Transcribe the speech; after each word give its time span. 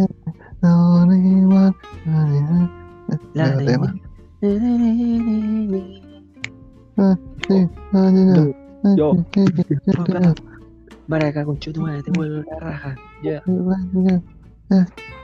Only 0.64 1.46
one. 1.46 1.76
La 3.34 3.50
de- 3.50 3.66
tema. 3.66 3.96
Yo. 8.96 9.14
Maraca, 11.08 11.46
concho 11.46 11.74
tu 11.74 11.82
madre, 11.82 12.04
te 12.04 12.12
vuelvo 12.12 12.44
la 12.50 12.60
raja. 12.60 12.96
Ya. 13.24 13.44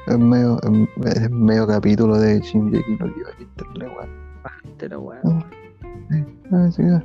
Es 0.08 0.18
medio, 0.18 0.60
es 1.06 1.30
medio 1.30 1.68
capítulo 1.68 2.18
de 2.18 2.40
Shinji 2.42 2.84
no 3.00 3.14
Kyojin, 3.14 3.50
lo 4.90 5.14
Ah, 6.52 6.72
sí, 6.72 6.84
ah. 6.84 7.04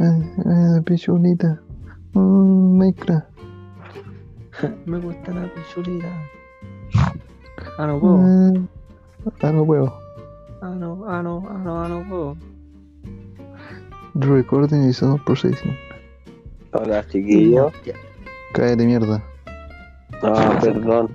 Ah, 0.00 0.18
ah, 0.46 0.80
pichulita. 0.84 1.60
Mm, 2.14 2.78
Minecraft. 2.78 3.26
Me 4.86 4.98
gusta 4.98 5.32
la 5.32 5.48
pichulita. 5.54 6.08
Ah, 7.78 7.86
no 7.86 8.00
puedo. 8.00 8.18
Ah, 8.18 8.52
ah, 9.42 9.52
no 9.52 9.64
puedo. 9.64 9.94
Ah, 10.60 10.74
no, 10.74 11.04
ah, 11.06 11.22
no, 11.22 11.46
ah, 11.48 11.58
no, 11.58 11.84
ah, 11.84 11.88
no 11.88 12.02
puedo. 12.08 12.36
Recording 14.14 14.84
is 14.88 15.02
not 15.02 15.24
processing. 15.24 15.76
Hola, 16.72 17.06
chiquillos. 17.08 17.72
Ya. 17.84 17.94
Cállate 18.54 18.84
mierda. 18.84 19.22
Ah, 20.22 20.58
perdón. 20.60 21.14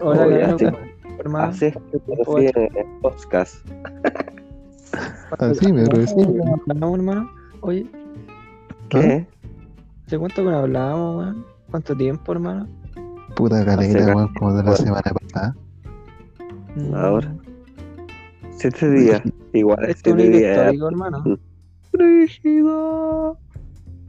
Hola, 0.00 0.26
Oye, 0.26 0.72
hermano. 1.18 1.48
Así 1.48 1.66
es 1.66 1.76
que 1.90 1.98
te 1.98 2.80
el 2.80 2.86
podcast. 3.00 3.66
Así 5.38 5.72
me. 5.72 5.82
¿Hablamos, 5.82 6.98
hermano? 6.98 7.30
Oye, 7.60 7.86
¿Qué? 8.88 9.26
¿hace 10.06 10.18
cuánto 10.18 10.44
que 10.44 10.50
no 10.50 10.58
hablábamos, 10.58 11.16
weón? 11.24 11.46
¿Cuánto 11.70 11.96
tiempo, 11.96 12.32
hermano? 12.32 12.66
Puta 13.34 13.64
caleta, 13.64 14.06
ca- 14.06 14.14
weón, 14.14 14.34
como 14.34 14.54
de 14.54 14.62
la 14.62 14.76
semana 14.76 15.02
pasada. 15.02 15.56
Mm, 16.76 16.94
Ahora. 16.94 17.34
Siete 18.58 18.90
días. 18.90 19.22
Igual 19.52 19.84
es 19.84 19.96
Esto 19.96 20.10
es 20.10 20.14
un 20.14 20.20
siete 20.20 20.38
días. 20.38 20.56
histórico, 20.58 20.88
hermano. 20.88 21.22
Mm. 21.24 21.34
Brígido. 21.92 23.38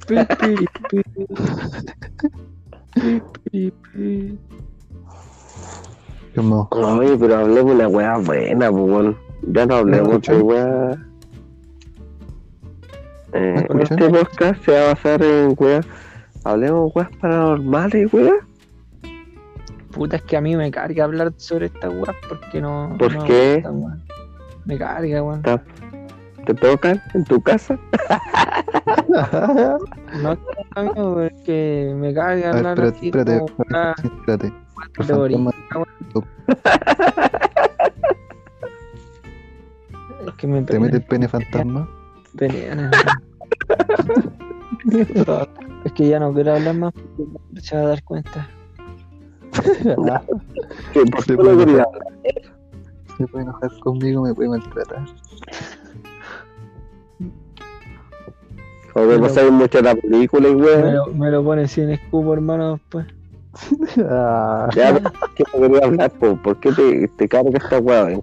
Pi, 0.08 0.16
pi, 0.40 0.66
pi. 0.90 1.02
Pi, 2.94 3.22
pi, 3.52 3.72
pi. 3.94 4.40
Como, 6.36 6.68
Oye, 6.72 7.18
pero 7.18 7.36
hablemos 7.38 7.66
de 7.72 7.76
una 7.76 7.88
weá 7.88 8.18
buena, 8.18 8.70
pues 8.72 8.84
bueno. 8.92 9.16
Ya 9.44 9.66
no 9.66 9.76
hablemos 9.76 10.22
de 10.22 10.38
weá. 10.38 10.92
Eh, 13.34 13.56
escuchan? 13.58 13.82
este 13.82 14.10
podcast 14.10 14.66
se 14.66 14.72
va 14.72 14.82
a 14.82 14.94
basar 14.94 15.24
en 15.24 15.56
weá. 15.58 15.82
Hablemos 16.44 16.94
de 16.94 17.00
weas 17.00 17.10
paranormales, 17.18 18.14
weá. 18.14 18.34
Puta, 19.92 20.18
es 20.18 20.22
que 20.24 20.38
a 20.38 20.42
mí 20.42 20.56
me 20.56 20.72
carga 20.72 21.04
hablar 21.04 21.34
sobre 21.38 21.68
esta 21.68 21.90
weá 21.90 22.16
porque 22.28 22.62
no. 22.62 22.96
¿Por 22.98 23.14
no 23.14 23.22
me 23.22 23.28
qué? 23.28 23.64
Me 24.66 24.78
carga, 24.78 25.24
weón. 25.24 25.42
¿Te 26.46 26.54
tocan 26.54 27.02
en 27.14 27.24
tu 27.26 27.42
casa? 27.42 27.78
No, 30.22 30.38
amigo, 30.76 31.16
porque 31.16 31.94
me 31.96 32.14
carga 32.14 32.50
a 32.50 32.54
ver, 32.54 32.68
hablar 32.68 32.86
espérate, 32.86 32.98
así 32.98 33.08
espérate, 33.08 33.40
como 33.40 33.48
weá 33.58 33.96
espérate, 33.98 34.48
espérate. 34.48 34.68
El 35.00 35.08
Es 40.28 40.34
que 40.36 40.48
me 40.48 40.62
te 40.64 40.80
mete 40.80 40.98
el 40.98 41.04
pene 41.04 41.28
fantasma. 41.28 41.90
Pelean, 42.38 42.92
Es 45.84 45.94
que 45.94 46.08
ya 46.10 46.20
no 46.20 46.34
quiero 46.34 46.54
hablar 46.56 46.76
más 46.76 46.94
porque 46.94 47.62
se 47.62 47.76
va 47.76 47.84
a 47.84 47.88
dar 47.88 48.04
cuenta. 48.04 48.50
¿Qué, 50.94 51.02
¿Por 51.06 51.24
Se 51.24 51.36
puede 51.36 51.64
enojar. 51.64 51.88
Se 53.18 53.28
puede 53.28 53.44
enojar 53.46 53.72
conmigo, 53.80 54.22
me 54.24 54.34
puede 54.34 54.50
maltratar. 54.50 55.06
O 58.94 59.02
me 59.06 59.20
pasáis 59.20 59.52
mucho 59.52 59.82
la 59.82 59.96
película 59.96 60.50
y 60.50 60.56
Me 60.56 60.62
weá. 60.64 60.92
lo, 60.94 61.08
me 61.08 61.30
lo 61.32 61.44
pone 61.44 61.68
sin 61.68 61.90
escupo, 61.90 62.34
hermano, 62.34 62.74
después. 62.74 63.06
Ah, 64.10 64.70
Ya, 64.76 64.94
pero 64.94 65.12
¿por 65.14 65.34
qué 65.34 65.44
no 65.54 65.62
quería 65.62 65.86
hablar? 65.86 66.12
po? 66.12 66.36
¿Por 66.38 66.60
qué 66.60 66.72
te, 66.72 67.08
te 67.08 67.28
carga 67.28 67.58
esta 67.58 67.80
weá? 67.80 68.20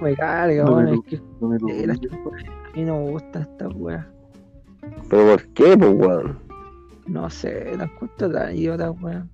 Me 0.00 0.14
carga, 0.16 0.64
No 0.64 0.76
weón. 0.76 0.88
Es 0.94 1.00
que 1.06 1.20
no 1.40 1.48
me 1.48 1.56
a 1.56 2.76
mí 2.76 2.84
no 2.84 2.98
me 2.98 3.10
gusta 3.10 3.40
esta 3.40 3.68
weá. 3.68 4.06
¿Pero 5.08 5.30
por 5.30 5.46
qué, 5.48 5.76
pues 5.78 5.92
weón? 5.94 6.38
No 7.06 7.28
sé, 7.30 7.76
la 7.76 7.84
encuentro 7.84 8.30
tan 8.30 8.54
idiota, 8.56 8.90
weón. 8.90 9.30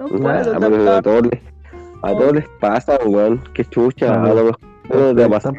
No 0.00 0.06
Nah, 0.18 0.42
puedo 0.42 0.58
pero 0.58 0.90
a 0.92 1.02
todos 1.02 1.22
les, 1.30 1.40
a 2.02 2.12
todos 2.12 2.32
les 2.34 2.48
pasa, 2.60 2.98
weón. 3.06 3.42
Qué 3.54 3.64
chucha, 3.64 4.16
No, 4.18 4.24
a 4.30 4.34
lo 4.34 4.44
mejor 4.44 4.58
no 4.90 5.14
te 5.14 5.24
ha 5.24 5.28
pasado. 5.28 5.54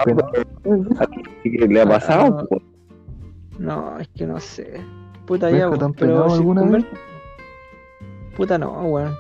Que 1.44 1.50
le 1.68 1.82
ha 1.82 1.86
pasado, 1.88 2.40
Ah, 2.40 2.46
weón. 2.50 2.64
No, 3.60 4.00
es 4.00 4.08
que 4.10 4.26
no 4.28 4.40
sé. 4.40 4.82
Puta 5.26 5.48
¿Ves 5.48 5.58
ya, 5.60 5.68
weón, 5.68 5.80
te 5.80 5.86
han 5.86 5.94
pero 5.94 6.08
penado 6.12 6.30
si 6.30 6.36
alguna 6.36 6.62
conver- 6.64 6.88
Puta 8.36 8.58
no, 8.58 8.84
weón. 8.88 9.16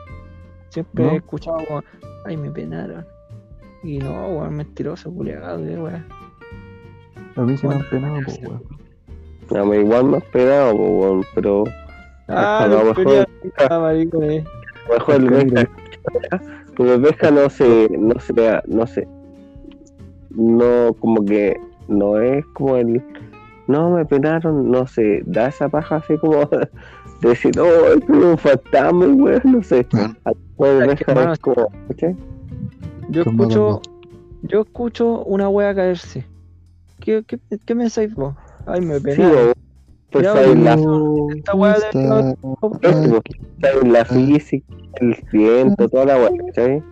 Siempre 0.70 1.06
¿No? 1.06 1.12
he 1.12 1.16
escuchado 1.18 1.58
como, 1.68 1.84
ay, 2.26 2.36
me 2.38 2.50
penaron. 2.52 3.06
Y 3.84 4.00
no, 4.00 4.28
weón, 4.28 4.56
mentiroso, 4.56 5.12
culiado, 5.14 5.60
weón. 5.60 6.06
A 7.36 7.42
mí 7.42 7.58
se 7.58 7.68
me 7.68 7.76
han 7.76 7.90
penado, 7.90 8.20
pues, 8.26 8.40
weón. 8.42 8.64
A 9.56 9.66
mí 9.66 9.78
igual 9.78 10.06
me 10.06 10.18
has 10.18 10.24
pegado, 10.26 10.76
pues, 10.76 10.90
weón. 10.90 11.26
Pero 11.36 11.64
Ah, 12.28 12.64
a 12.64 12.68
lo 12.68 12.78
no, 12.78 12.86
mejor, 12.86 13.04
quería, 13.04 13.28
ah, 13.70 13.80
marico, 13.80 14.24
eh. 14.24 14.44
a 14.86 14.88
lo 14.88 14.94
mejor 14.94 15.16
el 15.16 15.70
como 16.76 16.94
el 16.94 17.02
no 17.02 17.50
se, 17.50 17.90
no 17.98 18.20
se, 18.20 18.62
no 18.68 18.88
se, 18.88 19.08
no, 20.32 20.94
como 21.00 21.24
que 21.26 21.60
no 21.90 22.20
es 22.20 22.46
como 22.54 22.78
el, 22.78 23.04
no 23.68 23.92
me 23.92 24.06
penaron, 24.06 24.72
no 24.72 24.88
sé, 24.88 25.22
da 25.26 25.50
esa 25.50 25.68
paja 25.68 25.98
así 25.98 26.18
como 26.18 26.46
de 27.22 27.30
decir, 27.30 27.60
oh, 27.60 27.94
es 27.94 28.06
como 28.06 28.32
un 28.32 28.38
fantasma, 28.38 29.06
weón, 29.06 29.42
no 29.44 29.62
sé. 29.62 29.86
Weón. 29.94 30.18
A 30.24 30.32
lo 30.32 30.36
mejor 30.58 30.68
el 30.70 30.90
Es 30.90 31.00
que, 31.00 31.06
Benja 31.06 31.12
hermano, 31.12 31.34
es 31.34 31.40
como, 31.40 31.68
¿cachai? 31.90 32.16
Yo 33.10 33.22
escucho, 33.22 33.82
yo 34.44 34.62
escucho 34.62 35.24
una 35.24 35.50
wea 35.50 35.74
caerse. 35.76 36.26
¿Qué, 37.00 37.24
qué, 37.28 37.40
qué 37.66 37.76
pensáis 37.76 38.14
vos? 38.16 38.36
Ay, 38.66 38.82
me 38.82 38.96
Sí, 39.00 39.02
penaron. 39.04 39.32
weón. 39.36 39.54
Pues 40.12 40.26
la, 40.26 40.76
Esta 41.36 41.56
weá 41.56 41.80
de- 41.80 41.88
Está- 41.90 42.26
hay 43.64 43.90
la 43.90 44.06
física, 44.06 44.66
el 45.02 45.16
viento, 45.32 45.90
toda 45.90 46.06
la 46.06 46.18
weá, 46.18 46.30
¿cachai? 46.48 46.84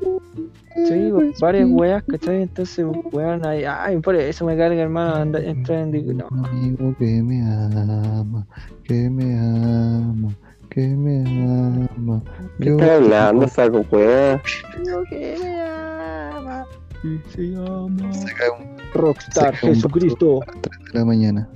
Sí, 0.87 1.11
weón, 1.11 1.33
varias 1.39 1.69
weas, 1.69 2.03
¿cachai? 2.03 2.41
Entonces, 2.43 2.85
weón, 3.11 3.45
ay, 3.45 3.63
ay, 3.65 3.97
por 3.99 4.15
eso 4.15 4.45
me 4.45 4.57
carga, 4.57 4.81
hermano, 4.81 5.15
andar, 5.15 5.43
entrar 5.43 5.79
en... 5.79 6.17
No, 6.17 6.27
amigo 6.45 6.95
que 6.97 7.21
me 7.21 7.41
ama, 7.41 8.47
que 8.83 9.09
me 9.09 9.37
ama, 9.37 10.35
que 10.71 10.87
me 10.87 11.19
ama. 11.21 12.23
¿Qué 12.57 12.65
Yo 12.65 12.71
estás 12.77 12.89
hablando, 13.01 13.47
saco 13.47 13.85
weá? 13.91 14.41
Digo 14.83 15.03
que 15.09 15.37
me 15.41 15.61
ama 15.61 16.65
y 17.03 17.19
se 17.29 17.41
llama 17.49 18.13
Se 18.13 18.33
cae 18.33 18.49
un 18.49 18.77
Rockstar 18.93 19.53
cae 19.59 19.69
un 19.69 19.75
Jesucristo. 19.75 20.41
a 20.41 20.45
las 20.45 20.61
3 20.61 20.93
de 20.93 20.99
la 20.99 21.05
mañana. 21.05 21.49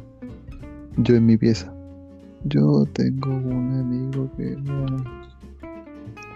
Yo 0.98 1.16
en 1.16 1.26
mi 1.26 1.38
pieza. 1.38 1.74
Yo 2.44 2.86
tengo 2.94 3.30
un 3.30 3.80
amigo 3.80 4.30
que 4.36 4.58
me 4.58 4.70
ama. 4.70 5.28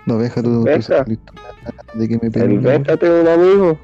No, 0.05 0.17
deja 0.17 0.41
la 0.41 0.71
historia 0.71 1.19
de 1.95 2.07
que 2.07 2.17
me 2.17 2.29
tiene 2.31 2.57
un 2.57 3.27
amigo. 3.27 3.77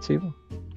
Sí, 0.00 0.18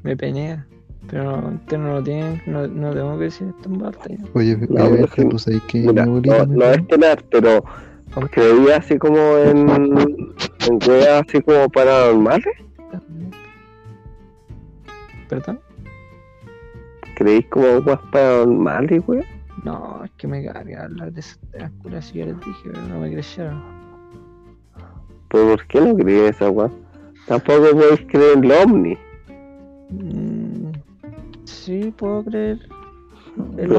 me 0.03 0.17
penea. 0.17 0.67
Pero 1.09 1.23
no, 1.41 1.47
usted 1.55 1.77
no 1.77 1.93
lo 1.93 2.03
tiene, 2.03 2.41
no, 2.47 2.67
no 2.67 2.93
tengo 2.93 3.17
que 3.17 3.23
decir 3.25 3.47
esto 3.47 3.69
en 3.69 3.79
ya. 3.79 4.17
Oye, 4.33 4.57
No, 4.57 4.65
oye, 4.65 4.67
pero 4.67 4.91
Benja, 4.91 5.05
es 5.05 5.11
que- 5.67 5.79
Mira, 5.79 6.05
no, 6.05 6.45
no 6.45 6.65
es 6.65 6.87
tener, 6.87 7.23
pero 7.31 7.63
creía 8.31 8.77
así 8.77 8.97
como 8.97 9.17
en, 9.37 9.69
en 9.69 10.79
weas 10.87 11.23
así 11.27 11.41
como 11.41 11.69
paranormales. 11.69 12.45
¿Perdón? 15.29 15.59
¿Creéis 17.15 17.45
como 17.47 17.77
weas 17.79 17.99
paranormales, 18.11 19.01
weá? 19.07 19.23
No, 19.63 20.01
es 20.05 20.11
que 20.17 20.27
me 20.27 20.45
carga 20.45 20.83
hablar 20.85 21.11
de 21.11 21.19
esas 21.19 21.39
de 21.51 21.59
las 21.59 21.71
curas, 21.81 22.05
si 22.05 22.19
yo 22.19 22.25
les 22.25 22.39
dije, 22.39 22.59
pero 22.65 22.81
no 22.83 22.99
me 22.99 23.11
creyeron. 23.11 23.61
¿Pero 25.29 25.47
por 25.49 25.67
qué 25.67 25.81
no 25.81 25.95
creéis 25.95 26.31
esa 26.35 26.49
wea? 26.49 26.69
Tampoco 27.27 27.71
podéis 27.71 28.01
creer 28.07 28.37
en 28.37 28.43
el 28.45 28.51
ovni. 28.51 28.97
Mm, 29.89 30.36
sí, 31.67 31.93
puedo 31.97 32.23
creer. 32.23 32.59
El 33.57 33.69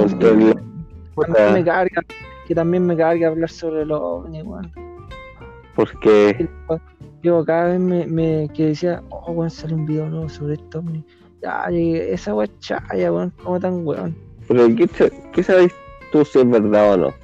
me 1.53 1.65
carga, 1.65 2.03
que 2.47 2.55
también 2.55 2.87
me 2.87 2.97
carga 2.97 3.29
hablar 3.29 3.49
sobre 3.49 3.85
los 3.87 3.99
ovnis, 3.99 4.45
weón. 4.45 4.71
Porque, 5.75 6.49
yo 7.23 7.45
cada 7.45 7.69
vez 7.69 7.81
me, 7.81 8.07
me 8.07 8.49
que 8.55 8.67
decía, 8.67 9.03
oh, 9.09 9.33
weón, 9.33 9.51
sale 9.51 9.75
un 9.75 9.87
video 9.87 10.09
nuevo 10.09 10.29
sobre 10.29 10.55
esto, 10.55 10.81
ovni. 10.81 11.05
Esa 11.41 12.35
weá 12.35 12.45
es 12.45 12.59
chaya, 12.59 13.13
weón, 13.13 13.33
como 13.43 13.59
tan 13.59 13.87
weón. 13.87 14.15
Pero 14.47 14.67
¿qué, 14.77 14.89
qué 15.33 15.43
sabes 15.43 15.73
tú 16.13 16.25
si 16.25 16.41
es 16.41 16.51
verdad 16.51 16.93
o 16.93 16.97
no? 16.97 17.15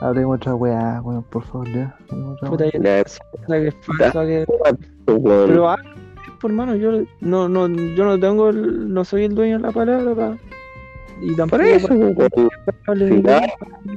Hablemos 0.00 0.36
otra 0.36 0.54
weá, 0.54 1.00
weón, 1.02 1.22
por 1.24 1.42
favor, 1.44 1.68
ya. 1.72 1.96
Hablemos 2.10 2.36
otra 2.36 2.50
Puta, 2.50 2.64
Ya, 2.66 2.80
que 2.80 3.00
es 3.00 3.18
que... 4.12 4.46
Pero 5.06 5.70
ah, 5.70 5.78
por 6.42 6.50
hermano, 6.50 6.76
yo 6.76 7.02
no, 7.20 7.48
no, 7.48 7.66
yo 7.68 8.04
no 8.04 8.20
tengo 8.20 8.50
el- 8.50 8.92
no 8.92 9.04
soy 9.04 9.24
el 9.24 9.34
dueño 9.34 9.56
de 9.56 9.62
la 9.62 9.72
palabra 9.72 10.14
pa- 10.14 10.36
y 11.20 11.34
tampoco 11.36 11.62
Por 11.62 11.66
eso, 11.70 11.88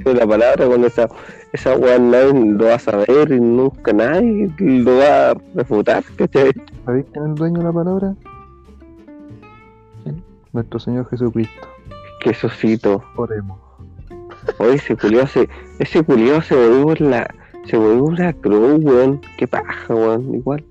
de 0.05 0.13
la 0.13 0.27
palabra 0.27 0.65
con 0.67 0.85
esa, 0.85 1.07
esa 1.53 1.75
weá 1.75 1.97
nadie 1.99 2.33
lo 2.51 2.65
va 2.65 2.75
a 2.75 2.79
saber 2.79 3.31
y 3.31 3.39
nunca 3.41 3.91
nadie 3.93 4.49
lo 4.59 4.97
va 4.97 5.31
a 5.31 5.37
refutar, 5.55 6.03
¿cachai? 6.15 6.51
¿Sabéis 6.85 7.05
quién 7.11 7.23
es 7.25 7.29
el 7.31 7.35
dueño 7.35 7.57
de 7.59 7.63
la 7.63 7.73
palabra? 7.73 8.15
¿Quién? 10.03 10.23
Nuestro 10.53 10.79
Señor 10.79 11.09
Jesucristo. 11.09 11.67
Que 12.21 12.33
Sosito. 12.33 13.03
Oremos. 13.15 13.59
Oye, 14.59 14.75
ese 14.75 14.95
culiao 14.95 15.25
se, 15.27 15.49
ese 15.79 16.03
culiao 16.03 16.41
se 16.41 16.55
volvió 16.55 17.09
la, 17.09 17.33
se 17.65 17.77
volvió 17.77 18.11
la 18.23 18.33
cruz, 18.33 18.83
weón. 18.83 19.19
Qué 19.37 19.47
paja, 19.47 19.93
weón, 19.95 20.35
igual. 20.35 20.63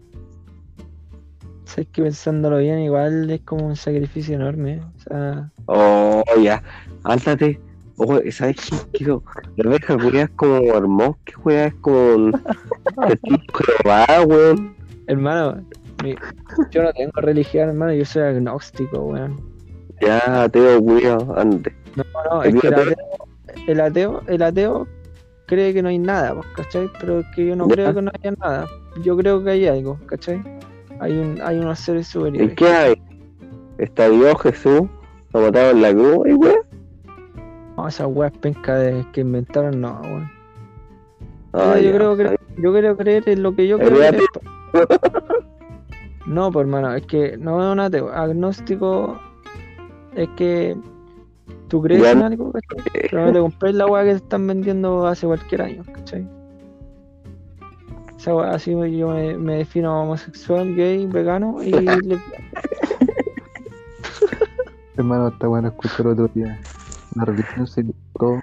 Sabes 1.64 1.88
que 1.92 2.02
pensándolo 2.02 2.58
bien, 2.58 2.80
igual 2.80 3.30
es 3.30 3.40
como 3.42 3.66
un 3.66 3.76
sacrificio 3.76 4.34
enorme. 4.36 4.80
O 4.80 5.00
sea, 5.00 5.50
Oh, 5.66 6.22
ya, 6.42 6.62
ándate. 7.04 7.58
Oh, 7.96 8.18
¿sabes 8.30 8.56
qué? 8.56 8.76
Quiero, 8.92 9.22
la 9.56 9.70
oveja 9.70 10.22
es 10.22 10.30
como 10.30 10.60
mormón, 10.62 11.16
que 11.24 11.32
weá 11.44 11.66
es 11.66 11.74
como 11.76 12.32
weón. 14.26 14.76
hermano, 15.06 15.64
mi- 16.02 16.16
yo 16.70 16.82
no 16.82 16.92
tengo 16.92 17.12
religión, 17.16 17.68
hermano, 17.70 17.92
yo 17.92 18.04
soy 18.04 18.22
agnóstico, 18.22 18.98
weón. 19.00 19.40
Ya, 20.00 20.48
Teo, 20.48 20.80
culiao, 20.80 21.34
ándate. 21.38 21.74
No, 21.96 22.04
no, 22.30 22.42
es 22.42 22.54
que 22.60 22.66
el 22.68 22.74
ateo, 22.74 22.96
el 23.68 23.80
ateo, 23.80 24.22
el 24.26 24.42
ateo 24.42 24.88
cree 25.46 25.72
que 25.72 25.82
no 25.82 25.88
hay 25.88 25.98
nada, 25.98 26.34
pues, 26.34 26.46
¿cachai? 26.56 26.90
Pero 27.00 27.20
es 27.20 27.26
que 27.34 27.46
yo 27.46 27.56
no 27.56 27.68
Ya. 27.68 27.74
creo 27.74 27.94
que 27.94 28.02
no 28.02 28.10
haya 28.12 28.34
nada. 28.40 28.66
Yo 29.02 29.16
creo 29.16 29.42
que 29.44 29.50
hay 29.50 29.66
algo, 29.68 29.98
¿cachai? 30.06 30.42
Hay 31.00 31.16
un, 31.18 31.40
hay 31.42 31.58
unos 31.58 31.78
seres 31.80 32.08
¿Y 32.08 32.12
superiores. 32.12 32.54
qué 32.56 32.66
hay? 32.66 33.02
Está 33.78 34.08
Dios, 34.08 34.40
Jesús, 34.42 34.82
lo 35.32 35.40
mataron 35.40 35.76
en 35.76 35.82
la 35.82 35.92
cruz, 35.92 36.26
y 36.28 36.32
weón. 36.34 36.56
No, 37.76 37.88
esas 37.88 38.06
weas 38.08 38.32
pencas 38.38 38.80
de- 38.80 39.04
que 39.12 39.22
inventaron, 39.22 39.80
no, 39.80 40.00
weón. 40.02 40.30
Ah, 41.52 41.76
yo, 41.78 41.90
ya. 41.90 41.96
creo 41.96 42.16
que, 42.16 42.36
yo 42.58 42.72
creo 42.72 42.96
creer 42.96 43.28
en 43.28 43.42
lo 43.42 43.54
que 43.54 43.66
yo 43.66 43.78
creo. 43.78 44.12
No, 46.26 46.50
pues 46.50 46.64
hermano, 46.64 46.94
es 46.94 47.04
que 47.06 47.36
no 47.36 47.62
es 47.62 47.72
un 47.72 47.80
ateo. 47.80 48.08
Agnóstico 48.10 49.18
es 50.14 50.28
que 50.36 50.76
tú 51.68 51.82
crees 51.82 52.00
Ya 52.02 52.12
en 52.12 52.22
algo, 52.22 52.50
¿cachai? 52.50 53.08
Pero 53.10 53.26
no 53.26 53.32
te 53.32 53.40
compres 53.40 53.74
la 53.74 53.86
weá 53.86 54.04
que 54.04 54.10
te 54.10 54.16
están 54.16 54.46
vendiendo 54.46 55.06
hace 55.06 55.26
cualquier 55.26 55.62
año, 55.62 55.82
¿cachai? 55.92 56.26
Esa 58.24 58.34
weá 58.34 58.52
así 58.54 58.70
yo 58.70 59.08
me, 59.10 59.36
me 59.36 59.56
defino 59.58 60.00
homosexual, 60.00 60.74
gay, 60.74 61.04
vegano 61.04 61.62
y 61.62 61.70
le- 61.72 62.18
Hermano, 64.96 65.28
está 65.28 65.46
bueno 65.46 65.68
escuchar 65.68 66.06
otro 66.06 66.28
día. 66.28 66.58
La 67.16 67.26
religión 67.26 67.66
se 67.66 67.82
inventó 67.82 68.40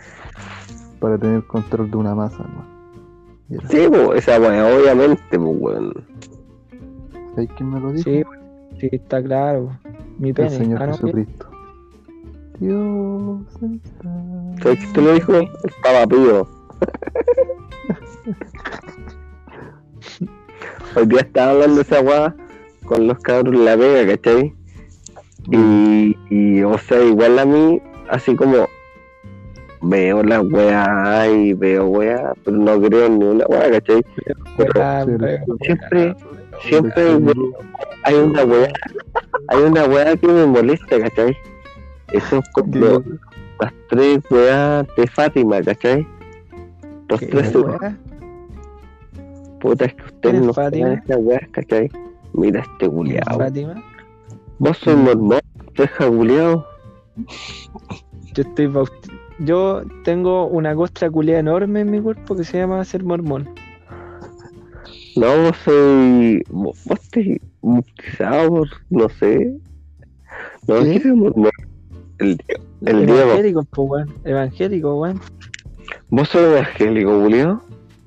para 0.99 1.17
tener 1.17 1.43
control 1.47 1.89
de 1.89 1.97
una 1.97 2.13
masa, 2.13 2.45
era- 3.49 3.67
Sí, 3.69 3.87
pues, 3.89 4.19
esa 4.19 4.39
weá, 4.39 4.67
obviamente, 4.67 5.19
pues, 5.39 5.41
weón. 5.59 5.93
¿Sabéis 7.31 7.49
quién 7.57 7.69
me 7.73 7.79
lo 7.79 7.91
dijo? 7.91 8.03
sí, 8.03 8.23
sí, 8.79 8.89
está 8.91 9.23
claro. 9.23 9.75
Mi 10.19 10.29
El 10.29 10.35
pene. 10.35 10.49
Señor 10.51 10.83
Ah, 10.83 10.85
no, 10.85 10.93
Jesucristo. 10.93 11.47
Dios 12.59 13.41
está. 13.63 14.09
¿Sabes 14.61 14.77
quién 14.77 14.93
te 14.93 15.01
lo 15.01 15.13
dijo? 15.15 15.33
El 15.37 15.49
Papa 15.81 16.05
Pío. 16.07 16.47
Hoy 20.95 21.05
día 21.05 21.21
estaba 21.21 21.51
hablando 21.51 21.75
de 21.75 21.81
esa 21.81 22.01
weá 22.01 22.35
con 22.85 23.07
los 23.07 23.19
cabros 23.19 23.53
en 23.53 23.65
la 23.65 23.75
vega, 23.75 24.13
¿cachai? 24.15 24.53
Y, 25.49 26.17
y, 26.29 26.63
o 26.63 26.77
sea, 26.77 27.01
igual 27.01 27.39
a 27.39 27.45
mí, 27.45 27.81
así 28.09 28.35
como 28.35 28.67
veo 29.81 30.21
la 30.23 30.41
weá 30.41 31.27
y 31.29 31.53
veo 31.53 31.87
weá, 31.87 32.33
pero 32.43 32.57
no 32.57 32.79
creo 32.81 33.05
en 33.05 33.19
ni 33.19 33.25
una 33.25 33.45
weá, 33.47 33.71
¿cachai? 33.71 34.05
siempre-. 35.61 36.15
Siempre 36.67 37.03
hay 38.03 38.15
una 38.15 38.43
weá, 38.43 38.69
hay 39.47 39.61
una 39.63 39.85
weá 39.85 40.15
que 40.15 40.27
me 40.27 40.45
molesta, 40.45 40.99
¿cachai? 40.99 41.35
Eso 42.11 42.37
es 42.37 42.49
como 42.49 43.03
las 43.59 43.73
tres 43.89 44.19
weas 44.29 44.85
de 44.95 45.07
Fátima, 45.07 45.61
¿cachai? 45.61 46.05
Los 47.09 47.19
¿Qué 47.19 47.27
tres 47.27 47.55
weá? 49.63 49.75
putas 49.75 49.93
que 49.93 49.95
¿Quién 49.95 50.15
ustedes 50.15 50.35
es 50.35 50.41
no 50.47 50.53
saben 50.53 50.87
estas 50.87 51.17
weas, 51.19 51.49
¿cachai? 51.51 51.91
Mira 52.33 52.61
este 52.61 52.89
culiao. 52.89 53.37
Fátima. 53.37 53.83
Vos 54.59 54.77
sos 54.77 54.97
mormón, 54.97 55.41
deja 55.75 56.07
culiao. 56.07 56.65
Yo 58.33 58.43
estoy 58.43 58.71
Yo 59.39 59.81
tengo 60.03 60.47
una 60.47 60.75
costra 60.75 61.09
culia 61.09 61.39
enorme 61.39 61.81
en 61.81 61.91
mi 61.91 61.99
cuerpo 61.99 62.35
que 62.35 62.43
se 62.43 62.59
llama 62.59 62.83
ser 62.85 63.03
mormón. 63.03 63.49
No, 65.15 65.27
vos 65.43 65.57
soy. 65.65 66.43
Vos, 66.49 66.79
vos 66.85 66.99
te 67.09 67.41
bautizado 67.61 68.63
no 68.89 69.09
sé. 69.09 69.53
No, 70.67 70.75
¿Qué? 70.75 70.83
¿qué 70.83 70.95
es 70.97 71.05
mormón? 71.15 71.51
El, 72.19 72.37
el. 72.85 73.09
Evangélico, 73.09 73.63
pues, 73.63 73.89
weón. 73.89 74.13
Evangélico, 74.23 75.01
weón. 75.01 75.19
Vos 76.09 76.29
sos 76.29 76.41
evangélico, 76.41 77.19
culiao. 77.19 77.61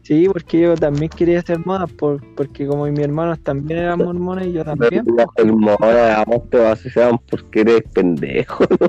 Sí, 0.04 0.28
porque 0.30 0.60
yo 0.60 0.74
también 0.74 1.08
quería 1.08 1.40
ser 1.40 1.64
moda, 1.64 1.86
por, 1.86 2.22
porque 2.34 2.66
como 2.66 2.84
mis 2.84 2.98
hermanos 2.98 3.40
también 3.42 3.80
eran 3.80 4.00
mormones 4.00 4.48
y 4.48 4.52
yo 4.52 4.62
también. 4.62 5.02
Las 5.16 5.26
hermanas, 5.36 6.18
a 6.18 6.24
vos 6.26 6.42
te 6.50 6.58
bautizaban 6.58 7.18
porque 7.30 7.62
eres 7.62 7.84
pendejo, 7.94 8.64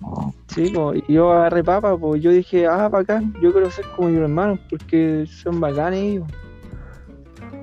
¿no? 0.00 0.32
Sí, 0.46 0.70
pues, 0.72 1.02
yo 1.08 1.32
agarré 1.32 1.64
papa, 1.64 1.98
pues 1.98 2.22
yo 2.22 2.30
dije, 2.30 2.64
ah, 2.64 2.88
bacán, 2.88 3.34
yo 3.42 3.50
quiero 3.50 3.68
ser 3.72 3.86
como 3.96 4.08
mis 4.08 4.20
hermanos 4.20 4.60
porque 4.70 5.26
son 5.26 5.58
bacanes 5.58 6.00
ellos. 6.00 6.28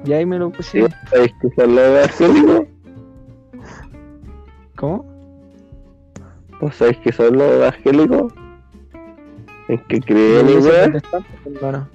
Y 0.04 0.12
ahí 0.12 0.26
me 0.26 0.38
lo 0.38 0.52
pusieron. 0.52 0.92
¿Sabes 1.10 1.32
que 1.42 1.50
son 1.56 1.74
los 1.74 1.86
evangélicos? 1.86 2.68
¿Cómo? 4.76 5.06
¿Vos 6.60 6.76
sabés 6.76 6.98
que 6.98 7.14
son 7.14 7.38
los 7.38 7.50
evangélicos? 7.50 8.34
En 9.70 9.78
que 9.86 10.02
creen 10.02 10.50
y 10.50 10.54
Yo 10.56 10.62
soy 10.64 11.58
weá. 11.62 11.90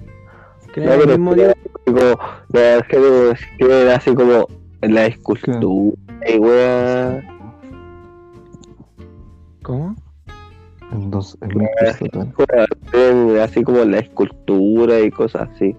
Creen 0.77 0.89
No, 0.89 0.93
el 0.93 0.99
pero 1.01 1.11
mismo 1.17 1.31
como 4.13 4.47
la 4.83 5.07
escultura 5.07 6.05
y 6.27 6.37
weá. 6.37 7.23
¿Cómo? 9.63 9.95
Entonces, 10.91 11.35
así 13.41 13.63
como 13.63 13.83
la 13.85 13.97
escultura 13.97 14.99
y 14.99 15.09
cosas 15.09 15.49
así. 15.55 15.75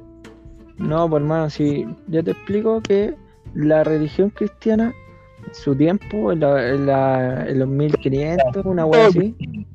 No, 0.79 1.09
pues 1.09 1.23
hermano, 1.23 1.49
si 1.49 1.87
yo 2.09 2.25
te 2.25 2.33
explico 2.33 2.81
que 2.81 3.15
la 3.55 3.85
religión 3.85 4.31
cristiana, 4.31 4.93
en 5.47 5.55
su 5.55 5.77
tiempo, 5.77 6.33
en, 6.33 6.41
la- 6.41 6.71
en 6.71 6.87
la- 6.87 7.47
en 7.49 7.61
los 7.61 7.69
1500, 7.69 8.67
una 8.67 8.85
wea 8.85 9.07
así. 9.07 9.37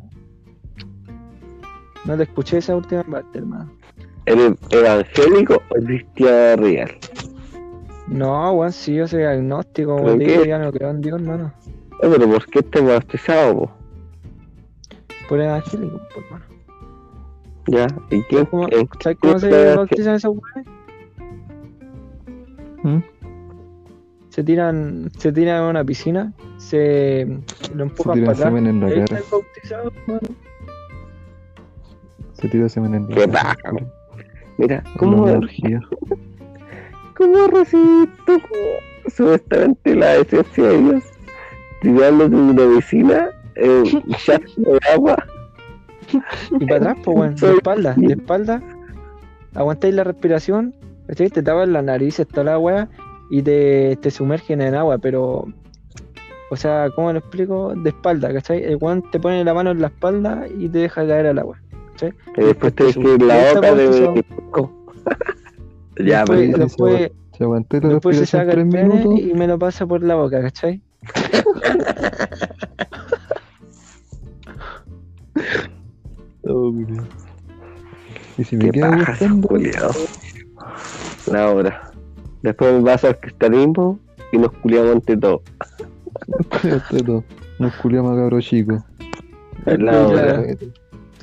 No 2.05 2.17
te 2.17 2.23
escuché 2.23 2.57
esa 2.57 2.75
última 2.75 3.01
parte, 3.03 3.37
hermano. 3.37 3.71
¿Eres 4.25 4.53
evangélico 4.69 5.55
o 5.69 5.75
cristiano 5.75 6.63
real? 6.63 6.91
No, 8.07 8.51
weón, 8.53 8.71
si 8.71 8.95
yo 8.95 9.07
soy 9.07 9.23
agnóstico, 9.23 9.95
¿Pero 9.95 10.07
weón, 10.07 10.19
te 10.19 10.25
qué? 10.25 10.31
digo, 10.33 10.45
ya 10.45 10.59
no 10.59 10.71
creo 10.71 10.89
en 10.91 11.01
Dios, 11.01 11.21
hermano. 11.21 11.53
No, 12.01 12.09
pero 12.11 12.27
¿por 12.29 12.45
qué 12.47 12.59
estás 12.59 12.83
bautizado, 12.85 13.59
po? 13.59 13.71
Por 15.29 15.39
evangélico, 15.41 16.01
pues, 16.13 16.25
hermano. 16.25 16.45
Ya, 17.67 17.87
¿y 18.09 18.21
quién? 18.23 18.45
¿Cómo- 18.45 18.67
en- 18.71 18.89
¿Sabes 18.99 19.17
cómo 19.21 19.39
se 19.39 19.75
bautizan 19.75 20.15
esos 20.15 20.35
weones? 20.35 20.67
¿Mm? 22.83 22.99
Se 24.29 24.43
tiran, 24.43 25.11
se 25.17 25.31
tiran 25.31 25.63
a 25.63 25.69
una 25.69 25.83
piscina, 25.85 26.33
se 26.57 27.25
lo 27.73 27.77
Se 27.77 27.81
empujan 27.83 28.13
tira 28.15 28.25
para 28.27 28.37
atrás. 28.37 28.49
semen 28.53 28.67
en 28.67 28.79
la 28.81 29.05
cara. 29.05 29.21
hermano. 30.07 30.19
Se 32.33 32.47
tira 32.49 32.67
semen 32.67 32.95
en 32.95 33.03
la 33.09 33.15
Qué 33.15 33.27
cara. 33.29 33.31
paja. 33.31 33.77
Mira, 34.57 34.83
¿cómo, 34.97 35.25
cómo 37.17 37.47
recibiste 37.47 38.33
supuestamente 39.07 39.95
la 39.95 40.15
esencia 40.17 40.63
de 40.63 40.77
Dios 40.77 41.03
tirándote 41.81 42.35
de 42.35 42.41
una 42.41 43.29
un 43.55 44.13
charco 44.13 44.61
de 44.61 44.79
agua? 44.93 45.17
Y 46.59 46.65
para 46.65 46.77
atrás, 46.77 46.97
pues, 47.03 47.17
weón, 47.17 47.35
de 47.35 47.53
espalda, 47.53 47.93
de 47.97 48.13
espalda. 48.13 48.61
Aguantáis 49.55 49.93
la 49.93 50.03
respiración, 50.03 50.73
¿cachai? 51.07 51.29
Te 51.29 51.43
tapas 51.43 51.67
la 51.69 51.81
nariz, 51.81 52.19
está 52.19 52.43
la 52.43 52.57
weá, 52.57 52.89
y 53.29 53.41
te, 53.41 53.97
te 53.97 54.11
sumergen 54.11 54.61
en 54.61 54.75
agua, 54.75 54.97
pero. 54.97 55.47
O 56.49 56.55
sea, 56.55 56.89
¿cómo 56.95 57.11
lo 57.11 57.19
explico? 57.19 57.73
De 57.75 57.89
espalda, 57.89 58.31
¿cachai? 58.31 58.63
El 58.63 58.77
weón 58.79 59.09
te 59.09 59.19
pone 59.19 59.43
la 59.43 59.53
mano 59.53 59.71
en 59.71 59.81
la 59.81 59.87
espalda 59.87 60.45
y 60.55 60.69
te 60.69 60.79
deja 60.79 61.07
caer 61.07 61.27
al 61.27 61.39
agua. 61.39 61.62
¿Cachai? 61.93 62.13
Y 62.37 62.43
después 62.43 62.75
te 62.75 62.93
que 62.93 63.17
la 63.19 63.53
boca 63.53 63.75
de. 63.75 64.25
ya, 66.05 66.19
después, 66.19 66.57
después, 66.57 67.11
Se 67.37 67.45
la 67.45 67.89
después 67.89 68.17
se 68.17 68.25
saca 68.25 68.53
el 68.53 68.67
pene 68.69 69.03
y 69.19 69.33
me 69.33 69.47
lo 69.47 69.57
pasa 69.57 69.85
por 69.85 70.03
la 70.03 70.15
boca, 70.15 70.41
¿cachai? 70.41 70.81
Oh. 76.45 76.73
Y 78.37 78.43
si 78.43 78.57
me 78.57 78.65
Qué 78.65 78.71
queda 78.71 78.89
paja, 78.91 79.11
gustando, 79.11 79.47
culiao. 79.47 79.91
La 81.31 81.51
hora. 81.51 81.91
Después 82.41 82.73
me 82.73 82.83
paso 82.83 83.07
al 83.07 83.19
cristianismo 83.19 83.99
y 84.31 84.37
nos 84.37 84.51
culiamos 84.51 84.93
entre 84.93 85.17
todos. 85.17 85.41
Esto 86.63 86.97
todo. 87.05 87.23
Nos 87.59 87.73
culiamos 87.75 88.11
a 88.11 88.15
cabro 88.15 88.41
chico. 88.41 88.83
La 89.65 90.07
hora. 90.07 90.43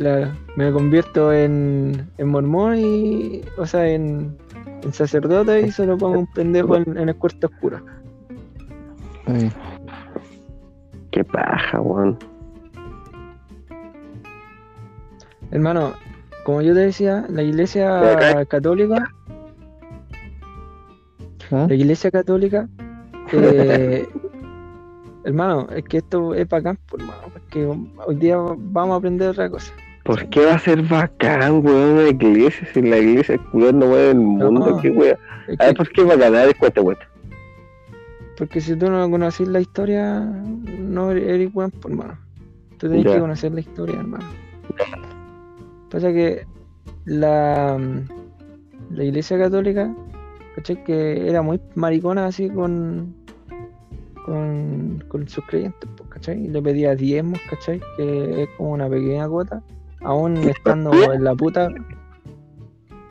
Claro, 0.00 0.32
me 0.56 0.72
convierto 0.72 1.30
en, 1.30 2.10
en 2.16 2.28
mormón 2.28 2.78
y. 2.78 3.42
O 3.58 3.66
sea, 3.66 3.86
en, 3.86 4.34
en 4.82 4.92
sacerdote 4.94 5.60
y 5.60 5.70
solo 5.70 5.98
pongo 5.98 6.20
un 6.20 6.26
pendejo 6.26 6.74
en, 6.76 6.96
en 6.96 7.10
el 7.10 7.16
cuarto 7.16 7.48
oscuro. 7.48 7.84
Ahí. 9.26 9.52
Qué 11.10 11.22
paja, 11.22 11.82
weón. 11.82 12.18
Hermano, 15.50 15.92
como 16.44 16.62
yo 16.62 16.72
te 16.72 16.80
decía, 16.80 17.26
la 17.28 17.42
iglesia 17.42 18.46
católica, 18.48 19.12
¿Ah? 21.50 21.66
la 21.68 21.74
iglesia 21.74 22.10
católica, 22.10 22.70
eh, 23.34 24.08
hermano, 25.24 25.68
es 25.76 25.84
que 25.84 25.98
esto 25.98 26.32
es 26.32 26.48
bacán, 26.48 26.78
pues, 26.88 27.02
hermano, 27.02 27.24
porque 27.34 27.66
hoy 27.66 28.14
día 28.14 28.38
vamos 28.38 28.94
a 28.94 28.96
aprender 28.96 29.28
otra 29.28 29.50
cosa. 29.50 29.74
¿Por 30.10 30.28
qué 30.30 30.44
va 30.44 30.54
a 30.54 30.58
ser 30.58 30.82
bacán, 30.82 31.64
weón, 31.64 31.90
una 31.98 32.08
iglesia? 32.08 32.66
Si 32.74 32.82
la 32.82 32.98
iglesia 32.98 33.36
es 33.36 33.40
no 33.52 33.72
mueve 33.86 34.10
el 34.10 34.16
mundo, 34.18 34.70
No. 34.70 34.80
qué 34.80 34.90
weón. 34.90 35.16
Es 35.46 35.60
A 35.60 35.66
ver, 35.66 35.74
¿por 35.76 35.88
qué 35.90 36.00
es 36.00 36.06
bacán? 36.08 36.34
A 36.34 36.44
ver, 36.46 36.56
cuenta, 36.56 36.82
cuenta. 36.82 37.06
porque 38.36 38.60
si 38.60 38.74
tú 38.74 38.90
no 38.90 39.08
conoces 39.10 39.46
la 39.48 39.60
historia, 39.60 40.20
no 40.80 41.10
eres 41.12 41.28
eres 41.28 41.50
pues, 41.52 41.70
hermano. 41.84 42.18
Tú 42.78 42.88
tienes 42.88 43.04
Ya. 43.04 43.14
que 43.14 43.20
conocer 43.20 43.52
la 43.52 43.60
historia, 43.60 43.96
hermano. 44.00 44.24
Pasa 45.90 46.12
que 46.12 46.44
la, 47.04 47.78
la 48.90 49.04
iglesia 49.04 49.38
católica, 49.38 49.94
¿cachai? 50.56 50.82
Que 50.84 51.28
era 51.28 51.42
muy 51.42 51.60
maricona 51.76 52.26
así 52.26 52.48
con, 52.48 53.14
con, 54.24 55.04
con 55.08 55.28
sus 55.28 55.44
creyentes, 55.46 55.88
pues, 55.96 56.08
¿cachai? 56.08 56.44
Y 56.44 56.48
le 56.48 56.62
pedía 56.62 56.94
diezmos, 56.96 57.38
¿cachai? 57.48 57.80
Que 57.96 58.42
es 58.44 58.48
como 58.56 58.70
una 58.72 58.88
pequeña 58.88 59.28
cuota, 59.28 59.62
aún 60.02 60.36
estando 60.38 60.92
en 61.12 61.24
la 61.24 61.34
puta, 61.34 61.68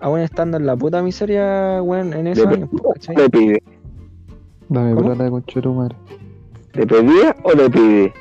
aún 0.02 0.20
estando 0.20 0.58
en 0.58 0.66
la 0.66 0.76
puta 0.76 1.02
miseria, 1.02 1.82
weón, 1.82 2.14
en 2.14 2.28
esos 2.28 2.46
Le- 2.48 2.54
años, 2.56 2.70
¿cachai? 2.94 3.16
¿Le 3.16 3.30
pide? 3.30 3.64
Dame 4.70 4.94
¿Cómo? 4.96 5.08
plata 5.08 5.30
con 5.30 5.44
Chetumare. 5.46 5.96
¿Le 6.74 6.86
pedía 6.88 7.36
o 7.44 7.52
le 7.54 7.70
pide? 7.70 8.14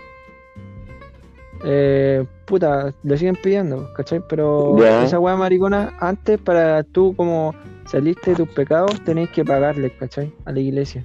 eh, 1.65 2.25
puta, 2.47 2.95
le 3.03 3.19
siguen 3.19 3.37
pidiendo, 3.43 3.93
¿cachai? 3.95 4.21
Pero 4.29 4.77
Ya. 4.79 5.05
esa 5.05 5.19
weá 5.19 5.37
maricona, 5.37 5.93
antes 6.01 6.39
para 6.39 6.83
tú 6.85 7.15
como 7.17 7.55
saliste 7.87 8.31
de 8.31 8.37
tus 8.37 8.49
pecados, 8.51 9.01
tenéis 9.05 9.31
que 9.31 9.45
pagarle, 9.45 9.91
¿cachai? 9.91 10.33
A 10.45 10.53
la 10.53 10.61
iglesia. 10.61 11.05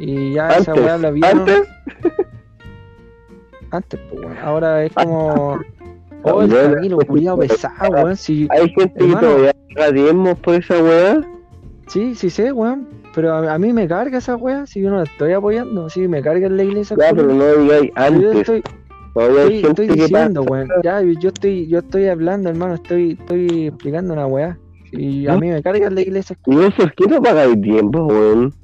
Y 0.00 0.32
ya 0.34 0.48
esa 0.56 0.74
weá 0.74 0.98
la 0.98 1.10
vieron 1.10 1.40
antes, 1.40 1.68
antes, 3.70 4.00
pues 4.10 4.20
weón. 4.24 4.38
Ahora 4.42 4.84
es 4.84 4.92
como. 4.92 5.60
Oh, 6.24 6.42
el 6.42 6.48
pues, 6.94 7.06
culiado 7.06 7.38
pesado, 7.38 7.90
weón. 7.92 8.16
Si, 8.16 8.48
hay 8.50 8.68
gente 8.70 8.94
que 8.98 9.04
Hermano. 9.04 9.28
todavía 9.28 9.52
paga 9.74 9.92
diezmos 9.92 10.38
por 10.38 10.54
esa 10.54 10.82
weá. 10.82 11.20
sí, 11.86 12.14
sí 12.14 12.30
sé, 12.30 12.50
weón. 12.52 12.88
Pero 13.14 13.32
a, 13.32 13.54
a 13.54 13.58
mí 13.58 13.72
me 13.72 13.86
carga 13.86 14.18
esa 14.18 14.34
weá, 14.36 14.66
si 14.66 14.80
yo 14.80 14.90
no 14.90 14.96
la 14.96 15.02
estoy 15.04 15.32
apoyando, 15.32 15.88
si 15.90 16.08
me 16.08 16.22
carga 16.22 16.46
en 16.46 16.56
la 16.56 16.64
iglesia. 16.64 16.96
Ya, 16.98 17.14
pero 17.14 17.28
no 17.32 17.56
digáis 17.56 17.92
Yo 17.94 18.02
antes. 18.02 18.36
estoy, 18.36 18.62
hay 19.16 19.56
estoy, 19.56 19.70
estoy 19.70 19.86
que 19.88 19.94
diciendo, 19.94 20.42
weón. 20.42 20.68
Ya, 20.82 21.02
yo 21.02 21.28
estoy, 21.28 21.68
yo 21.68 21.78
estoy 21.80 22.06
hablando, 22.06 22.48
hermano, 22.48 22.74
estoy, 22.74 23.12
estoy 23.20 23.66
explicando 23.68 24.14
una 24.14 24.26
weá. 24.26 24.58
Y 24.92 25.26
a 25.26 25.36
mí 25.36 25.48
me 25.48 25.62
carga 25.62 25.90
la 25.90 26.00
iglesia. 26.00 26.36
¿Y 26.46 26.54
vos 26.54 26.72
por 26.74 26.92
qué 26.94 27.06
no 27.06 27.20
pagáis 27.20 27.60
tiempo, 27.60 28.06
weón? 28.06 28.54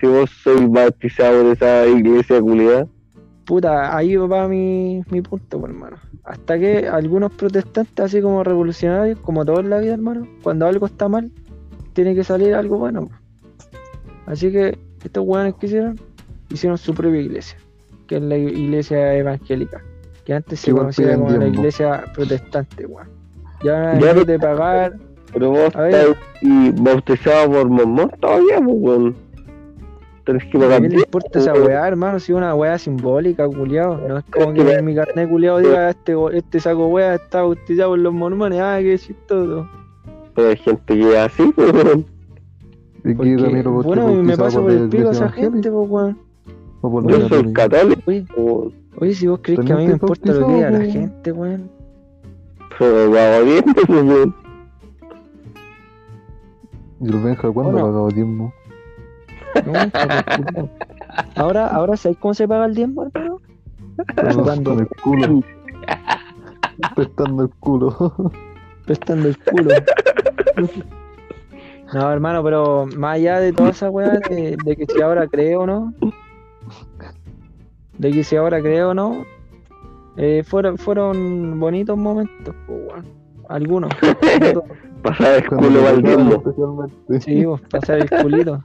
Si 0.00 0.06
vos 0.06 0.30
sois 0.42 0.68
bautizado 0.70 1.42
en 1.42 1.52
esa 1.52 1.86
iglesia 1.86 2.40
culiada. 2.40 2.86
Puta, 3.44 3.96
ahí 3.96 4.16
va 4.16 4.48
mi, 4.48 5.02
mi 5.10 5.20
punto, 5.20 5.60
pues, 5.60 5.70
hermano. 5.72 5.96
Hasta 6.24 6.58
que 6.58 6.86
algunos 6.86 7.32
protestantes, 7.32 8.04
así 8.04 8.20
como 8.20 8.44
revolucionarios, 8.44 9.18
como 9.20 9.44
todo 9.44 9.60
en 9.60 9.70
la 9.70 9.78
vida, 9.78 9.94
hermano, 9.94 10.26
cuando 10.42 10.66
algo 10.66 10.86
está 10.86 11.08
mal, 11.08 11.30
tiene 11.92 12.14
que 12.14 12.24
salir 12.24 12.54
algo 12.54 12.78
bueno. 12.78 13.08
Así 14.26 14.52
que 14.52 14.78
estos 15.02 15.24
weones 15.26 15.54
que 15.54 15.66
hicieron, 15.66 16.00
hicieron 16.50 16.78
su 16.78 16.94
propia 16.94 17.20
iglesia, 17.20 17.56
que 18.06 18.16
es 18.16 18.22
la 18.22 18.36
iglesia 18.36 19.14
evangélica, 19.14 19.82
que 20.24 20.34
antes 20.34 20.60
se 20.60 20.72
conocía 20.72 21.16
como 21.16 21.30
la 21.30 21.48
iglesia 21.48 22.04
protestante, 22.14 22.86
weón. 22.86 23.08
Ya 23.62 23.98
Ya, 23.98 24.14
de 24.14 24.38
pagar, 24.38 24.96
Pero 25.32 25.50
vos 25.50 25.66
estáis 25.66 26.16
y 26.40 26.70
bautizado 26.70 27.52
por 27.52 27.68
mormón 27.68 28.10
todavía, 28.20 28.60
pues, 28.60 29.14
weón. 30.30 30.38
Tenés 30.38 30.52
que 30.52 30.56
¿a 30.56 30.60
pagar 30.60 30.76
qué 30.76 30.82
le 30.82 30.88
diezmo, 30.88 31.04
importa 31.06 31.38
esa 31.38 31.52
weá, 31.54 31.88
hermano? 31.88 32.18
Si 32.20 32.32
es 32.32 32.36
una 32.36 32.54
weá 32.54 32.78
simbólica, 32.78 33.48
culiao. 33.48 33.96
No 34.08 34.18
es 34.18 34.24
como 34.24 34.52
Es 34.52 34.64
que 34.64 34.72
en 34.72 34.84
mi 34.84 34.94
carnet 34.94 35.28
culiao 35.28 35.58
diga 35.58 35.90
este, 35.90 36.14
este 36.32 36.60
saco 36.60 36.86
weá 36.88 37.14
está 37.16 37.42
bautizado 37.42 37.90
por 37.90 37.98
los 37.98 38.12
mormones. 38.12 38.60
Ah, 38.60 38.78
qué 38.80 38.98
chistoso. 38.98 39.68
Pero 40.34 40.48
hay 40.48 40.56
gente 40.56 40.94
que 40.94 41.10
es 41.10 41.16
así, 41.18 41.54
weón. 41.56 42.06
Porque, 43.02 43.36
bueno, 43.36 44.14
me 44.22 44.36
paso 44.36 44.62
por 44.62 44.70
el 44.70 44.88
pico 44.88 45.08
a 45.08 45.12
esa 45.12 45.30
gente, 45.30 45.70
pues, 45.70 45.90
weón. 45.90 46.18
Yo 46.82 47.28
soy 47.28 47.52
católico, 47.52 48.02
Oye, 48.06 48.26
oye, 48.96 49.14
si 49.14 49.26
vos 49.26 49.40
crees 49.42 49.60
que 49.60 49.72
a 49.72 49.76
mí 49.76 49.86
me 49.86 49.92
importa 49.92 50.32
lo 50.32 50.46
que 50.46 50.54
diga 50.54 50.70
la 50.70 50.84
gente, 50.84 51.32
weón. 51.32 51.70
pero 52.78 53.44
diezmo, 53.44 53.74
pues, 53.74 53.88
weón. 53.88 54.34
¿Y 57.00 57.08
el 57.08 57.18
Benja 57.18 57.50
cuándo 57.50 57.72
pagado 57.72 58.08
diezmo? 58.08 58.52
No, 59.66 59.72
ahora, 61.36 61.66
ahora, 61.68 61.96
¿sabes 61.96 62.18
cómo 62.18 62.34
se 62.34 62.46
paga 62.46 62.66
el 62.66 62.74
diezmo, 62.74 63.04
hermano? 63.04 63.40
Con 64.64 64.80
el 64.80 64.88
culo. 65.02 65.42
Prestando 66.94 67.42
el 67.44 67.50
culo. 67.60 68.14
prestando 68.86 69.28
el 69.28 69.38
culo. 69.38 69.70
No, 71.92 72.10
hermano, 72.12 72.42
pero 72.44 72.86
más 72.96 73.16
allá 73.16 73.40
de 73.40 73.52
toda 73.52 73.70
esa 73.70 73.90
weá, 73.90 74.20
de, 74.30 74.56
de 74.64 74.76
que 74.76 74.86
si 74.86 75.02
ahora 75.02 75.26
creo 75.26 75.62
o 75.62 75.66
no, 75.66 75.92
de 77.98 78.10
que 78.12 78.22
si 78.24 78.36
ahora 78.36 78.60
creo 78.62 78.90
o 78.90 78.94
no, 78.94 79.24
eh, 80.16 80.42
fueron, 80.46 80.78
fueron 80.78 81.58
bonitos 81.58 81.96
momentos, 81.98 82.54
pues, 82.66 82.78
weón. 82.88 83.20
Algunos. 83.48 83.90
Pasar 85.02 85.34
el 85.42 85.48
Cuando 85.48 85.68
culo 85.68 85.96
diezmo. 85.96 86.32
especialmente. 86.34 87.20
Sí, 87.20 87.44
pues, 87.44 87.60
pasar 87.62 87.98
el 87.98 88.10
culito. 88.22 88.62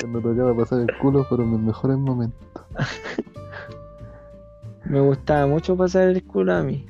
Cuando 0.00 0.20
tocaba 0.20 0.54
pasar 0.56 0.80
el 0.80 0.98
culo 0.98 1.24
fueron 1.24 1.52
mis 1.52 1.60
mejores 1.60 1.96
momentos. 1.98 2.62
Me 4.84 5.00
gustaba 5.00 5.46
mucho 5.46 5.76
pasar 5.76 6.08
el 6.08 6.24
culo 6.24 6.54
a 6.54 6.62
mí. 6.62 6.86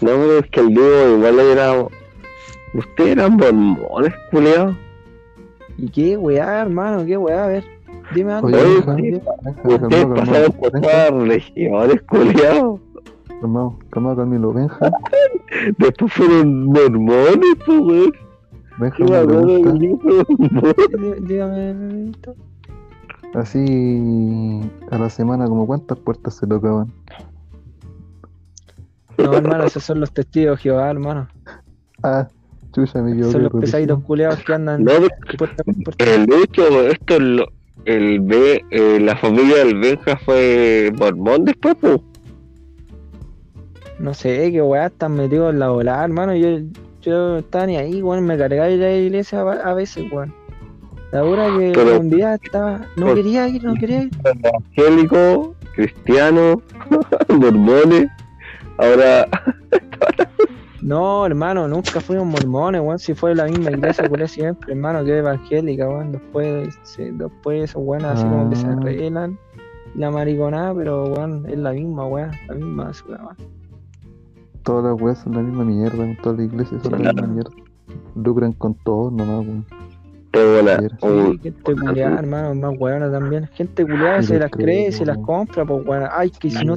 No, 0.00 0.10
pero 0.10 0.38
es 0.38 0.50
que 0.50 0.60
el 0.60 0.68
Diego 0.68 1.16
igual 1.16 1.40
era. 1.40 1.86
Ustedes 2.74 3.10
eran 3.12 3.36
mormones, 3.36 4.12
culiao. 4.30 4.76
¿Y 5.78 5.88
qué 5.88 6.16
weá, 6.16 6.60
hermano? 6.62 7.04
¿Qué 7.06 7.16
weá? 7.16 7.44
A 7.44 7.48
ver, 7.48 7.64
dime 8.14 8.32
algo. 8.34 8.48
Oye, 8.48 9.20
Ustedes 9.64 10.06
pasaron 10.06 10.52
por 10.52 10.70
todas 10.70 10.84
las 10.84 11.10
religiones, 11.10 12.02
culiao. 12.02 12.80
Calmado, 13.40 13.78
calmado, 13.90 14.16
Camilo. 14.16 14.52
Benja, 14.52 14.90
Después 15.78 16.12
fueron 16.12 16.66
mormones, 16.66 17.56
pues, 17.66 17.80
weón. 17.80 18.12
Benja, 18.78 19.20
el. 19.20 19.78
Dí- 19.78 21.26
Dígame, 21.26 21.72
Benito. 21.74 22.34
Así 23.34 24.60
a 24.90 24.98
la 24.98 25.10
semana, 25.10 25.46
como 25.48 25.66
cuántas 25.66 25.98
puertas 25.98 26.34
se 26.36 26.46
tocaban. 26.46 26.92
No, 29.18 29.32
hermano, 29.34 29.64
esos 29.64 29.82
son 29.84 30.00
los 30.00 30.12
testigos 30.12 30.58
de 30.58 30.62
Jehová, 30.62 30.90
hermano. 30.90 31.28
Ah, 32.06 32.28
chucha, 32.72 33.00
me 33.00 33.12
equivoqué. 33.12 33.32
Son 33.32 33.42
los 33.44 33.52
pesaditos 33.52 34.02
culeados 34.02 34.40
que 34.44 34.52
andan 34.52 34.84
No, 34.84 34.92
puerta 35.38 35.62
puerta. 35.64 36.04
el 36.04 36.26
hecho, 36.34 36.82
esto, 36.82 37.18
lo- 37.18 37.48
el 37.86 38.20
B, 38.20 38.62
eh, 38.70 39.00
la 39.00 39.16
familia 39.16 39.64
del 39.64 39.78
Benja 39.80 40.18
fue 40.18 40.92
mormón 40.98 41.46
después, 41.46 41.76
pues. 41.80 42.00
No 43.98 44.12
sé, 44.14 44.50
qué 44.52 44.60
weá 44.62 44.86
están 44.86 45.14
metidos 45.16 45.52
en 45.52 45.60
la 45.60 45.68
volada, 45.70 46.04
hermano. 46.04 46.34
Yo, 46.34 46.58
yo 47.02 47.38
estaba 47.38 47.66
ni 47.66 47.76
ahí, 47.76 48.02
weón, 48.02 48.24
me 48.26 48.36
cargaba 48.36 48.68
ir 48.70 48.82
a 48.82 48.86
la 48.86 48.96
iglesia 48.96 49.40
a, 49.42 49.52
a 49.70 49.74
veces, 49.74 50.10
weón. 50.12 50.32
La 51.12 51.22
hora 51.22 51.46
que 51.58 51.72
Pero- 51.74 52.00
un 52.00 52.10
día 52.10 52.34
estaba, 52.34 52.78
no 52.96 53.06
Pero- 53.06 53.14
quería 53.14 53.48
ir, 53.48 53.62
no 53.62 53.74
quería 53.74 54.02
ir. 54.02 54.10
Evangélico, 54.42 55.54
cristiano, 55.74 56.60
mormones. 57.28 58.08
Ahora, 58.78 59.28
No, 60.82 61.24
hermano, 61.24 61.66
nunca 61.66 61.98
fuimos 62.00 62.26
mormones, 62.26 62.80
weón, 62.82 62.98
si 62.98 63.14
fue 63.14 63.34
la 63.34 63.44
misma 63.46 63.70
iglesia, 63.70 64.06
culé 64.06 64.28
siempre, 64.28 64.72
hermano, 64.74 65.02
que 65.04 65.16
evangélica, 65.18 65.88
weón. 65.88 66.12
Después, 66.12 66.78
se- 66.82 67.10
después 67.12 67.70
esos 67.70 67.82
weones 67.82 68.08
así 68.10 68.24
como 68.24 68.50
que 68.50 68.56
se 68.56 68.66
Ah. 68.66 68.72
arreglan 68.78 69.38
la 69.94 70.10
mariconada, 70.10 70.74
pero 70.74 71.04
weón, 71.06 71.46
es 71.48 71.56
la 71.56 71.72
misma, 71.72 72.04
weón, 72.06 72.32
la 72.48 72.54
misma 72.54 72.90
weón. 73.08 73.36
Todas 74.64 74.84
las 74.92 75.00
weas 75.00 75.18
son 75.18 75.34
la 75.34 75.40
misma 75.42 75.64
mierda, 75.64 76.06
todas 76.22 76.38
las 76.38 76.46
iglesias 76.46 76.82
son 76.82 76.92
la 76.92 77.12
misma 77.12 77.26
mierda. 77.28 77.50
Lucran 78.16 78.52
con 78.52 78.74
todos 78.74 79.12
nomás, 79.12 79.46
weón. 79.46 79.66
un- 81.02 81.38
gente 81.40 81.74
culiada, 81.74 82.18
hermano, 82.18 82.54
más 82.56 82.80
weona 82.80 83.10
también. 83.10 83.46
Gente 83.54 83.84
culiada 83.84 84.22
se 84.22 84.38
las 84.38 84.50
cree, 84.50 84.90
se 84.90 85.04
las 85.06 85.18
compra, 85.18 85.64
pues 85.64 85.86
weón. 85.86 86.08
Ay, 86.12 86.30
que 86.30 86.50
si 86.50 86.64
no, 86.64 86.74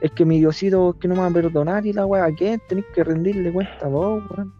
es 0.00 0.10
que 0.12 0.24
mi 0.24 0.38
Diosito 0.38 0.90
es 0.90 0.96
que 0.96 1.08
no 1.08 1.14
me 1.16 1.20
va 1.20 1.26
a 1.26 1.30
perdonar 1.30 1.84
y 1.84 1.92
la 1.92 2.06
weá, 2.06 2.24
¿a 2.24 2.32
quién 2.32 2.60
tenés 2.68 2.84
que 2.94 3.04
rendirle 3.04 3.52
cuenta 3.52 3.86
vos, 3.88 4.22
weón? 4.30 4.52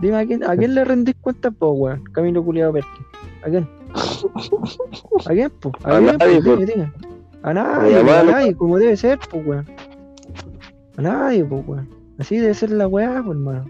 Dime 0.00 0.16
a 0.16 0.26
quién, 0.26 0.44
¿a 0.44 0.56
quién 0.56 0.74
le 0.74 0.84
rendís 0.84 1.14
cuenta 1.20 1.50
vos, 1.58 1.74
weón? 1.78 2.04
Camilo 2.12 2.42
culiado 2.44 2.72
Perkin. 2.72 3.06
¿A 3.42 3.48
quién? 3.48 3.68
¿A 5.26 5.30
quién, 5.32 5.50
po? 5.60 5.72
¿A, 5.84 5.96
A 5.96 6.00
quién, 6.00 6.16
nadie, 6.18 6.42
po? 6.42 6.56
Dime, 6.56 6.56
pues. 6.56 6.66
dime. 6.74 6.92
A 7.42 7.54
nadie, 7.54 7.96
a 8.00 8.22
nadie, 8.24 8.54
como 8.54 8.76
debe 8.78 8.96
ser, 8.96 9.18
pues 9.30 9.46
weón. 9.46 9.64
A 10.98 11.02
nadie, 11.02 11.44
pues 11.44 11.64
weón. 11.66 11.88
Así 12.18 12.38
debe 12.38 12.52
ser 12.54 12.70
la 12.70 12.88
weá, 12.88 13.22
pues 13.24 13.38
hermano. 13.38 13.64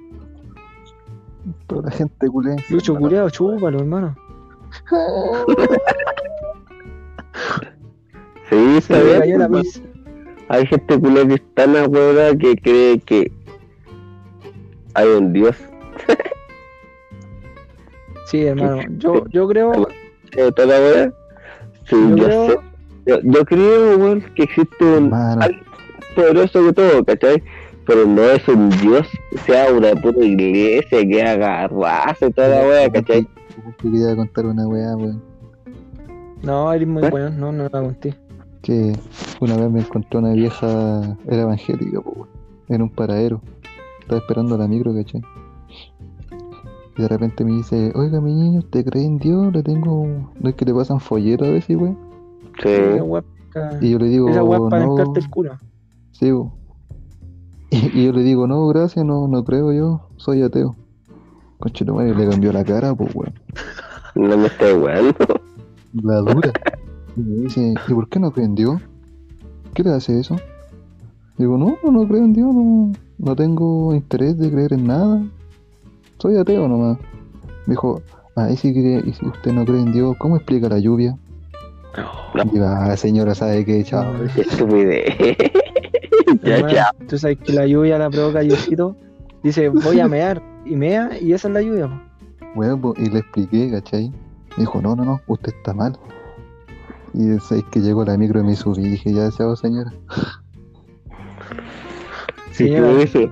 Toda 1.67 1.83
la 1.83 1.91
gente 1.91 2.29
culé. 2.29 2.57
Lucho 2.71 2.97
culiado, 2.97 3.29
chúpalo, 3.31 3.79
hermano. 3.79 4.17
Sí, 8.49 8.57
Se 8.57 8.79
está 8.79 9.03
bien. 9.03 9.39
la. 9.39 9.63
Hay 10.49 10.67
gente 10.67 10.99
culé 10.99 11.29
que 11.29 11.35
es 11.35 11.55
tan 11.55 11.77
ahueonada 11.77 12.35
que 12.35 12.57
cree 12.57 12.99
que 13.01 13.31
hay 14.95 15.07
un 15.07 15.35
Dios. 15.35 15.55
Sí, 18.25 18.47
hermano. 18.47 18.81
Yo, 18.97 19.27
yo 19.29 19.47
creo, 19.49 19.87
¿Eh, 20.37 20.51
¿Toda 20.57 20.67
la 20.67 20.79
wea? 20.79 21.13
Sí, 21.85 21.97
yo 21.97 22.17
yo, 22.17 22.25
creo, 22.25 22.47
sé. 22.49 22.59
Yo, 23.07 23.21
yo 23.23 23.45
creo, 23.45 23.99
weón, 23.99 24.21
que 24.35 24.43
existe 24.45 24.85
un 24.85 25.05
Hermano, 25.05 25.47
poderoso 26.19 26.65
que 26.65 26.73
todo, 26.73 27.05
¿cachai? 27.05 27.43
Pero 27.87 28.05
no 28.07 28.23
es 28.23 28.47
un 28.49 28.69
Dios, 28.71 29.07
sea 29.47 29.73
una 29.73 29.93
puta 29.93 30.25
iglesia 30.25 31.07
que 31.07 31.23
haga 31.23 31.69
raza 31.69 32.27
y 32.27 32.33
toda 32.33 32.49
la 32.49 32.69
wea, 32.69 32.91
¿cachai? 32.91 33.23
Te 33.23 33.91
quería 33.91 34.17
contar 34.17 34.47
una 34.47 34.67
weá, 34.67 34.97
weón. 34.97 35.23
No, 36.43 36.73
eres 36.73 36.89
muy 36.89 37.05
¿Eh? 37.05 37.11
bueno, 37.11 37.31
no, 37.31 37.53
no 37.53 37.63
la 37.65 37.71
conté. 37.71 38.15
Que 38.63 38.93
una 39.41 39.57
vez 39.57 39.71
me 39.71 39.81
encontré 39.81 40.19
una 40.19 40.33
vieja, 40.33 41.17
era 41.29 41.43
evangélica, 41.43 42.01
weón, 42.01 42.29
en 42.69 42.83
un 42.83 42.91
paradero. 42.91 43.41
Estaba 44.01 44.21
esperando 44.21 44.59
la 44.59 44.67
micro, 44.67 44.93
¿cachai? 44.95 45.23
Y 46.97 47.03
de 47.03 47.09
repente 47.09 47.45
me 47.45 47.53
dice, 47.53 47.93
oiga, 47.95 48.21
mi 48.21 48.35
niño, 48.35 48.59
¿usted 48.59 48.85
cree 48.85 49.05
en 49.05 49.19
Dios? 49.19 49.53
Le 49.53 49.63
tengo. 49.63 50.33
¿No 50.41 50.49
es 50.49 50.57
que 50.57 50.65
le 50.65 50.75
pasan 50.75 50.99
folletos 50.99 51.47
a 51.47 51.53
veces, 51.53 51.77
weón? 51.77 51.97
Sí. 52.61 52.71
Y 53.81 53.91
yo 53.93 53.99
le 53.99 54.07
digo, 54.07 54.29
esa 54.29 54.43
es 54.43 54.61
para 54.69 54.85
no. 54.85 55.15
el 55.15 55.31
culo. 55.31 55.59
Sí, 56.19 56.31
bo. 56.31 56.53
Y, 57.71 58.01
y 58.01 58.07
yo 58.07 58.13
le 58.13 58.23
digo, 58.23 58.47
no, 58.47 58.67
gracias, 58.69 59.05
no, 59.05 59.29
no 59.29 59.45
creo 59.45 59.73
yo, 59.75 60.09
soy 60.17 60.43
ateo. 60.43 60.75
Conche 61.59 61.85
tu 61.85 61.95
madre, 61.95 62.15
le 62.15 62.27
cambió 62.27 62.51
la 62.51 62.65
cara, 62.65 62.95
pues, 62.95 63.15
weón. 63.15 63.35
No 64.15 64.39
me 64.39 64.47
estoy 64.47 64.73
weando. 64.73 65.15
La 66.03 66.17
dura. 66.21 66.51
Y 67.15 67.21
me 67.21 67.43
dice, 67.43 67.75
¿y 67.87 67.93
por 67.95 68.09
qué 68.09 68.19
no 68.21 68.31
cree 68.31 68.47
en 68.47 68.55
Dios? 68.55 68.81
¿Qué 69.75 69.83
le 69.83 69.91
hace 69.91 70.19
eso? 70.19 70.37
Digo, 71.37 71.59
no, 71.59 71.77
no 71.91 72.09
creo 72.09 72.25
en 72.25 72.33
Dios, 72.33 72.55
no, 72.55 72.93
no 73.19 73.37
tengo 73.37 73.95
interés 73.95 74.39
de 74.39 74.51
creer 74.51 74.73
en 74.73 74.87
nada. 74.87 75.23
Soy 76.19 76.37
ateo 76.39 76.69
nomás. 76.69 76.97
Me 77.67 77.73
dijo, 77.75 78.01
ah, 78.35 78.51
y 78.51 78.57
si, 78.57 78.73
cree- 78.73 79.03
y 79.07 79.13
si 79.13 79.27
usted 79.27 79.53
no 79.53 79.67
cree 79.67 79.83
en 79.83 79.93
Dios, 79.93 80.17
¿cómo 80.19 80.37
explica 80.37 80.71
la 80.71 80.79
lluvia? 80.79 81.19
No. 82.35 82.45
Y 82.53 82.59
ah, 82.61 82.97
señora, 82.97 83.35
¿sabe 83.35 83.65
qué? 83.67 83.85
Chao. 83.85 84.07
Qué 84.35 84.41
estupidez. 84.41 85.15
ya, 86.43 86.71
ya. 86.71 86.91
Tú 87.09 87.19
sabes 87.19 87.39
que 87.39 87.53
la 87.53 87.67
lluvia 87.67 87.99
la 87.99 88.11
provoca 88.11 88.41
Diosito. 88.41 88.97
Dice, 89.43 89.69
voy 89.69 90.01
a 90.01 90.09
mear. 90.09 90.43
Y 90.65 90.77
mea, 90.77 91.11
y 91.19 91.33
esa 91.33 91.49
es 91.49 91.55
la 91.55 91.63
lluvia. 91.63 91.89
Weón, 92.55 92.81
po, 92.81 92.95
y 92.99 93.09
le 93.09 93.21
expliqué, 93.21 93.71
¿cachai? 93.71 94.11
Me 94.57 94.65
dijo, 94.65 94.83
no, 94.83 94.95
no, 94.97 95.05
no, 95.05 95.21
usted 95.27 95.55
está 95.57 95.73
mal. 95.73 95.99
Y 97.15 97.31
es 97.31 97.49
que 97.71 97.81
llegó 97.81 98.05
la 98.05 98.19
micro 98.19 98.41
y 98.41 98.45
me 98.45 98.55
subí 98.55 98.85
y 98.85 98.91
dije, 98.91 99.15
ya, 99.15 99.31
chao, 99.31 99.57
señora. 99.57 99.93
Dices, 102.49 103.31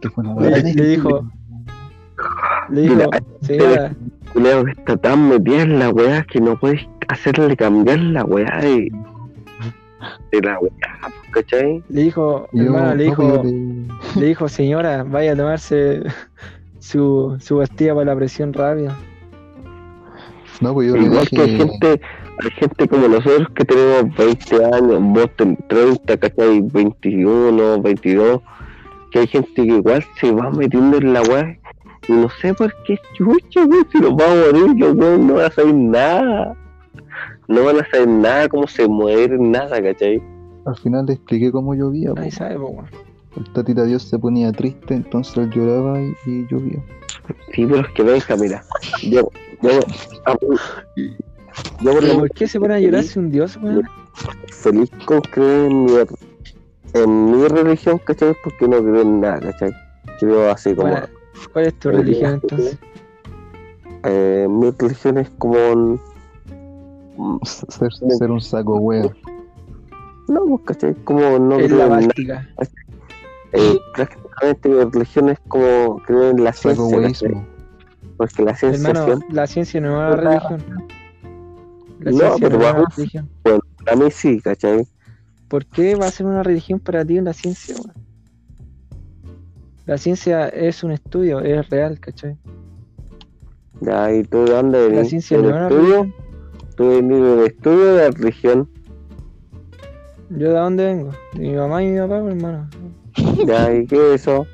Que 0.00 0.10
fue 0.10 0.24
Le, 0.24 0.62
le 0.72 0.86
dijo, 0.86 1.26
le 2.70 2.80
dijo, 2.82 2.94
Mira, 2.94 3.08
señora, 3.42 3.96
culeo 4.32 4.64
que 4.64 4.70
está 4.72 4.96
tan 4.96 5.28
metida 5.28 5.62
en 5.62 5.78
la 5.78 5.90
weá 5.90 6.24
que 6.24 6.40
no 6.40 6.58
puedes 6.58 6.80
hacerle 7.08 7.56
cambiar 7.56 7.98
la 7.98 8.24
weá 8.24 8.58
de, 8.60 8.90
de 10.32 10.40
la 10.42 10.58
weá, 10.58 10.70
pues, 11.00 11.14
¿cachai? 11.32 11.82
le 11.88 12.02
dijo, 12.02 12.48
yo, 12.52 12.64
hermano, 12.64 12.94
le 12.94 13.04
dijo, 13.04 13.22
yo 13.22 13.42
le- 14.20 14.26
dijo, 14.26 14.48
señora, 14.48 15.04
vaya 15.04 15.32
a 15.32 15.36
tomarse 15.36 16.02
su, 16.78 17.36
su 17.40 17.58
pastilla 17.58 17.94
para 17.94 18.06
la 18.12 18.16
presión 18.16 18.52
rápida. 18.52 18.96
No, 20.60 20.72
pues 20.74 20.88
yo 20.88 20.96
le 20.96 21.04
Igual 21.04 21.28
que 21.28 21.40
hay 21.42 21.56
gente, 21.56 22.00
hay 22.42 22.50
gente 22.52 22.88
como 22.88 23.08
nosotros 23.08 23.48
que 23.54 23.64
tenemos 23.64 24.16
20 24.16 24.64
años, 24.64 24.98
vos 25.02 25.30
ten 25.36 25.56
30, 25.68 26.16
¿cachai? 26.16 26.60
21, 26.62 27.82
22, 27.82 28.40
que 29.10 29.18
hay 29.20 29.26
gente 29.26 29.52
que 29.54 29.62
igual 29.62 30.04
se 30.18 30.32
va 30.32 30.50
metiendo 30.50 30.96
en 30.98 31.12
la 31.12 31.22
weá 31.22 31.58
y 32.08 32.12
no 32.12 32.28
sé 32.40 32.54
por 32.54 32.72
qué 32.84 32.98
chucha, 33.14 33.64
weón, 33.66 33.86
si 33.92 33.98
los 33.98 34.12
va 34.12 34.24
a 34.32 34.52
morir, 34.52 34.76
los 34.78 34.94
weón 34.94 35.26
no 35.26 35.34
van 35.34 35.46
a 35.46 35.50
saber 35.50 35.74
nada. 35.74 36.56
No 37.48 37.64
van 37.64 37.80
a 37.80 37.86
saber 37.90 38.08
nada, 38.08 38.48
cómo 38.48 38.66
se 38.66 38.86
mueren, 38.88 39.50
nada, 39.50 39.82
¿cachai? 39.82 40.22
al 40.64 40.76
final 40.78 41.06
le 41.06 41.12
expliqué 41.12 41.52
cómo 41.52 41.74
llovía. 41.74 42.12
Po. 42.12 42.28
sabe, 42.32 42.56
po. 42.58 42.84
El 43.36 43.52
tatita 43.52 43.84
Dios 43.84 44.02
se 44.02 44.18
ponía 44.18 44.50
triste, 44.50 44.94
entonces 44.94 45.36
él 45.36 45.50
lloraba 45.50 46.00
y, 46.02 46.12
y 46.26 46.46
llovía. 46.50 46.82
Sí, 47.54 47.64
pero 47.66 47.80
es 47.82 47.88
que 47.94 48.02
venga, 48.02 48.36
mira, 48.36 48.64
yo, 49.02 49.30
yo, 49.62 49.70
a- 50.26 50.36
yo 51.80 51.92
por 51.92 51.94
lo 51.94 52.00
Pero 52.00 52.00
menos 52.02 52.16
¿Por 52.18 52.30
qué 52.30 52.46
se 52.48 52.58
pone 52.58 52.74
a 52.74 52.80
llorar 52.80 53.04
si 53.04 53.18
un 53.18 53.30
dios, 53.30 53.56
weón? 53.62 53.82
feliz 54.48 54.90
con 55.04 55.20
creer 55.20 55.70
en 55.70 55.84
mi, 55.84 55.92
en 56.94 57.30
mi 57.30 57.46
religión, 57.48 57.98
¿cachai? 58.04 58.34
Porque 58.42 58.66
no 58.66 58.78
creo 58.78 59.02
en 59.02 59.20
nada, 59.20 59.38
¿cachai? 59.40 59.70
Creo 60.18 60.50
así 60.50 60.74
como... 60.74 60.90
Bueno, 60.90 61.06
¿Cuál 61.52 61.66
es 61.66 61.78
tu 61.78 61.90
religión 61.90 62.34
entonces? 62.42 62.78
eh, 64.04 64.46
mi 64.48 64.70
religión 64.70 65.18
es 65.18 65.30
como... 65.38 66.00
Ser, 67.44 67.92
ser 67.92 68.30
un 68.30 68.40
saco 68.40 68.76
huevo. 68.78 69.12
No, 70.28 70.44
pues, 70.46 70.62
¿cachai? 70.64 70.94
Como 71.04 71.38
no 71.38 71.58
Es 71.58 71.66
creo 71.66 71.78
la 71.78 71.86
bástica. 71.86 72.48
Eh, 73.52 73.78
prácticamente 73.94 74.68
mi 74.68 74.84
religión 74.84 75.28
es 75.30 75.38
como 75.48 75.98
creer 76.04 76.36
en 76.36 76.44
la 76.44 76.52
Saco 76.52 76.88
ciencia. 76.88 77.30
Porque 78.16 78.42
la 78.42 78.54
ciencia 78.56 78.90
Hermano, 78.90 79.20
la 79.30 79.46
ciencia 79.46 79.80
no 79.80 79.88
es 79.88 80.14
una 80.18 80.30
religión. 80.30 80.64
La 82.00 82.10
No, 82.10 82.18
ciencia 82.18 82.48
pero 82.48 82.58
no 82.58 82.64
es 82.64 82.70
una 82.70 82.72
vamos. 82.72 82.96
religión. 82.96 83.30
para 83.42 83.96
mí 83.96 84.10
sí, 84.10 84.40
¿cachai? 84.40 84.86
¿Por 85.48 85.64
qué 85.66 85.94
va 85.94 86.06
a 86.06 86.10
ser 86.10 86.26
una 86.26 86.42
religión 86.42 86.80
para 86.80 87.04
ti 87.04 87.20
la 87.20 87.32
ciencia? 87.32 87.76
La 89.86 89.96
ciencia 89.98 90.48
es 90.48 90.82
un 90.82 90.90
estudio, 90.90 91.40
es 91.40 91.68
real, 91.70 92.00
¿cachai? 92.00 92.36
Ya, 93.80 94.12
¿y 94.12 94.24
tú 94.24 94.44
de 94.44 94.50
dónde 94.52 94.90
La 94.90 95.04
ciencia 95.04 95.36
¿De 95.36 95.42
no 95.44 95.48
es 95.50 95.54
una 95.54 95.68
estudio? 95.68 96.02
religión. 96.02 96.25
¿Tú 96.76 96.88
venís 96.88 97.18
de 97.20 97.46
estudio 97.46 97.94
de 97.94 98.04
la 98.04 98.10
religión? 98.10 98.68
¿Yo 100.30 100.48
de 100.48 100.54
dónde 100.58 100.84
vengo? 100.84 101.10
De 101.34 101.40
mi 101.40 101.52
mamá 101.54 101.82
y 101.82 101.86
mi 101.88 101.98
papá, 102.00 102.20
pues, 102.20 102.34
hermano. 102.36 102.68
Ya, 103.46 103.72
¿y 103.74 103.86
qué 103.86 104.14
es 104.14 104.22
eso? 104.22 104.46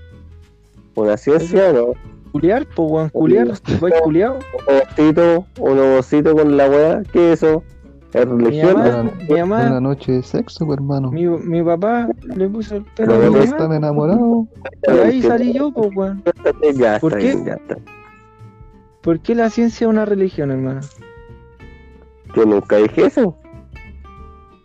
¿Una 0.95 1.17
ciencia 1.17 1.73
no? 1.73 1.95
Culiar, 2.31 2.67
pues, 2.75 2.91
weón, 2.91 3.09
culiar. 3.11 3.49
¿Vais 3.81 3.95
culiado? 4.03 4.39
un 4.69 4.75
ovocito, 4.77 5.47
un 5.61 5.79
ovocito 5.79 6.35
con 6.37 6.57
la 6.57 6.69
weá, 6.71 7.03
¿qué 7.13 7.33
es 7.33 7.43
eso? 7.43 7.63
¿Es 8.13 8.27
Mi 8.27 8.45
religión? 8.45 8.75
mamá, 8.75 9.11
mi 9.29 9.39
mamá, 9.41 9.67
Una 9.69 9.81
noche 9.81 10.13
de 10.13 10.23
sexo, 10.23 10.67
pues, 10.67 10.77
hermano. 10.79 11.11
mi, 11.11 11.27
mi 11.27 11.63
papá 11.63 12.09
le 12.23 12.49
puso 12.49 12.77
el 12.77 12.85
pelo 12.85 13.13
Pero 13.15 13.15
a 13.15 13.19
mi 13.27 13.31
mamá. 13.33 13.45
Están 13.45 13.73
enamorados. 13.73 14.47
Ahí 14.89 15.23
salí 15.23 15.53
yo, 15.55 15.73
pues, 15.73 15.91
weón. 15.97 16.23
Ya 16.77 16.99
¿Por 17.01 17.13
qué? 17.17 17.25
bien, 17.25 17.45
ya 17.47 17.55
está. 17.55 17.77
¿Por 19.01 19.19
qué 19.21 19.35
la 19.35 19.51
ciencia 19.51 19.87
es 19.87 19.91
una 19.91 20.05
religión, 20.05 20.51
hermano? 20.51 20.81
Yo 22.35 22.47
nunca 22.47 22.77
dije 22.77 23.07
eso. 23.07 23.37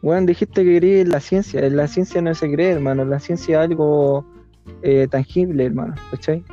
Weón, 0.01 0.25
dijiste 0.25 0.63
que 0.63 0.77
creí 0.77 1.01
en 1.01 1.09
la 1.09 1.19
ciencia. 1.19 1.65
En 1.65 1.75
la 1.75 1.87
ciencia 1.87 2.21
no 2.21 2.33
se 2.33 2.51
cree, 2.51 2.71
hermano. 2.71 3.03
La 3.05 3.19
ciencia 3.19 3.59
es 3.63 3.69
algo 3.69 4.25
eh, 4.83 5.07
tangible, 5.09 5.65
hermano. 5.65 5.95
¿Cachai? 6.11 6.43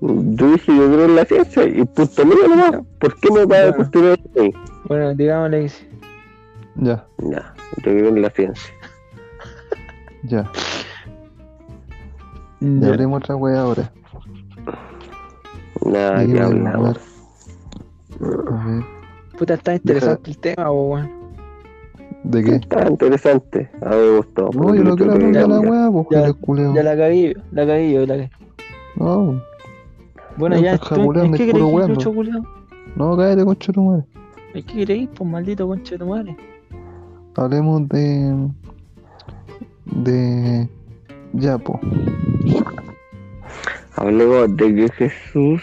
Yo 0.00 0.50
dije, 0.52 0.76
yo 0.76 0.86
creo 0.92 1.04
en 1.06 1.16
la 1.16 1.24
ciencia 1.24 1.64
y 1.64 1.84
punto 1.84 2.26
mío 2.26 2.48
nomás. 2.48 2.80
¿Por 3.00 3.14
qué 3.20 3.30
me 3.30 3.44
va 3.46 3.56
a 3.56 3.60
Bueno. 3.70 3.76
cuestionar? 3.76 4.18
Bueno, 4.88 5.14
digámosle 5.14 5.62
que 5.62 5.68
sí. 5.68 5.86
Ya, 6.76 7.06
Ya, 7.18 7.54
yo 7.78 7.82
creo 7.82 8.08
en 8.08 8.22
la 8.22 8.30
ciencia. 8.30 8.74
ya. 10.24 10.50
Ya 12.60 12.80
Ya. 12.80 12.88
hablemos 12.88 13.18
otra 13.22 13.36
wea 13.36 13.60
ahora. 13.60 13.92
Nada 15.84 16.20
¿De 16.20 16.26
qué 16.26 16.32
que 16.32 16.40
podemos 16.40 16.66
hablamos. 16.74 16.98
A 18.20 18.66
ver, 18.66 18.84
Puta, 19.38 19.54
está 19.54 19.74
interesante 19.74 20.30
el 20.30 20.38
tema, 20.38 20.70
weón. 20.70 21.10
¿de 22.24 22.42
qué? 22.42 22.54
Está 22.56 22.88
interesante. 22.88 23.70
A 23.82 23.90
mí 23.90 23.96
me 23.96 24.16
gustó. 24.16 24.50
No, 24.54 24.74
yo 24.74 24.82
no 24.84 24.96
quiero 24.96 25.12
hablar 25.12 25.32
de 25.32 25.48
la 25.48 25.60
wea, 25.60 25.90
pues, 25.90 26.06
Ya, 26.10 26.32
culeo. 26.32 26.72
La 26.74 26.96
cagué, 26.96 27.36
la 27.52 27.66
cagué 27.66 27.92
yo, 27.92 28.00
la 28.06 28.14
cagué. 28.14 28.30
No, 28.96 29.42
Bueno, 30.36 30.56
No, 30.56 30.62
ya, 30.62 30.74
estás 30.74 30.88
¿tú- 30.88 30.94
jabuleando 30.96 31.36
¿en 31.36 31.42
qué 31.42 31.48
y 31.48 31.50
puro 31.52 31.64
queréis, 31.66 31.74
weando. 31.76 31.94
Lucho, 31.94 32.14
culiao? 32.14 32.42
no, 32.96 33.16
cállate, 33.16 33.44
concha 33.44 33.72
tu 33.72 33.82
madre. 33.82 34.04
¿En 34.54 34.62
qué 34.64 34.74
queréis, 34.74 35.08
pues 35.16 35.28
maldito 35.30 35.66
concha 35.66 35.90
de 35.94 35.98
tu 35.98 36.06
madre? 36.06 36.36
Hablemos 37.36 37.88
de. 37.88 38.48
de. 39.86 40.68
Ya, 41.32 41.58
po. 41.58 41.80
Hablemos 43.96 44.56
de 44.56 44.74
que 44.74 44.88
Jesús 44.90 45.62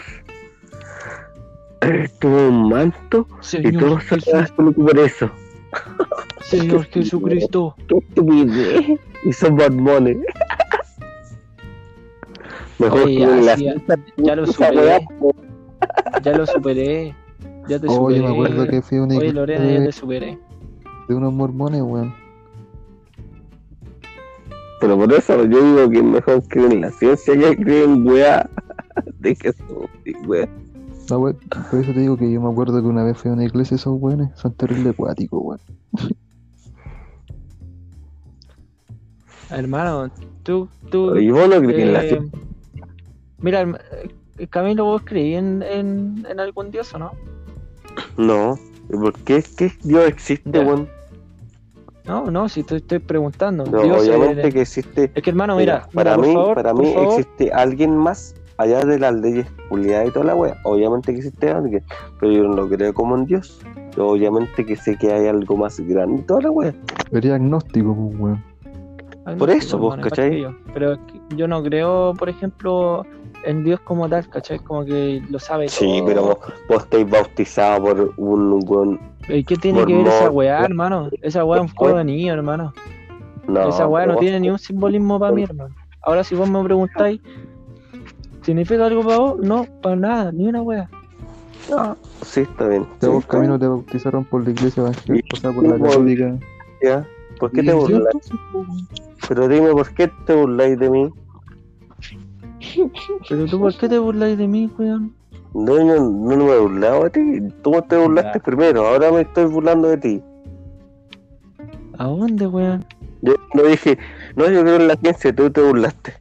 tuvo 2.20 2.48
un 2.48 2.68
manto 2.68 3.26
y 3.40 3.44
Señor 3.44 3.82
todos 3.82 4.02
Jesús, 4.04 4.24
sacaban 4.32 4.72
por 4.74 4.98
eso. 4.98 5.30
Señor 6.42 6.84
Jesucristo. 6.86 7.74
Y 9.24 9.32
son 9.32 9.54
mormones. 9.56 10.18
Mejor 12.78 13.02
Oye, 13.04 13.16
que 13.16 13.22
en 13.22 13.46
la 13.46 13.52
ya, 13.52 13.56
sí, 13.56 13.64
ya- 13.64 13.72
ciencia, 13.72 13.96
ya 14.16 14.36
lo 14.36 14.46
superé. 14.46 15.06
Ya 16.22 16.32
lo 16.32 16.46
superé. 16.46 17.14
Ya 17.68 17.78
te 17.78 17.86
Oye, 17.88 18.18
superé. 18.18 18.20
me 18.20 18.28
acuerdo 18.28 18.66
que 18.68 18.82
fui 18.82 18.98
a 18.98 19.02
una 19.02 19.16
Oye, 19.18 19.32
Lorena, 19.32 19.64
ya 19.64 19.80
de, 19.80 19.86
te 19.86 19.92
superé. 19.92 20.38
de 21.08 21.14
unos 21.14 21.32
mormones, 21.32 21.80
weón. 21.82 22.14
Pero 24.80 24.96
por 24.98 25.12
eso 25.12 25.44
yo 25.44 25.62
digo 25.64 25.90
que 25.90 25.98
es 25.98 26.04
mejor 26.04 26.42
creer 26.48 26.72
en 26.72 26.80
la 26.80 26.90
ciencia 26.90 27.34
que 27.34 27.56
creer 27.56 27.84
en 27.84 28.06
weá 28.06 28.50
de 29.20 29.34
Jesús 29.36 29.88
y 30.04 30.12
weá. 30.26 30.48
No, 31.10 31.18
weón, 31.18 31.36
por 31.70 31.80
eso 31.80 31.92
te 31.92 32.00
digo 32.00 32.16
que 32.16 32.30
yo 32.30 32.40
me 32.40 32.50
acuerdo 32.50 32.80
que 32.80 32.86
una 32.86 33.04
vez 33.04 33.18
fui 33.18 33.30
a 33.30 33.34
una 33.34 33.44
iglesia 33.44 33.74
esos 33.74 34.00
weones, 34.00 34.30
son 34.36 34.52
terribles 34.54 34.94
acuáticos, 34.94 35.40
weón. 35.42 35.60
Hermano, 39.50 40.10
tú, 40.42 40.68
tú. 40.90 41.16
Y 41.16 41.30
vos 41.30 41.48
no 41.48 41.58
crees 41.58 41.78
en 41.82 41.92
la 41.92 42.04
eh, 42.04 42.08
ciencia. 42.08 42.40
mira, 43.40 43.62
eh, 44.38 44.46
Camilo, 44.48 44.84
vos 44.84 45.02
creí 45.04 45.34
en, 45.34 45.62
en, 45.62 46.26
en 46.28 46.40
algún 46.40 46.70
dios 46.70 46.92
o 46.94 46.98
no? 46.98 47.12
No. 48.16 48.58
¿Y 48.88 48.96
¿Por 48.96 49.12
qué, 49.20 49.44
qué 49.56 49.72
Dios 49.82 50.06
existe, 50.08 50.58
weón? 50.58 50.88
No, 52.06 52.30
no, 52.30 52.48
si 52.48 52.62
te 52.62 52.76
estoy 52.76 52.98
preguntando. 52.98 53.64
No, 53.64 53.82
Dios, 53.82 54.08
obviamente 54.08 54.48
eh, 54.48 54.52
que 54.52 54.62
existe. 54.62 55.12
Es 55.14 55.22
que 55.22 55.30
hermano, 55.30 55.56
Mira, 55.56 55.86
mira, 55.92 55.92
para 55.92 56.16
mira, 56.16 56.28
mí, 56.28 56.34
favor, 56.34 56.54
para 56.54 56.74
mí 56.74 56.92
favor, 56.92 57.08
existe 57.20 57.52
alguien 57.52 57.96
más 57.96 58.34
allá 58.62 58.84
de 58.84 58.98
las 58.98 59.14
leyes 59.14 59.46
culiadas 59.68 60.08
y 60.08 60.10
toda 60.12 60.26
la 60.26 60.34
wea. 60.34 60.56
Obviamente 60.64 61.12
que 61.12 61.18
existe 61.18 61.50
alguien, 61.50 61.82
pero 62.20 62.32
yo 62.32 62.44
no 62.44 62.68
creo 62.68 62.92
como 62.94 63.14
un 63.14 63.26
dios. 63.26 63.60
Yo 63.96 64.08
obviamente 64.08 64.64
que 64.64 64.76
sé 64.76 64.96
que 64.96 65.12
hay 65.12 65.26
algo 65.26 65.56
más 65.56 65.78
grande 65.80 66.22
y 66.22 66.24
toda 66.24 66.42
la 66.42 66.50
wea. 66.50 66.74
Sería 67.10 67.34
agnóstico, 67.34 67.94
pues, 67.94 68.20
weón. 68.20 68.52
Por 69.38 69.50
eso, 69.50 69.78
vos, 69.78 69.94
igual 69.94 70.08
¿cachai? 70.08 70.30
que 70.30 70.40
yo. 70.40 70.54
Pero 70.74 70.92
es 70.94 70.98
que 71.06 71.36
yo 71.36 71.46
no 71.46 71.62
creo, 71.62 72.12
por 72.18 72.28
ejemplo, 72.28 73.06
en 73.44 73.62
Dios 73.62 73.78
como 73.80 74.08
tal, 74.08 74.28
¿cachai? 74.28 74.58
Como 74.58 74.84
que 74.84 75.22
lo 75.30 75.38
sabe 75.38 75.68
Sí, 75.68 75.98
todo. 75.98 76.06
pero 76.06 76.22
vos, 76.22 76.38
vos 76.68 76.82
estáis 76.82 77.08
bautizado 77.08 77.82
por 77.82 78.14
un 78.16 78.60
weón. 78.66 79.00
¿Y 79.28 79.44
qué 79.44 79.56
tiene 79.56 79.84
que 79.84 79.96
ver 79.96 80.06
esa 80.08 80.30
weá, 80.30 80.64
hermano? 80.64 81.08
Esa 81.20 81.44
weá 81.44 81.62
es 81.62 81.70
un 81.70 81.76
juego 81.76 81.98
de 81.98 82.04
niño, 82.04 82.32
hermano. 82.32 82.72
No, 83.46 83.68
esa 83.68 83.86
weá 83.86 84.06
no 84.06 84.16
tiene 84.16 84.40
ni 84.40 84.50
un 84.50 84.58
simbolismo 84.58 85.18
para 85.20 85.32
mí, 85.32 85.44
hermano. 85.44 85.74
Ahora, 86.02 86.24
si 86.24 86.34
vos 86.34 86.50
me 86.50 86.62
preguntáis, 86.64 87.20
¿significa 88.42 88.86
algo 88.86 89.02
para 89.02 89.18
vos? 89.18 89.38
No, 89.40 89.66
para 89.82 89.96
nada, 89.96 90.32
ni 90.32 90.48
una 90.48 90.62
weá. 90.62 90.88
No, 91.70 91.96
sí, 92.22 92.40
está 92.40 92.68
bien. 92.68 92.86
Ya 93.00 93.08
Sí, 93.08 93.14
vos. 93.14 93.26
Camino, 93.26 93.58
te 93.58 93.66
bautizaron 93.66 94.24
por 94.24 94.44
la 94.44 94.50
iglesia 94.50 94.80
evangélica, 94.82 95.28
o 95.36 95.36
sea, 95.40 95.52
por 95.52 95.66
la 95.66 95.78
católica. 95.78 96.38
Ya. 96.82 97.08
¿Por 97.38 97.50
qué 97.52 97.60
¿Y 97.60 97.66
te 97.66 97.72
burlas? 97.72 98.14
Pero 99.28 99.48
dime, 99.48 99.70
¿por 99.70 99.94
qué 99.94 100.10
te 100.26 100.34
burláis 100.34 100.78
de 100.78 100.90
mí? 100.90 101.10
Pero 103.28 103.46
tú, 103.46 103.60
¿por 103.60 103.76
qué 103.76 103.88
te 103.88 103.98
burláis 103.98 104.36
de 104.38 104.48
mí, 104.48 104.70
weón? 104.78 105.14
No, 105.54 105.76
yo 105.76 106.00
no 106.00 106.36
me 106.36 106.52
he 106.52 106.58
burlado 106.58 107.04
de 107.04 107.10
ti. 107.10 107.40
Tú 107.62 107.72
te 107.88 107.96
burlaste 107.96 108.38
Ya. 108.38 108.42
primero, 108.44 108.86
ahora 108.86 109.12
me 109.12 109.20
estoy 109.22 109.44
burlando 109.44 109.88
de 109.88 109.96
ti. 109.98 110.22
¿A 111.98 112.04
dónde, 112.04 112.46
weón? 112.46 112.84
Yo 113.20 113.34
no 113.54 113.62
dije, 113.64 113.98
no, 114.34 114.50
yo 114.50 114.62
creo 114.62 114.76
en 114.76 114.88
la 114.88 114.96
ciencia, 114.96 115.34
tú 115.34 115.50
te 115.50 115.60
burlaste. 115.62 116.14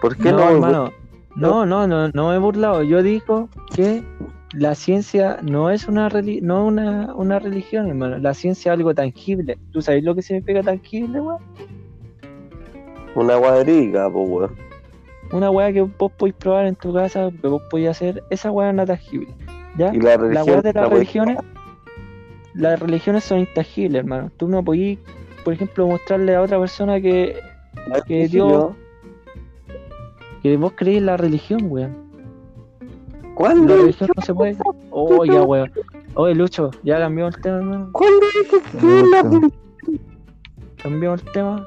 ¿Por 0.00 0.16
qué 0.16 0.32
No, 0.32 0.38
no? 0.38 0.46
me 0.46 0.52
hermano. 0.54 0.92
No, 1.40 1.66
no, 1.66 1.86
no, 1.86 2.08
no 2.08 2.28
me 2.28 2.34
he 2.36 2.38
burlado. 2.38 2.82
Yo 2.82 3.02
digo 3.02 3.48
que 3.74 4.02
la 4.52 4.74
ciencia 4.74 5.38
no 5.42 5.70
es 5.70 5.88
una 5.88 6.08
reli- 6.08 6.40
no 6.42 6.66
una, 6.66 7.14
una 7.14 7.38
religión, 7.38 7.88
hermano. 7.88 8.18
La 8.18 8.34
ciencia 8.34 8.72
es 8.72 8.78
algo 8.78 8.94
tangible. 8.94 9.58
¿Tú 9.72 9.80
sabes 9.82 10.02
lo 10.04 10.14
que 10.14 10.22
significa 10.22 10.62
tangible, 10.62 11.20
weón? 11.20 11.38
Una 13.14 13.36
guadriga, 13.36 14.10
pues, 14.10 14.28
weón. 14.28 14.56
Una 15.32 15.50
weá 15.50 15.72
que 15.72 15.82
vos 15.82 16.10
podéis 16.12 16.34
probar 16.36 16.66
en 16.66 16.74
tu 16.76 16.92
casa, 16.92 17.30
que 17.40 17.46
vos 17.48 17.62
podéis 17.70 17.90
hacer, 17.90 18.22
esa 18.30 18.50
weá 18.50 18.72
no 18.72 18.82
es 18.82 18.88
tangible. 18.88 19.28
¿Ya? 19.78 19.94
Y 19.94 20.00
la 20.00 20.10
La 20.10 20.16
religión. 20.16 20.46
weá 20.48 20.62
de 20.62 20.72
las 20.72 20.82
la 20.82 20.88
religiones, 20.88 21.38
las 22.54 22.80
religiones 22.80 23.24
son 23.24 23.38
intangibles, 23.40 24.00
hermano. 24.00 24.30
Tú 24.36 24.48
no 24.48 24.62
podís, 24.64 24.98
por 25.44 25.54
ejemplo, 25.54 25.86
mostrarle 25.86 26.34
a 26.34 26.42
otra 26.42 26.58
persona 26.58 27.00
que, 27.00 27.36
que 28.06 28.26
Dios-. 28.28 28.74
Que 30.42 30.56
vos 30.56 30.72
creís 30.76 30.98
en 30.98 31.06
la 31.06 31.16
religión, 31.16 31.60
weón. 31.64 31.96
¿Cuándo? 33.34 33.74
La 33.74 33.82
religión 33.82 34.10
no 34.16 34.22
se 34.22 34.34
puede. 34.34 34.56
Oh, 34.90 35.24
ya, 35.24 35.42
weón. 35.42 35.70
Oye, 36.14 36.34
Lucho, 36.34 36.70
ya 36.82 36.98
cambió 36.98 37.28
el 37.28 37.40
tema, 37.40 37.58
hermano. 37.58 37.88
¿Cuándo 37.92 38.20
Ya, 38.34 38.80
que 38.80 39.02
la 39.10 39.22
religión? 39.22 39.52
Cambió 40.82 41.14
el 41.14 41.22
tema. 41.32 41.66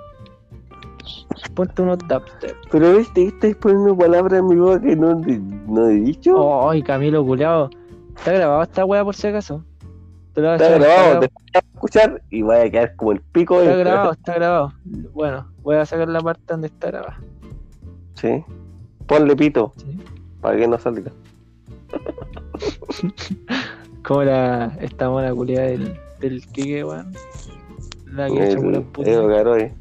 Ponte 1.55 1.81
unos 1.81 1.99
dubstep. 2.07 2.55
Pero 2.71 2.97
viste, 2.97 3.27
estás 3.27 3.55
poniendo 3.55 3.95
palabras 3.95 4.39
en 4.39 4.47
mi 4.47 4.55
boca 4.55 4.81
que 4.81 4.95
no, 4.95 5.21
no 5.67 5.89
he 5.89 5.93
dicho. 5.95 6.35
Oh, 6.35 6.69
ay, 6.69 6.81
Camilo, 6.81 7.25
culiao. 7.25 7.69
¿Está 8.15 8.33
grabado 8.33 8.63
esta 8.63 8.85
weá 8.85 9.03
por 9.03 9.15
si 9.15 9.27
acaso? 9.27 9.63
Te 10.33 10.41
lo 10.41 10.53
Está 10.53 10.69
grabado, 10.69 11.19
te 11.19 11.27
voy 11.27 11.43
a 11.53 11.59
escuchar 11.59 12.21
y 12.29 12.41
vaya 12.41 12.63
a 12.63 12.69
quedar 12.69 12.95
como 12.95 13.11
el 13.11 13.21
pico 13.21 13.61
Está 13.61 13.75
grabado, 13.75 14.11
está 14.13 14.33
grabado. 14.33 14.73
Bueno, 15.13 15.47
voy 15.61 15.75
a 15.75 15.85
sacar 15.85 16.07
la 16.09 16.21
parte 16.21 16.41
donde 16.47 16.67
está 16.67 16.87
grabado. 16.87 17.21
Sí. 18.15 18.43
Ponle 19.07 19.35
pito, 19.35 19.73
¿sí? 19.77 19.99
para 20.41 20.57
que 20.57 20.67
no 20.67 20.77
salga. 20.79 21.11
Como 24.03 24.23
la, 24.23 24.77
esta 24.81 25.09
mona 25.09 25.33
culiada 25.33 25.67
del, 25.67 25.97
del 26.19 26.45
Kike, 26.47 26.83
weón. 26.83 27.13
La 28.05 28.27
que 28.31 28.43
echa 28.43 28.59
puras 28.59 28.83
puteadas. 28.91 29.71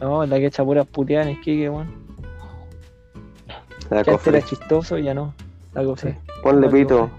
No, 0.00 0.26
la 0.26 0.38
que 0.38 0.46
echa 0.46 0.64
puras 0.64 0.86
puteadas 0.86 1.26
en 1.28 1.32
el 1.34 1.40
Kike, 1.40 1.70
weón. 1.70 1.88
la 3.90 4.02
Que 4.04 4.10
antes 4.10 4.12
cofre. 4.12 4.38
era 4.38 4.46
chistoso, 4.46 4.98
ya 4.98 5.14
no. 5.14 5.32
La 5.74 5.84
cosa. 5.84 6.16
Ponle 6.42 6.66
la 6.66 6.72
pito. 6.72 6.98
cofre. 6.98 7.14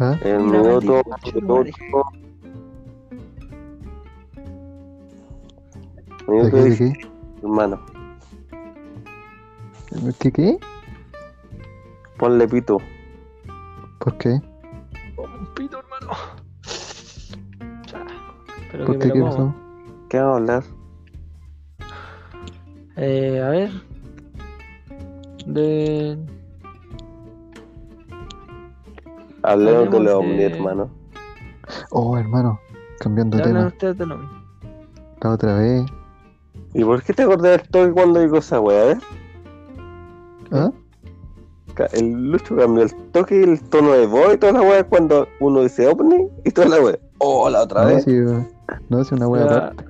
¿Ah? 0.00 0.18
El 0.22 0.40
minuto, 0.40 1.02
minuto, 1.34 1.64
¿De 6.26 6.32
minuto 6.32 6.50
qué? 6.50 6.56
¿De 6.62 6.66
16, 6.66 6.78
qué? 6.78 6.92
hermano. 7.42 7.80
¿Qué 10.18 10.32
qué? 10.32 10.58
Ponle 12.18 12.48
pito. 12.48 12.78
¿Por 14.00 14.16
qué? 14.18 14.40
Oh, 15.16 15.22
un 15.24 15.46
pito, 15.54 15.78
hermano. 15.78 16.12
Ya, 17.86 18.04
Pero 18.72 18.84
¿Por 18.86 18.98
que 18.98 19.06
qué? 19.08 19.12
¿Qué 19.12 19.20
pasó? 19.22 19.54
¿Qué 20.08 20.18
vamos 20.20 20.32
a 20.34 20.36
hablar? 20.36 20.64
Eh, 22.96 23.42
a 23.42 23.48
ver. 23.50 23.70
De. 25.46 26.18
Hablemos 29.42 29.90
de 29.90 29.98
los 30.00 30.04
de- 30.06 30.12
ovni, 30.12 30.42
hermano. 30.42 30.90
Oh, 31.90 32.16
hermano, 32.18 32.58
cambiando 33.00 33.36
de 33.36 33.42
tema. 33.44 33.66
ustedes 33.66 33.98
de 33.98 34.06
lo 34.06 34.18
mismo. 34.18 34.42
La 35.22 35.30
otra 35.30 35.58
vez. 35.58 35.84
¿Y 36.74 36.84
por 36.84 37.02
qué 37.02 37.12
te 37.12 37.22
acordás 37.22 37.58
del 37.58 37.68
toque 37.68 37.92
cuando 37.92 38.20
digo 38.20 38.38
esa 38.38 38.60
weá? 38.60 38.82
A 38.82 38.86
ver, 38.86 38.98
¿Ah? 40.52 40.70
Ca- 41.74 41.86
el 41.92 42.30
Lucho 42.30 42.56
cambió 42.56 42.84
el 42.84 42.94
toque 43.12 43.38
y 43.40 43.42
el 43.42 43.60
tono 43.60 43.92
de 43.92 44.06
voz 44.06 44.34
y 44.34 44.38
toda 44.38 44.52
la 44.54 44.62
weá 44.62 44.84
cuando 44.84 45.28
uno 45.40 45.62
dice 45.62 45.86
ovni 45.88 46.28
y 46.44 46.50
toda 46.50 46.68
la 46.68 46.80
weá. 46.80 46.98
Oh, 47.18 47.48
la 47.50 47.62
otra 47.62 47.82
No, 47.82 47.88
vez. 47.88 48.06
no, 48.88 49.04
si 49.04 49.14
una 49.14 49.28
wea 49.28 49.44
aparte. 49.44 49.84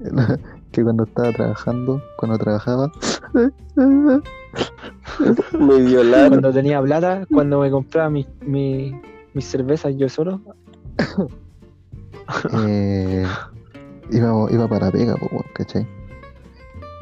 Que 0.72 0.82
cuando 0.82 1.04
estaba 1.04 1.30
trabajando, 1.30 2.02
cuando 2.16 2.36
trabajaba, 2.36 2.90
Me 5.58 5.80
violaron. 5.80 6.28
Cuando 6.30 6.52
tenía 6.52 6.82
plata, 6.82 7.24
cuando 7.32 7.60
me 7.60 7.70
compraba 7.70 8.10
mi, 8.10 8.26
mi- 8.40 9.00
mis 9.34 9.44
cervezas 9.44 9.94
yo 9.96 10.08
solo. 10.08 10.40
eh, 12.66 13.24
iba, 14.10 14.50
iba 14.50 14.68
para 14.68 14.90
pues, 14.90 15.06
weón, 15.06 15.44
¿cachai? 15.54 15.86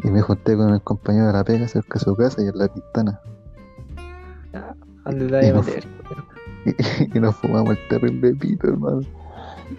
Y 0.05 0.11
me 0.11 0.21
junté 0.21 0.57
con 0.57 0.71
el 0.75 0.83
compañero 0.83 1.29
de 1.29 1.33
la 1.33 1.45
pega 1.45 1.69
cerca 1.69 1.99
de 1.99 2.05
su 2.05 2.17
casa 2.17 2.43
y 2.43 2.49
en 2.49 2.59
la 2.59 2.69
pintana. 2.69 3.21
¿Dónde 5.05 5.27
te 5.27 5.33
vayas 5.33 5.45
a 5.45 5.49
Y 5.49 5.53
no 5.53 5.62
meter? 5.62 5.87
Y, 7.15 7.19
nos 7.19 7.35
fumamos 7.37 7.71
el 7.77 7.88
terrible 7.88 8.35
pito, 8.35 8.69
hermano. 8.69 9.01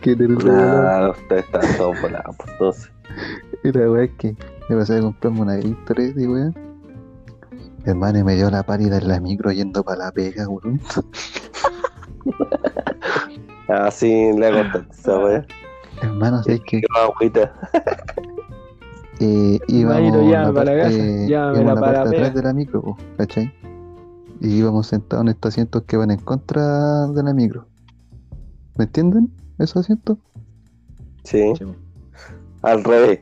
Qué 0.02 0.16
terrible. 0.16 0.44
Claro, 0.44 1.12
ustedes 1.12 1.46
están 1.46 1.78
todos 1.78 2.02
volados, 2.02 2.36
entonces. 2.48 2.92
Y 3.64 3.72
la 3.72 3.90
weá 3.90 4.04
es 4.04 4.12
que 4.18 4.36
me 4.68 4.76
pasé 4.76 4.98
a 4.98 5.02
comprarme 5.02 5.42
una 5.42 5.56
Gatorade, 5.56 6.14
y 6.18 6.28
weón. 6.28 6.54
Hermano, 7.86 8.20
y 8.20 8.24
me 8.24 8.36
dio 8.36 8.50
la 8.50 8.64
pálida 8.64 8.98
en 8.98 9.08
la 9.08 9.22
micro 9.22 9.52
yendo 9.52 9.84
para 9.84 10.06
la 10.06 10.12
pega, 10.12 10.50
weón. 10.50 10.82
Así 13.70 14.34
le 14.34 14.52
contaste 14.52 14.92
esa 14.92 15.20
wea. 15.20 15.46
Hermano, 16.02 16.44
¿sabes 16.44 16.62
qué? 16.68 16.82
Qué 16.82 16.88
agüita. 17.00 17.54
Eh, 19.26 19.60
íbamos 19.68 20.54
para 20.54 20.76
la 20.76 20.92
íbamos 20.92 21.66
la 21.66 21.76
parte 21.76 22.00
atrás 22.18 22.34
de 22.34 22.44
la 22.44 22.54
micro, 22.54 22.82
po, 22.82 22.98
¿cachai? 23.18 23.54
Y 24.42 24.50
íbamos 24.58 24.88
sentados 24.88 25.24
en 25.24 25.30
estos 25.30 25.54
asientos 25.54 25.84
que 25.84 25.96
van 25.96 26.12
en 26.12 26.20
contra 26.20 27.08
de 27.08 27.24
la 27.24 27.34
micro. 27.34 27.66
¿Me 28.78 28.84
entienden? 28.86 29.32
¿Esos 29.60 29.78
asientos? 29.78 30.18
Sí, 31.24 31.54
al 32.64 32.84
revés. 32.84 33.20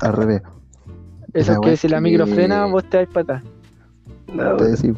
Al 0.00 0.12
revés. 0.12 0.42
Eso 1.32 1.52
La 1.52 1.60
que 1.60 1.76
si 1.76 1.88
la 1.88 1.96
que- 1.96 2.02
micro 2.02 2.26
frena, 2.26 2.66
vos 2.66 2.84
te 2.90 3.06
para 3.06 3.38
atrás. 3.38 3.42
No, 4.34 4.56
Te. 4.56 4.94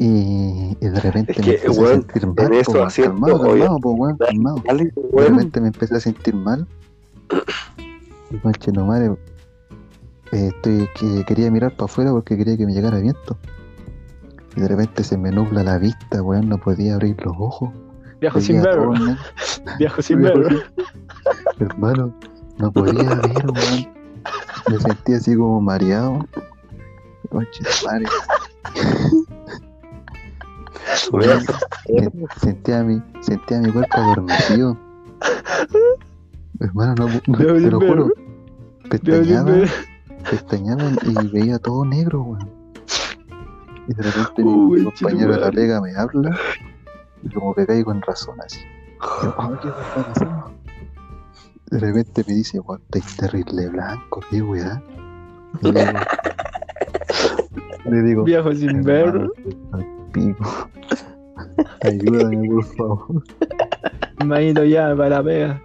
Y, 0.00 0.76
y 0.80 0.88
de 0.88 1.00
repente 1.00 1.32
Es 1.32 1.38
me 1.40 1.52
empecé 1.54 2.82
a 2.82 2.90
sentir 2.90 3.12
mal, 3.12 3.32
po, 3.32 3.40
calmado, 3.40 3.40
calmado, 3.40 3.78
po, 3.80 4.16
calmado. 4.18 4.62
Dale, 4.64 4.84
De 4.84 5.28
repente 5.28 5.60
me 5.60 5.68
empecé 5.68 5.96
a 5.96 6.00
sentir 6.00 6.34
mal. 6.34 6.66
Y 8.30 8.36
conche 8.38 8.72
no 8.72 8.86
madre, 8.86 9.14
eh, 10.32 10.50
estoy, 10.54 10.88
que 10.98 11.24
quería 11.24 11.50
mirar 11.50 11.72
para 11.72 11.86
afuera 11.86 12.10
porque 12.12 12.36
quería 12.36 12.56
que 12.56 12.66
me 12.66 12.72
llegara 12.72 12.98
viento. 12.98 13.38
Y 14.56 14.60
de 14.60 14.68
repente 14.68 15.04
se 15.04 15.16
me 15.16 15.30
nubla 15.30 15.62
la 15.62 15.78
vista, 15.78 16.22
weón, 16.22 16.48
no 16.48 16.58
podía 16.58 16.94
abrir 16.94 17.16
los 17.24 17.34
ojos. 17.38 17.70
Viajo 18.20 18.40
sin 18.40 18.60
ver, 18.62 18.78
viajo 19.78 20.02
sin 20.02 20.20
ver. 20.20 20.66
Hermano, 21.60 22.12
no 22.58 22.72
podía 22.72 23.08
ver, 23.14 23.46
weón. 23.46 23.88
Me 24.68 24.78
sentía 24.80 25.16
así 25.16 25.36
como 25.36 25.60
mareado. 25.60 26.26
Conche 27.30 27.62
de 27.62 27.86
madre. 27.86 28.04
Weón, 31.12 31.44
sen- 31.86 32.28
sentía 32.40 32.82
mi, 32.82 33.02
sentía 33.20 33.58
mi 33.60 33.70
cuerpo 33.72 33.96
adormecido. 33.96 34.76
Hermano, 36.60 36.94
no, 37.26 37.36
te 37.38 37.60
lo 37.70 37.78
juro. 37.80 38.08
Pestañaba, 38.90 39.52
pestañaba 40.30 40.84
y 41.02 41.28
veía 41.28 41.58
todo 41.58 41.84
negro, 41.84 42.22
weón. 42.22 42.50
Y 43.88 43.94
de 43.94 44.02
repente 44.02 44.44
mi 44.44 44.84
compañero 44.84 45.32
de 45.34 45.40
la 45.40 45.50
pega 45.50 45.80
me 45.80 45.94
habla 45.96 46.38
y 47.22 47.28
como 47.30 47.54
que 47.54 47.66
caigo 47.66 47.92
en 47.92 48.02
razón 48.02 48.36
así. 48.40 48.60
De 51.70 51.78
repente 51.78 52.24
me 52.26 52.34
dice, 52.34 52.60
weón, 52.60 52.80
estáis 52.84 53.16
terrible 53.16 53.68
blanco, 53.68 54.20
qué 54.30 54.42
weá. 54.42 54.82
Y 55.62 55.72
le 55.72 55.84
digo, 55.84 55.98
le 57.90 58.02
digo, 58.02 58.24
Viajo 58.24 58.54
sin 58.54 58.82
ver. 58.82 59.06
"Hermano, 59.08 59.30
estoy 59.36 59.56
al 59.72 59.86
pico. 60.12 60.68
Ayúdame, 61.82 62.48
por 62.48 62.64
favor. 62.76 63.22
Manito 64.24 64.64
ya 64.64 64.94
para 64.96 65.08
la 65.10 65.22
pega. 65.22 65.62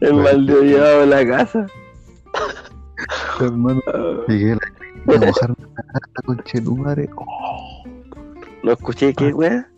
El 0.00 0.14
maldito 0.14 0.62
llevado 0.62 1.02
a 1.02 1.06
la 1.06 1.26
casa. 1.26 1.66
Hermano, 3.40 3.80
Ah, 3.86 4.24
llegué 4.28 4.52
a 4.52 4.54
la 4.56 4.60
clínica 4.60 5.14
a 5.16 5.26
mojarme 5.26 5.56
la 5.76 5.82
cara 6.00 6.22
con 6.24 6.42
Chelumare. 6.44 7.10
No 8.62 8.72
escuché 8.72 9.14
qué 9.14 9.32
wea. 9.32 9.68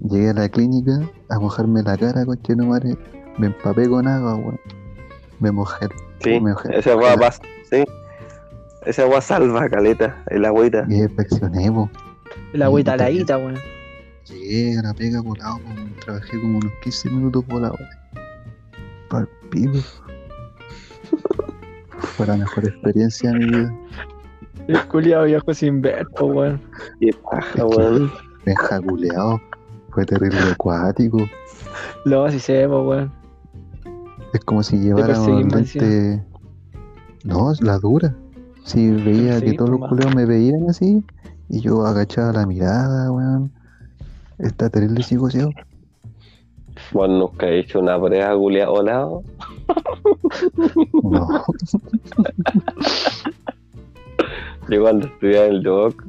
Llegué 0.00 0.30
a 0.30 0.34
la 0.34 0.48
clínica 0.48 1.00
a 1.30 1.38
mojarme 1.38 1.82
la 1.82 1.96
cara 1.96 2.26
con 2.26 2.40
Chetumare. 2.42 2.96
Me 3.38 3.46
empapé 3.46 3.88
con 3.88 4.06
agua, 4.06 4.34
weón. 4.36 4.60
Me 5.40 5.50
mojé. 5.50 5.88
Sí, 6.20 6.40
me 6.40 6.52
mojé. 6.52 6.78
esa 6.78 6.92
agua 6.92 7.16
pasa. 7.16 7.42
Sí. 7.70 7.84
Esa 8.84 9.02
agua 9.02 9.20
salva, 9.22 9.68
caleta, 9.68 10.22
el 10.28 10.44
agüita. 10.44 10.86
Y 10.88 11.08
po. 11.70 11.90
La 12.52 12.66
agüita 12.66 12.96
ladita, 12.96 13.38
weón. 13.38 13.56
Llegué 14.26 14.78
a 14.78 14.82
la 14.82 14.94
pega 14.94 15.20
volado, 15.22 15.56
weón. 15.56 15.94
Trabajé 16.04 16.40
como 16.40 16.58
unos 16.58 16.72
15 16.82 17.10
minutos 17.10 17.46
volado. 17.46 17.78
Pal 19.08 19.28
pico. 19.50 19.78
Fue 21.98 22.26
la 22.26 22.36
mejor 22.36 22.66
experiencia 22.66 23.30
de 23.30 23.38
mi 23.38 23.46
vida. 23.46 23.74
El 24.68 24.80
culiado 24.86 25.24
viajo 25.24 25.52
sin 25.52 25.80
ver, 25.82 26.06
po, 26.16 26.26
weón. 26.26 26.60
Qué 27.00 27.10
paja, 27.30 27.66
weón. 27.66 28.10
Me 28.44 28.52
enjaculeado. 28.52 29.40
Fue 29.90 30.04
terrible 30.04 30.38
acuático. 30.52 31.18
Lo 32.04 32.24
así 32.24 32.40
se 32.40 32.52
ve, 32.58 32.68
po, 32.68 32.82
weón. 32.82 33.12
Es 34.32 34.40
como 34.40 34.62
si 34.62 34.78
llevara 34.78 35.18
lente. 35.26 36.22
No, 37.24 37.52
es 37.52 37.60
la 37.62 37.78
dura. 37.78 38.14
Si 38.64 38.90
veía 38.90 39.38
Sí, 39.38 39.46
que 39.46 39.52
todos 39.54 39.70
los 39.70 39.88
culeos 39.88 40.14
me 40.14 40.24
veían 40.24 40.68
así, 40.68 41.04
y 41.48 41.60
yo 41.60 41.84
agachaba 41.86 42.32
la 42.32 42.46
mirada, 42.46 43.12
weón. 43.12 43.52
Está 44.38 44.68
terrible 44.70 45.02
psicoseado. 45.02 45.50
Bueno, 46.92 47.18
nunca 47.18 47.46
he 47.48 47.60
hecho 47.60 47.80
una 47.80 48.00
prueba 48.00 48.34
culia 48.36 48.68
volado. 48.68 49.22
No. 51.02 51.44
Yo 54.68 54.82
cuando 54.82 55.06
estudiaba 55.06 55.46
en 55.46 55.52
el 55.52 55.62
Duoc, 55.62 56.04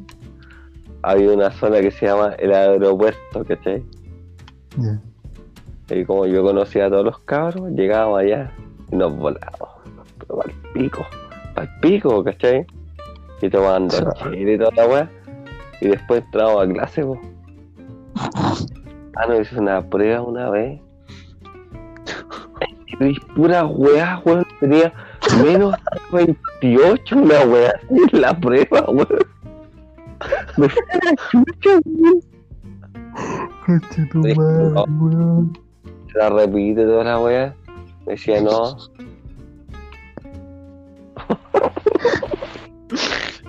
había 1.01 1.31
una 1.31 1.51
zona 1.51 1.81
que 1.81 1.91
se 1.91 2.05
llama 2.05 2.33
el 2.39 2.53
aeropuerto, 2.53 3.45
¿cachai? 3.45 3.83
Ya. 4.77 4.99
Y 5.89 6.03
como 6.05 6.25
yo 6.25 6.41
conocía 6.41 6.87
a 6.87 6.89
todos 6.89 7.05
los 7.05 7.19
cabros, 7.19 7.69
llegábamos 7.71 8.19
allá 8.19 8.51
y 8.91 8.95
nos 8.95 9.15
volábamos. 9.15 9.69
Pero 10.19 10.41
al 10.41 10.51
pico, 10.73 11.05
al 11.55 11.79
pico, 11.79 12.23
¿cachai? 12.23 12.65
Y 13.41 13.49
tomando 13.49 13.95
chile 14.23 14.53
y 14.53 14.57
toda 14.57 14.71
la 14.71 14.87
weá. 14.87 15.09
Y 15.81 15.89
después 15.89 16.23
entramos 16.23 16.63
a 16.63 16.67
clase, 16.71 17.03
po. 17.03 17.19
Ah, 19.15 19.27
no, 19.27 19.39
hice 19.39 19.57
una 19.57 19.81
prueba 19.81 20.21
una 20.21 20.49
vez. 20.49 20.81
Y 22.99 23.19
pura 23.35 23.65
weá, 23.65 24.21
weón. 24.25 24.45
Tenía 24.59 24.93
menos 25.43 25.75
28, 26.11 27.15
una 27.15 27.41
weá 27.41 27.69
así 27.69 28.01
en 28.13 28.21
la 28.21 28.37
prueba, 28.37 28.85
weón. 28.89 29.07
Me 30.57 30.69
fui 30.69 30.83
a 30.91 31.05
la 31.05 31.15
chucha, 31.31 31.79
weón. 31.85 32.19
Conche 33.65 34.05
tu 34.11 34.19
madre, 34.19 34.83
weón. 34.87 35.57
Se 36.11 36.17
la 36.17 36.29
repite 36.29 36.83
toda 36.83 37.03
la 37.03 37.19
weá. 37.19 37.55
Me 38.05 38.13
decía, 38.13 38.41
no, 38.41 38.77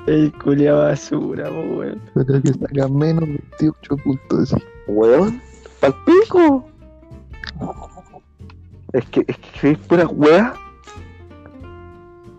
El 0.07 0.33
culiado 0.38 0.85
basura, 0.85 1.50
weón. 1.50 2.00
Pero 2.14 2.42
que 2.42 2.52
saca 2.52 2.88
menos 2.88 3.29
28 3.59 3.96
puntos 4.05 4.55
weón, 4.87 5.40
pa'l 5.87 5.94
pico. 6.05 6.64
Es 8.92 9.05
que, 9.07 9.25
es 9.27 9.37
que 9.38 9.70
es 9.72 9.79
pura 9.79 10.07
weá. 10.07 10.55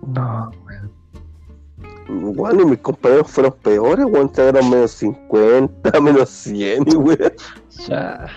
No, 0.07 0.51
weón. 0.65 2.35
Weón, 2.35 2.59
y 2.61 2.65
mis 2.65 2.79
compañeros 2.79 3.29
fueron 3.29 3.53
peores, 3.61 4.05
weón, 4.05 4.33
sacaron 4.33 4.69
menos 4.69 4.91
50, 4.91 6.01
menos 6.01 6.29
100, 6.29 6.83
y 6.87 6.95
weón. 6.95 7.33
Ya. 7.87 8.27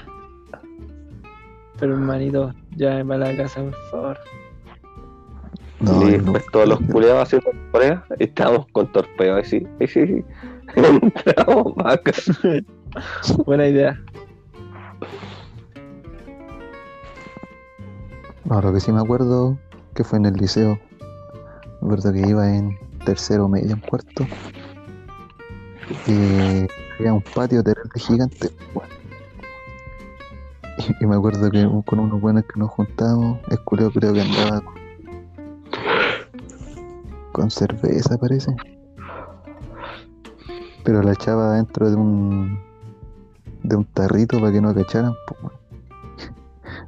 Pero 1.79 1.95
hermanito, 1.95 2.53
ya 2.77 3.03
para 3.05 3.31
la 3.31 3.37
casa, 3.37 3.63
por 3.63 3.91
favor. 3.91 4.19
No, 5.81 6.03
y 6.03 6.05
no. 6.05 6.11
después 6.11 6.45
todos 6.53 6.69
los 6.69 6.81
culiados 6.93 7.23
haciendo 7.23 7.53
pruebas, 7.73 8.03
y 8.19 8.25
estábamos 8.25 8.67
con 8.73 8.93
torpeo, 8.93 9.39
y 9.39 9.45
sí, 9.45 9.67
y 9.79 9.87
sí, 9.87 10.07
sí. 10.07 10.25
Entramos 10.77 11.75
vaca. 11.77 12.13
Buena 13.47 13.69
idea. 13.69 13.99
Lo 18.45 18.73
que 18.73 18.81
sí 18.81 18.93
me 18.93 19.01
acuerdo 19.01 19.59
que 19.95 20.05
fue 20.05 20.19
en 20.19 20.27
el 20.27 20.35
liceo. 20.35 20.79
Me 21.81 21.87
acuerdo 21.87 22.13
que 22.13 22.21
iba 22.21 22.55
en 22.55 22.79
tercero, 23.05 23.49
medio, 23.49 23.73
en 23.73 23.81
cuarto. 23.81 24.27
Y 26.07 26.67
había 26.99 27.13
un 27.13 27.23
patio 27.35 27.63
terrible 27.63 27.91
gigante. 27.97 28.51
bueno. 28.75 28.91
Y, 31.01 31.07
me 31.07 31.17
acuerdo 31.17 31.51
que 31.51 31.69
con 31.85 32.01
unos 32.01 32.21
buenos 32.21 32.45
que 32.45 32.59
nos 32.59 32.71
juntábamos, 32.71 33.41
el 33.51 33.61
culeo 33.65 33.91
creo 33.91 34.13
que 34.13 34.23
andaba 34.23 34.61
con, 34.61 34.75
con 37.33 37.51
cerveza, 37.51 38.17
parece. 38.19 38.55
Pero 40.85 41.03
la 41.03 41.13
echaba 41.13 41.57
dentro 41.57 41.91
de 41.91 41.97
un 41.97 42.71
de 43.63 43.77
un 43.77 43.85
tarrito 43.85 44.39
para 44.41 44.53
que 44.53 44.61
no 44.61 44.75
cacharan. 44.75 45.15
po, 45.27 45.37
weón. 45.43 45.60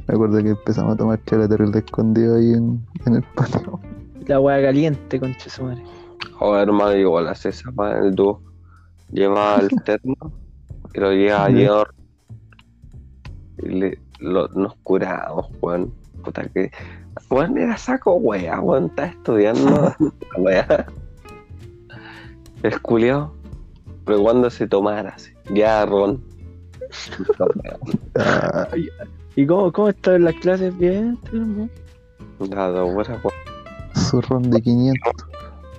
Me 0.08 0.14
acuerdo 0.14 0.42
que 0.42 0.50
empezamos 0.50 0.94
a 0.94 0.96
tomar 0.96 1.22
chela 1.24 1.48
terrible 1.48 1.78
escondido 1.78 2.36
ahí 2.36 2.52
en, 2.52 2.84
en 3.06 3.14
el 3.16 3.22
patio. 3.34 3.80
La 4.26 4.40
hueá 4.40 4.62
caliente, 4.62 5.20
concha 5.20 5.48
su 5.50 5.64
madre. 5.64 5.82
Joder, 6.38 6.68
hermano, 6.68 6.96
igual 6.96 7.28
hace 7.28 7.50
esa 7.50 7.70
en 7.70 8.04
el 8.04 8.14
dúo. 8.14 8.40
Lleva 9.10 9.56
el 9.60 9.68
termo 9.84 10.16
y 10.94 11.00
lo 11.00 11.12
lleva 11.12 11.48
Ya. 11.50 11.56
lleno. 11.56 11.84
Y 13.58 13.68
le, 13.68 13.98
lo, 14.20 14.48
nos 14.48 14.74
curamos, 14.82 15.46
weón. 15.60 15.92
Puta 16.24 16.44
que. 16.48 16.70
Weón, 17.30 17.58
era 17.58 17.76
saco 17.76 18.14
wea, 18.14 18.60
weón. 18.60 18.86
Está 18.86 19.06
estudiando 19.06 19.94
la 19.98 20.38
wea. 20.42 20.86
El 22.62 22.80
culiao. 22.80 23.34
Pero 24.04 24.22
cuando 24.22 24.50
se 24.50 24.66
tomara 24.66 25.10
así. 25.10 25.32
Ya, 25.52 25.84
Ron. 25.86 26.22
¿Y 29.34 29.46
cómo, 29.46 29.72
cómo 29.72 29.88
están 29.88 30.24
las 30.24 30.34
clases? 30.34 30.76
Bien, 30.76 31.18
dos 32.38 32.50
horas, 32.50 33.20
weón. 33.24 34.08
su 34.10 34.20
ron 34.20 34.50
de 34.50 34.60
500. 34.60 35.12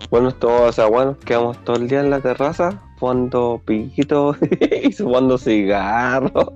Bueno, 0.09 0.31
todos, 0.31 0.69
o 0.69 0.71
sea, 0.71 0.87
bueno, 0.87 1.15
quedamos 1.25 1.57
todo 1.63 1.75
el 1.75 1.87
día 1.87 2.01
en 2.01 2.09
la 2.09 2.19
terraza 2.19 2.81
fumando 2.97 3.61
piquitos 3.65 4.37
y 4.83 4.91
fumando 4.91 5.37
cigarros. 5.37 6.51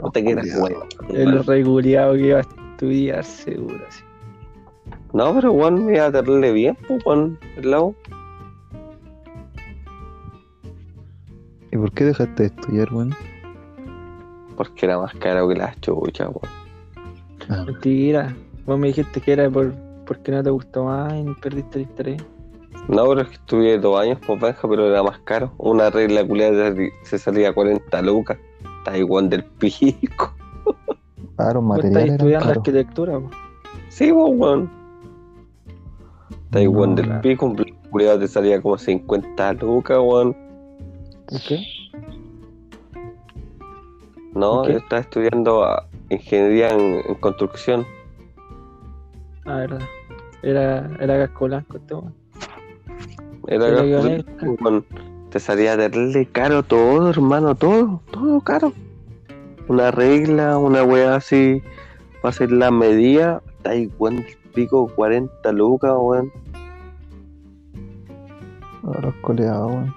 No 0.00 0.10
te 0.10 0.24
quieras, 0.24 0.46
weón. 0.58 0.88
El 1.14 1.44
reguleado 1.44 2.14
que 2.14 2.26
iba 2.26 2.38
a 2.38 2.42
estudiar, 2.42 3.24
seguro. 3.24 3.84
Sí. 3.90 4.02
No, 5.12 5.34
pero 5.34 5.52
bueno, 5.52 5.78
me 5.78 5.94
iba 5.94 6.06
a 6.06 6.12
tenerle 6.12 6.52
bien, 6.52 6.76
pues, 6.86 7.04
weón, 7.06 7.38
el 7.56 7.70
lado. 7.70 7.94
¿Y 11.70 11.76
por 11.76 11.92
qué 11.92 12.04
dejaste 12.04 12.42
de 12.42 12.48
estudiar, 12.48 12.92
weón? 12.92 13.14
Porque 14.56 14.86
era 14.86 14.98
más 14.98 15.14
caro 15.14 15.48
que 15.48 15.54
las 15.56 15.78
chuchas, 15.80 16.28
weón. 16.28 16.54
Ah, 17.48 17.64
Mentira. 17.66 18.34
Vos 18.64 18.78
me 18.78 18.88
dijiste 18.88 19.20
que 19.20 19.32
era 19.32 19.48
por, 19.50 19.72
porque 20.04 20.32
no 20.32 20.42
te 20.42 20.50
gustó 20.50 20.84
más 20.84 21.12
y 21.14 21.24
perdiste 21.40 21.78
el 21.78 21.82
interés. 21.84 22.22
No, 22.88 23.06
pero 23.08 23.22
es 23.22 23.28
que 23.28 23.34
estudié 23.34 23.78
dos 23.78 24.00
años 24.00 24.18
por 24.26 24.38
Benja, 24.38 24.68
pero 24.68 24.86
era 24.88 25.02
más 25.02 25.18
caro. 25.20 25.52
Una 25.58 25.90
regla 25.90 26.26
culiada 26.26 26.74
se 27.02 27.18
salía 27.18 27.50
a 27.50 27.52
40 27.52 28.02
lucas. 28.02 28.38
Taiwán 28.84 29.28
del 29.28 29.44
pico. 29.44 30.32
los 31.36 31.64
Vos 31.64 31.84
estás 31.84 32.04
estudiando 32.04 32.50
arquitectura, 32.50 33.18
po. 33.18 33.30
Sí, 33.88 34.12
pues, 34.12 34.32
weón. 34.36 34.70
Taiwán 36.50 36.90
No, 36.90 36.96
del 36.96 37.04
claro. 37.06 37.20
pico, 37.22 37.46
un 37.46 37.56
culiado 37.90 38.18
te 38.20 38.28
salía 38.28 38.60
como 38.62 38.78
50 38.78 39.52
lucas, 39.54 39.98
weón. 39.98 40.36
¿Por 41.26 41.40
qué? 41.40 41.66
No, 44.36 44.60
¿Ok? 44.60 44.68
yo 44.68 44.76
estaba 44.78 45.00
estudiando 45.00 45.64
ah, 45.64 45.86
ingeniería 46.10 46.68
en, 46.70 47.00
en 47.08 47.14
construcción. 47.16 47.86
Ah, 49.46 49.56
verdad. 49.58 49.80
Era, 50.42 50.90
era 51.00 51.26
casco 51.26 51.46
blanco 51.46 51.76
este. 51.78 51.94
Era 53.48 53.66
Era 53.68 53.76
gas- 53.82 53.84
guionista. 54.04 54.46
weón, 54.60 54.84
te 55.30 55.40
salía 55.40 55.76
terrible 55.76 56.26
caro 56.26 56.62
todo, 56.62 57.08
hermano, 57.10 57.54
todo, 57.54 58.00
todo 58.10 58.40
caro. 58.42 58.72
Una 59.68 59.90
regla, 59.90 60.58
una 60.58 60.84
weá 60.84 61.16
así, 61.16 61.62
para 62.22 62.30
hacer 62.30 62.52
la 62.52 62.70
medida, 62.70 63.42
está 63.56 63.74
igual 63.74 64.16
del 64.16 64.36
pico 64.54 64.86
40 64.94 65.50
lucas, 65.52 65.92
weón. 65.98 66.30
Ah, 68.84 69.00
los 69.02 69.14
coleados, 69.22 69.72
weón. 69.72 69.94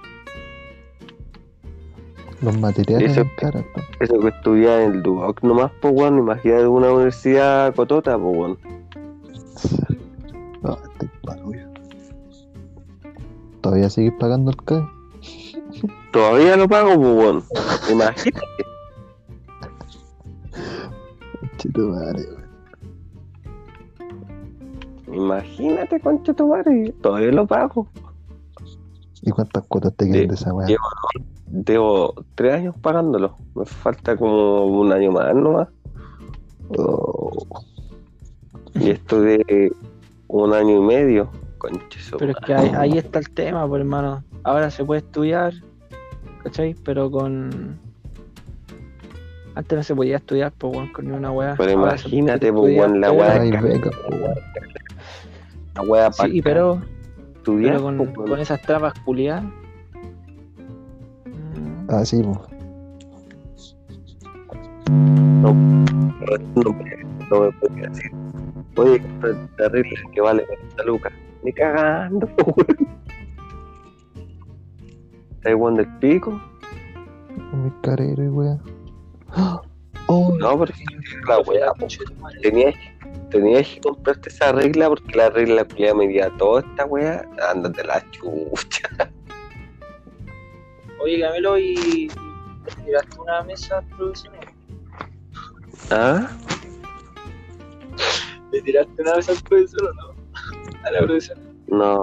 Los 2.42 2.58
materiales 2.58 3.12
Eso- 3.12 3.24
caros. 3.36 3.64
Eso 4.00 4.18
que 4.18 4.28
estudiaba 4.28 4.82
en 4.82 4.92
el 4.92 5.02
Duoc 5.02 5.42
nomás, 5.42 5.70
pues 5.82 5.92
weón, 5.94 6.18
imagínate 6.18 6.66
una 6.66 6.90
universidad 6.92 7.74
cotota, 7.74 8.18
pues 8.18 8.36
weón. 8.36 8.58
Estoy 10.62 11.08
palo, 11.22 11.46
weón. 11.48 11.70
¿Todavía 13.60 13.90
sigues 13.90 14.14
pagando 14.18 14.50
el 14.52 14.56
CAE? 14.64 14.86
Todavía 16.12 16.56
lo 16.56 16.66
pago, 16.68 16.94
pues 16.94 17.14
weón. 17.16 17.44
Imagínate. 17.90 18.40
Chito 21.58 21.88
madre, 21.88 22.22
weón. 22.26 22.40
Imagínate, 25.12 26.00
concha 26.00 26.32
tu 26.32 26.46
madre, 26.48 26.94
todavía 27.02 27.32
lo 27.32 27.46
pago. 27.46 27.86
¿Y 29.22 29.30
cuántas 29.30 29.66
cuotas 29.66 29.94
te 29.96 30.10
quedan 30.10 30.28
de 30.28 30.34
esa 30.34 30.54
weá? 30.54 30.66
llevo- 30.68 30.80
Debo 31.50 32.14
tres 32.36 32.54
años 32.54 32.74
pagándolo. 32.80 33.36
Me 33.54 33.64
falta 33.64 34.16
como 34.16 34.66
un 34.66 34.92
año 34.92 35.10
más 35.10 35.34
nomás. 35.34 35.68
Oh, 36.78 37.44
Y 38.74 38.90
estudié 38.90 39.72
un 40.28 40.54
año 40.54 40.76
y 40.76 40.80
medio. 40.80 41.28
Concha 41.58 41.98
su 42.00 42.16
Pero 42.16 42.30
es 42.32 42.38
que 42.46 42.54
ahí, 42.54 42.72
ahí 42.76 42.98
está 42.98 43.18
el 43.18 43.28
tema, 43.30 43.66
pues 43.68 43.80
hermano. 43.80 44.22
Ahora 44.44 44.70
se 44.70 44.84
puede 44.84 45.00
estudiar, 45.00 45.52
¿cachai? 46.44 46.74
Pero 46.84 47.10
con. 47.10 47.78
Antes 49.56 49.76
no 49.76 49.82
se 49.82 49.94
podía 49.96 50.16
estudiar, 50.18 50.52
pues, 50.56 50.72
weón, 50.72 50.92
con 50.92 51.06
ni 51.06 51.12
una 51.12 51.32
weá. 51.32 51.56
Pero 51.58 51.72
Ahora 51.72 51.94
imagínate, 51.96 52.52
pues, 52.52 52.78
weón, 52.78 53.00
la 53.00 53.10
weá 53.10 53.40
de. 53.40 53.50
La 55.74 55.82
weá 55.82 56.10
para 56.10 56.30
Sí, 56.30 56.40
pero, 56.40 56.80
estudiar. 57.36 57.72
pero 57.74 57.82
con, 57.82 58.12
pues, 58.14 58.30
con 58.30 58.38
esas 58.38 58.62
trabas 58.62 58.94
culiadas. 59.00 59.44
Mm, 61.90 61.94
Ah, 61.94 62.04
sí, 62.04 62.22
pues. 62.22 62.38
No, 65.42 65.54
no 65.54 66.72
me, 66.72 67.04
no 67.30 67.40
me 67.40 67.52
podía 67.52 67.88
decir. 67.88 68.10
Oye, 68.76 68.96
esto 68.96 69.26
es 69.28 69.56
terrible, 69.56 69.96
que 70.12 70.20
vale 70.20 70.46
40 70.46 70.84
lucas. 70.84 71.12
Ni 71.42 71.52
cagando, 71.52 72.28
weón. 75.44 75.76
Del 75.76 75.86
pico. 75.98 76.40
Muy 77.52 77.72
carero 77.82 78.22
y 78.22 78.28
weá. 78.28 78.58
Oh, 80.06 80.36
No, 80.40 80.58
pero 80.58 80.72
la 81.28 81.38
weá, 81.40 81.72
tenías, 82.42 82.74
tenías 83.30 83.66
que 83.68 83.80
comprarte 83.80 84.28
esa 84.28 84.52
regla 84.52 84.88
porque 84.88 85.16
la 85.16 85.30
regla 85.30 85.64
culiada 85.64 85.94
medía 85.94 86.30
toda 86.36 86.60
esta 86.60 86.84
weá. 86.86 87.24
Ándate 87.50 87.84
la 87.84 88.04
chucha. 88.10 88.88
Oye, 91.02 91.20
Camilo, 91.20 91.58
¿y 91.58 92.08
te 92.64 92.82
tiraste 92.84 93.20
una 93.20 93.42
mesa 93.44 93.82
profesional? 93.96 94.40
¿Ah? 95.90 96.28
¿Le 98.52 98.62
tiraste 98.62 99.02
una 99.02 99.16
mesa 99.16 99.32
al 99.32 99.38
profesor 99.48 99.82
o 99.84 99.94
no? 99.94 100.14
A 100.84 100.90
la 100.90 100.98
profesora. 101.00 101.40
No, 101.68 102.02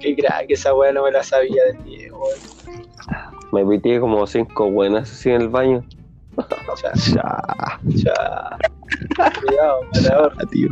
Qué 0.00 0.16
crack, 0.16 0.46
esa 0.48 0.74
weá 0.74 0.92
no 0.92 1.04
me 1.04 1.10
la 1.10 1.22
sabía 1.22 1.62
de 1.64 1.72
Diego, 1.84 2.18
weón. 2.20 2.40
me 3.52 3.66
pité 3.76 4.00
como 4.00 4.26
cinco 4.26 4.70
buenas 4.70 5.10
así 5.12 5.28
en 5.30 5.42
el 5.42 5.48
baño. 5.48 5.84
Ya, 6.82 6.92
ya, 7.12 7.80
ya. 7.88 8.58
Cuidado, 9.40 9.80
matador. 9.92 10.36
tío. 10.50 10.68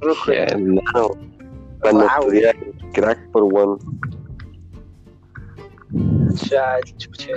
Rojo. 0.00 0.32
Ya, 0.32 0.44
hermano. 0.44 1.08
Cuando 1.80 2.00
Wow. 2.18 2.32
crack 2.92 3.30
por 3.30 3.42
one. 3.44 3.78
Ya, 5.90 6.78
el 6.78 6.96
chuche. 6.96 7.32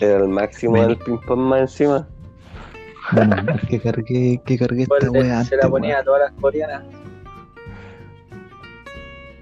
Era 0.00 0.18
el 0.18 0.28
máximo 0.28 0.80
del 0.80 0.96
ping 0.98 1.18
pong 1.26 1.40
más 1.40 1.60
encima. 1.62 2.08
Bueno, 3.12 3.36
que 3.68 3.80
cargué, 3.80 4.40
que 4.44 4.58
cargué 4.58 4.82
esta 4.82 5.10
weá 5.10 5.44
se 5.44 5.56
la 5.56 5.68
ponía 5.68 5.98
a 5.98 6.04
todas 6.04 6.30
las 6.30 6.40
coreanas. 6.40 6.84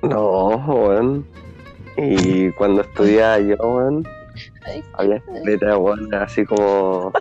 No, 0.02 0.56
weón. 0.56 1.26
Y 1.96 2.50
cuando 2.52 2.82
estudiaba 2.82 3.38
yo, 3.38 3.56
weón, 3.56 4.08
había 4.94 5.16
escaletas, 5.16 5.76
weón, 5.76 6.14
así 6.14 6.44
como 6.46 7.12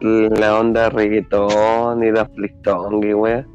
la 0.00 0.58
onda 0.58 0.90
reggaetón 0.90 2.04
y 2.04 2.12
la 2.12 2.26
flistón 2.26 3.02
y 3.02 3.14
weón. 3.14 3.46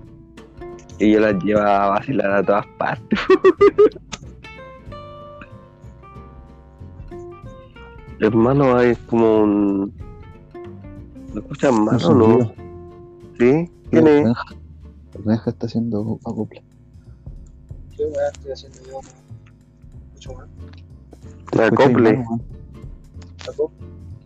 Y 1.00 1.12
yo 1.12 1.20
las 1.20 1.36
llevaba 1.44 1.86
a 1.86 1.90
vacilar 1.90 2.32
a 2.32 2.44
todas 2.44 2.66
partes. 2.80 3.20
Hermano, 8.20 8.76
hay 8.76 8.96
como 8.96 9.44
un. 9.44 9.94
¿Me 11.34 11.40
escuchan 11.42 11.84
mal 11.84 12.04
o 12.04 12.14
no? 12.14 12.54
¿Sí? 13.38 13.70
¿Quién 13.92 14.08
es? 14.08 14.24
Benja. 14.24 14.56
El 15.14 15.24
Benja 15.24 15.50
está 15.52 15.68
haciendo 15.68 16.20
acopla. 16.26 16.62
¿Qué 17.96 18.06
weá 18.06 18.30
estoy 18.34 18.52
haciendo 18.52 18.80
yo? 18.88 19.00
Mucho 20.14 20.34
más. 20.34 20.48
La 21.54 21.68
acople. 21.68 22.10
hermano, 22.10 22.30
weón. 22.30 22.44
¿Sacó? 23.38 23.72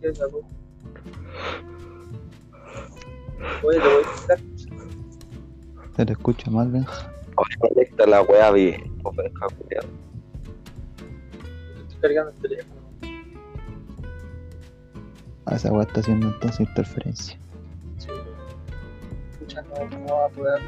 ¿Qué 0.00 0.14
sacó? 0.14 0.40
Oye, 3.62 3.78
te 3.78 3.88
voy 3.88 4.02
a 4.04 4.20
quitar. 4.20 4.40
Se 5.96 6.04
le 6.06 6.12
escucha 6.12 6.50
mal, 6.50 6.70
Benja. 6.70 7.12
Oye, 7.36 7.56
conecta 7.60 8.06
la 8.06 8.22
weá 8.22 8.50
bien, 8.52 8.96
pendeja 9.02 9.46
culiao. 9.58 9.84
Estoy 11.88 12.00
cargando 12.00 12.30
el 12.30 12.36
teléfono. 12.38 12.81
Ah, 15.52 15.56
esa 15.56 15.70
weá 15.70 15.82
está 15.82 16.00
haciendo 16.00 16.28
entonces 16.28 16.60
interferencia. 16.60 17.38
Sí. 17.98 18.08
Escucha, 19.32 19.60
no, 19.62 19.98
no 19.98 20.14
va 20.16 20.24
a 20.24 20.28
poder 20.30 20.60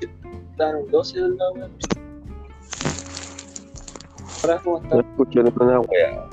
en 0.00 0.76
un 0.76 0.90
12 0.90 1.20
del 1.20 1.36
lado, 1.36 1.52
weón. 1.52 1.72
Ahora, 4.42 4.58
¿cómo 4.64 4.78
No 4.78 4.84
está? 4.84 5.00
escucho 5.00 5.42
ninguna 5.42 5.80
weá. 5.80 6.30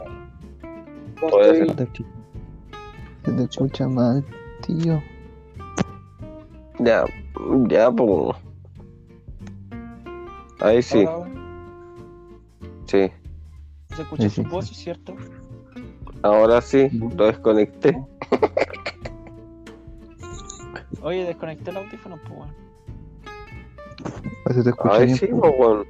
¿Cómo 1.20 1.30
Puede 1.32 1.52
estoy? 1.52 1.68
Se 1.70 1.76
te 1.76 1.84
escucha- 1.84 2.10
se 3.26 3.32
te 3.34 3.44
escucha 3.44 3.88
mal, 3.90 4.26
tío. 4.66 5.04
Ya, 6.80 7.04
ya, 7.68 7.92
pues. 7.92 8.38
Ahí 10.62 10.82
sí, 10.82 11.04
ahora. 11.04 11.30
sí. 12.86 13.12
Se 13.96 14.02
escucha 14.04 14.24
Sí, 14.24 14.30
su 14.30 14.42
sí, 14.44 14.48
voz, 14.50 14.68
sí. 14.70 14.76
¿cierto? 14.76 15.16
Ahora 16.22 16.62
sí, 16.62 16.90
lo 17.16 17.26
desconecté. 17.26 17.98
Oye, 21.02 21.24
desconecté 21.26 21.72
el 21.72 21.78
audífono, 21.78 22.18
pues, 22.18 22.32
weón. 22.40 22.50
Ah, 24.46 24.54
Se 24.54 24.64
te 24.64 24.70
escucha 24.70 24.96
Ahí 24.96 25.06
bien. 25.06 25.18
sí, 25.18 25.28
po. 25.28 25.40
pues, 25.42 25.54
weón. 25.58 25.86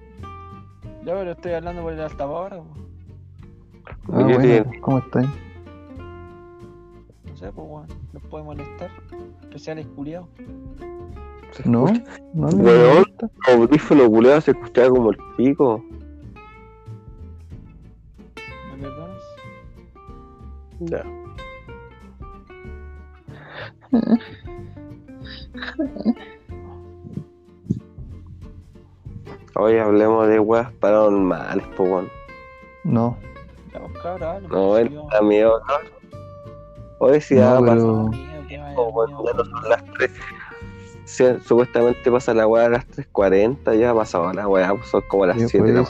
Ya, 1.06 1.16
pero 1.16 1.32
estoy 1.32 1.52
hablando 1.54 1.82
por 1.82 1.94
el 1.94 2.02
altavoz 2.02 2.38
ahora. 2.52 2.64
Ah, 4.12 4.18
¿Qué 4.18 4.24
bueno, 4.24 4.40
tiene? 4.40 4.80
¿cómo 4.82 5.00
estás? 5.00 5.26
No 7.26 7.38
sé, 7.38 7.52
pues, 7.52 7.68
weón. 7.70 7.88
Los 8.14 8.24
puede 8.24 8.44
molestar. 8.44 8.90
Especiales 9.42 9.88
culiados. 9.96 10.28
No, 11.66 11.86
no, 12.34 12.48
me 12.52 13.00
gusta. 13.00 13.30
audífono 13.52 14.08
culeado 14.08 14.40
se 14.42 14.52
escuchaba 14.52 14.90
como 14.90 15.10
el 15.12 15.18
pico. 15.36 15.84
Ya. 20.80 21.04
Hoy 29.56 29.78
hablemos 29.78 30.28
de 30.28 30.40
weas 30.40 30.72
paranormales, 30.74 31.66
pues, 31.76 31.90
weón. 31.90 32.10
No, 32.84 33.18
No, 34.50 34.78
él 34.78 34.98
da 35.12 35.22
miedo, 35.22 35.62
cabrón. 35.68 35.88
Hoy 37.00 37.22
sí, 37.22 37.36
No, 37.36 37.42
ya 37.42 37.60
pero- 37.60 38.10
no 38.10 39.46
son 39.46 39.70
las 39.70 39.84
3. 39.98 40.12
Sí, 41.06 41.26
supuestamente 41.46 42.12
pasa 42.12 42.34
la 42.34 42.48
wea 42.48 42.66
a 42.68 42.70
las 42.70 42.86
3.40, 42.88 43.76
ya 43.76 43.92
ha 43.92 43.96
pasado 43.96 44.32
la 44.32 44.48
wea, 44.48 44.70
pues 44.76 44.88
son 44.88 45.02
como 45.08 45.26
las 45.26 45.38
Sí, 45.42 45.48
7 45.50 45.68
de 45.68 45.74
la 45.74 45.84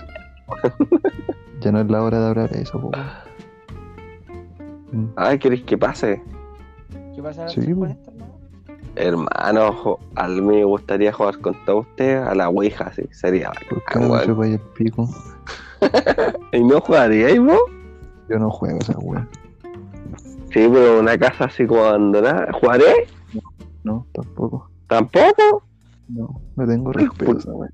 pues. 0.47 0.73
ya 1.59 1.71
no 1.71 1.81
es 1.81 1.89
la 1.89 2.01
hora 2.03 2.19
de 2.21 2.27
hablar 2.27 2.49
de 2.49 2.61
eso, 2.61 2.79
po. 2.79 2.91
Mm, 4.91 5.05
Ay, 5.15 5.39
¿queréis 5.39 5.63
que 5.63 5.77
pase? 5.77 6.21
¿Qué 7.15 7.21
pasa 7.21 7.47
Sí, 7.49 7.61
3:40, 7.61 7.97
hermano? 8.07 8.39
Hermano, 8.95 9.73
jo- 9.73 9.99
a 10.15 10.27
mí 10.27 10.41
me 10.41 10.63
gustaría 10.63 11.13
jugar 11.13 11.39
con 11.39 11.55
todos 11.65 11.85
ustedes 11.87 12.25
a 12.25 12.33
la 12.35 12.49
Ouija, 12.49 12.91
sí, 12.93 13.03
sería 13.11 13.51
¿Por 13.69 13.83
qué 13.85 13.99
bacán, 13.99 14.35
no 14.37 14.43
el 14.43 14.59
pico? 14.75 15.07
¿Y 16.53 16.63
no 16.63 16.81
jugaríais 16.81 17.39
vos? 17.39 17.59
Yo 18.29 18.39
no 18.39 18.49
juego 18.49 18.77
esa 18.79 18.97
weá. 18.99 19.27
Sí, 20.51 20.67
pero 20.71 20.99
una 20.99 21.17
casa 21.17 21.45
así 21.45 21.65
como 21.65 21.83
abandonada. 21.85 22.51
¿Jugaré? 22.53 23.07
No, 23.83 24.05
tampoco. 24.11 24.69
¿Tampoco? 24.87 25.63
No, 26.07 26.41
no 26.55 26.67
tengo 26.67 26.91
respeto 26.91 27.37
esa 27.37 27.51
weá. 27.51 27.69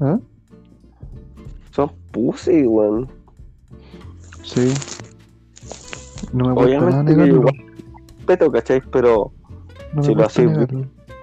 ¿Ah? 0.00 0.18
Son 1.70 1.90
pussy, 2.10 2.66
weón. 2.66 3.08
Sí. 4.42 4.72
No 6.32 6.44
me 6.48 6.54
nada 6.54 6.54
Obviamente 6.54 7.12
igual 7.12 7.54
respeto, 8.18 8.52
¿cachai? 8.52 8.82
Pero 8.92 9.32
No 9.94 10.02
si 10.02 10.14
lo 10.14 10.24
haces- 10.24 10.68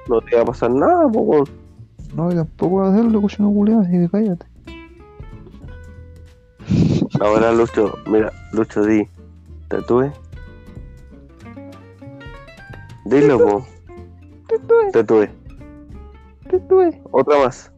no 0.08 0.22
te 0.22 0.36
va 0.36 0.42
a 0.42 0.46
pasar 0.46 0.72
nada, 0.72 1.08
pues, 1.12 1.26
weón. 1.26 1.46
No, 2.16 2.32
y 2.32 2.36
tampoco 2.36 2.70
voy 2.78 2.88
a 2.88 2.92
hacerlo, 2.92 3.22
coche 3.22 3.38
no 3.40 3.52
culiado, 3.52 3.82
así 3.82 3.92
que 3.92 4.10
cállate. 4.10 4.46
Ahora, 7.20 7.52
Lucho, 7.52 7.94
mira, 8.08 8.32
Lucho, 8.54 8.84
di. 8.84 9.08
¿Tatúe? 9.68 10.12
Dilo, 13.06 13.38
po. 13.38 13.68
Tatúe. 14.92 15.28
Te 16.50 16.60
tuve, 16.62 17.02
Otra 17.12 17.38
más. 17.38 17.72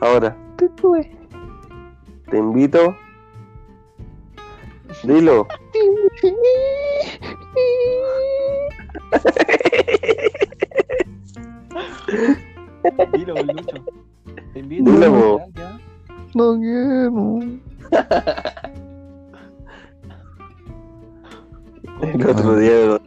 Ahora, 0.00 0.34
te 0.56 0.68
tuve. 0.70 1.10
te 2.30 2.38
invito. 2.38 2.96
Dilo. 5.02 5.46
Dilo, 13.12 13.34
Lucho. 13.34 13.84
Te 14.52 14.58
invito. 14.60 14.90
Dilo, 14.90 15.06
ya, 15.06 15.10
po. 15.10 15.40
ya. 15.54 15.80
No 16.34 16.58
quiero. 16.58 17.40
El 22.02 22.30
otro 22.30 22.56
día. 22.56 23.00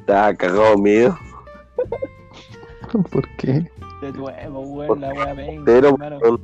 Estaba 0.00 0.34
cagado 0.34 0.78
miedo. 0.78 1.18
¿Por 3.10 3.28
qué? 3.36 3.70
De 4.02 4.12
nuevo, 4.12 4.60
weón, 4.60 5.00
la 5.00 5.12
wea 5.12 5.34
venga, 5.34 5.62
Pero, 5.64 5.88
hermano. 5.90 6.40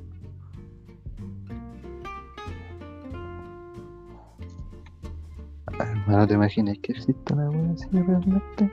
Hermano, 6.07 6.27
¿te 6.27 6.35
imaginas 6.35 6.79
que 6.79 6.93
existe 6.93 7.33
una 7.35 7.51
wea 7.51 7.73
así 7.73 7.87
realmente? 7.91 8.73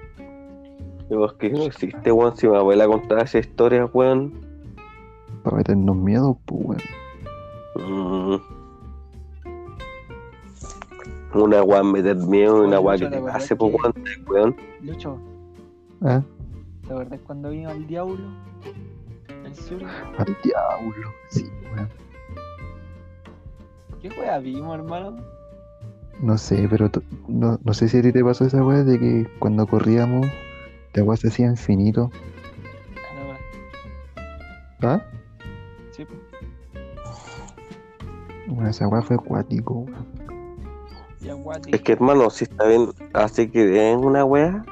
digo, 1.10 1.26
es 1.26 1.34
que 1.34 1.50
no 1.50 1.64
existe, 1.64 2.12
weón. 2.12 2.36
Si 2.38 2.48
mi 2.48 2.56
abuela 2.56 2.88
contaba 2.88 3.22
esa 3.22 3.40
historia, 3.40 3.86
weón. 3.86 4.34
Para 5.44 5.58
meternos 5.58 5.96
miedo, 5.96 6.38
pues 6.46 6.80
weón. 7.76 8.38
mm, 8.38 8.42
Una 11.40 11.64
weón 11.64 11.92
meter 11.92 12.16
miedo 12.18 12.64
una 12.64 12.80
weón 12.80 13.00
que 13.00 13.08
te 13.08 13.22
pase, 13.22 13.56
pues, 13.56 13.74
weón. 13.74 13.94
weón. 14.28 14.56
Lucho, 14.82 15.18
¿Ah? 16.02 16.22
¿te 16.86 16.92
acuerdas 16.94 17.20
cuando 17.26 17.50
vino 17.50 17.70
al 17.70 17.88
diablo? 17.88 18.18
¿En 19.46 19.56
serio? 19.56 19.88
Al 20.18 20.38
diablo. 20.44 21.10
Sí, 21.30 21.50
weón. 21.74 21.90
¿Qué 24.02 24.10
wea 24.20 24.38
vimos, 24.40 24.76
hermano? 24.76 25.16
No 26.22 26.38
sé, 26.38 26.68
pero 26.70 26.90
no, 27.28 27.60
no 27.64 27.74
sé 27.74 27.90
si 27.90 27.98
a 27.98 28.02
ti 28.02 28.12
te 28.12 28.24
pasó 28.24 28.46
esa 28.46 28.64
weá 28.64 28.84
de 28.84 29.00
que 29.00 29.28
cuando 29.40 29.68
corríamos, 29.68 30.26
la 30.94 31.04
weá 31.04 31.18
se 31.18 31.28
hacía 31.28 31.48
infinito. 31.48 32.12
A 33.12 33.16
la 33.16 33.26
wea. 33.26 33.40
¿Ah? 34.94 35.06
Sí. 35.92 36.06
Bueno, 38.48 38.70
esa 38.70 38.88
weá 38.88 39.02
fue 39.02 39.16
acuático. 39.16 39.86
Es 41.68 41.82
que, 41.82 41.94
hermano, 41.94 42.30
si 42.30 42.44
está 42.44 42.66
bien, 42.68 42.90
así 43.14 43.50
que 43.50 43.92
es 43.92 43.98
una 43.98 44.26
wea. 44.26 44.66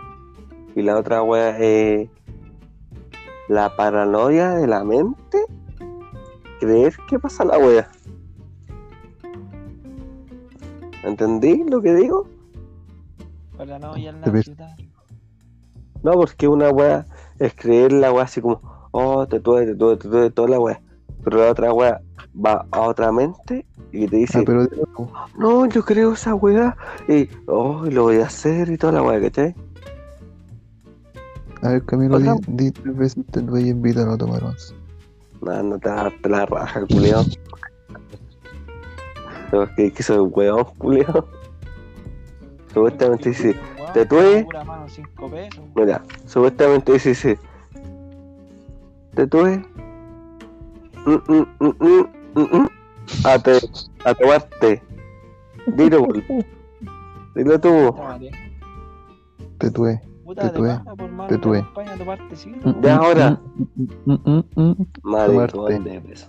Y 0.75 0.81
la 0.81 0.97
otra 0.97 1.23
wea 1.23 1.57
es 1.57 2.09
la 3.47 3.75
paranoia 3.75 4.51
de 4.51 4.67
la 4.67 4.83
mente. 4.83 5.45
Creer 6.59 6.93
que 7.09 7.19
pasa 7.19 7.45
la 7.45 7.57
wea. 7.57 7.89
¿Entendí 11.03 11.63
lo 11.69 11.81
que 11.81 11.93
digo? 11.95 12.27
Para 13.57 13.79
no. 13.79 13.93
No, 16.03 16.13
porque 16.13 16.47
una 16.47 16.69
wea 16.69 17.05
es 17.39 17.53
creer 17.53 17.91
la 17.91 18.11
wea 18.11 18.23
así 18.23 18.41
como, 18.41 18.59
oh, 18.91 19.27
te 19.27 19.39
tuve, 19.39 19.65
te 19.65 19.75
tuve, 19.75 19.97
te 19.97 20.09
tuve, 20.09 20.29
toda 20.31 20.47
la 20.49 20.59
wea. 20.59 20.81
Pero 21.23 21.37
la 21.37 21.51
otra 21.51 21.73
wea 21.73 22.01
va 22.33 22.65
a 22.71 22.81
otra 22.81 23.11
mente 23.11 23.65
y 23.91 24.07
te 24.07 24.17
dice, 24.17 24.39
Ah, 24.39 24.43
pero 24.45 24.67
no, 25.37 25.65
yo 25.67 25.83
creo 25.83 26.13
esa 26.13 26.33
wea 26.33 26.75
y, 27.07 27.29
oh, 27.45 27.85
y 27.85 27.91
lo 27.91 28.03
voy 28.03 28.17
a 28.17 28.25
hacer 28.25 28.69
y 28.69 28.77
toda 28.77 28.93
la 28.93 29.03
wea, 29.03 29.21
¿cachai? 29.21 29.55
a 31.61 31.69
ver, 31.69 31.85
Camilo, 31.85 32.17
di, 32.19 32.31
di 32.47 32.71
tres 32.71 32.97
veces 32.97 33.23
te 33.31 33.39
voy 33.41 33.65
a 33.65 33.67
invitar 33.67 34.09
a 34.09 34.17
tomar 34.17 34.43
once. 34.43 34.73
No, 35.41 35.63
no 35.63 35.79
te 35.79 35.89
vas 35.89 36.11
a 36.23 36.27
la 36.27 36.45
raja, 36.45 36.85
culiao. 36.87 37.23
Pero 39.51 39.63
es 39.63 39.69
que, 39.71 39.91
que 39.91 40.01
soy 40.01 40.17
un 40.17 40.31
weón, 40.33 40.63
culiao. 40.77 41.27
Supuestamente 42.73 43.29
dice, 43.29 43.53
pesos. 45.29 45.65
mira, 45.75 46.01
supuestamente 46.25 46.93
dice, 46.93 47.09
dice, 47.09 47.39
¿te 49.13 49.27
tuve? 49.27 49.57
Mm, 51.05 51.15
mm, 51.27 51.47
mm, 51.59 51.73
mm, 51.79 52.07
mm, 52.35 52.57
mm. 52.57 52.67
A, 53.25 53.39
te, 53.39 53.59
a 54.05 54.13
tomarte. 54.13 54.81
Dilo. 55.67 56.07
Dilo 57.35 57.59
tú. 57.59 57.93
Madre. 57.93 58.31
Tomarte 61.97 62.35
sí. 62.37 62.49
Mm, 62.63 62.81
Ya 62.81 62.95
ahora. 62.95 63.41
mm, 63.75 63.83
mm, 64.05 64.19
mm, 64.25 64.43
mm, 64.55 64.61
mm. 64.61 64.85
Peso. 65.99 66.27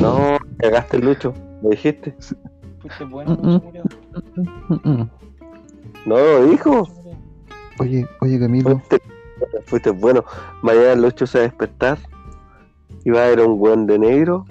No, 0.00 0.38
cagaste 0.58 0.96
el 0.96 1.04
lucho, 1.04 1.34
¿lo 1.62 1.70
dijiste? 1.70 2.14
Fuiste 2.80 3.04
bueno, 3.04 3.36
Mm. 3.36 3.60
Mm, 4.68 4.90
mm. 4.90 5.10
No 6.06 6.16
lo 6.16 6.46
dijo. 6.46 6.88
Oye, 7.80 8.06
oye 8.20 8.38
Camilo, 8.40 8.70
Fuiste, 8.78 9.00
fuiste 9.66 9.90
bueno. 9.90 10.24
Mañana 10.62 10.94
lucho 10.96 11.26
se 11.26 11.38
va 11.38 11.44
a 11.44 11.48
despertar 11.48 11.98
y 13.04 13.10
va 13.10 13.24
a 13.24 13.28
ver 13.28 13.40
a 13.40 13.46
un 13.46 13.60
weón 13.60 13.86
de 13.86 13.98
negro, 13.98 14.44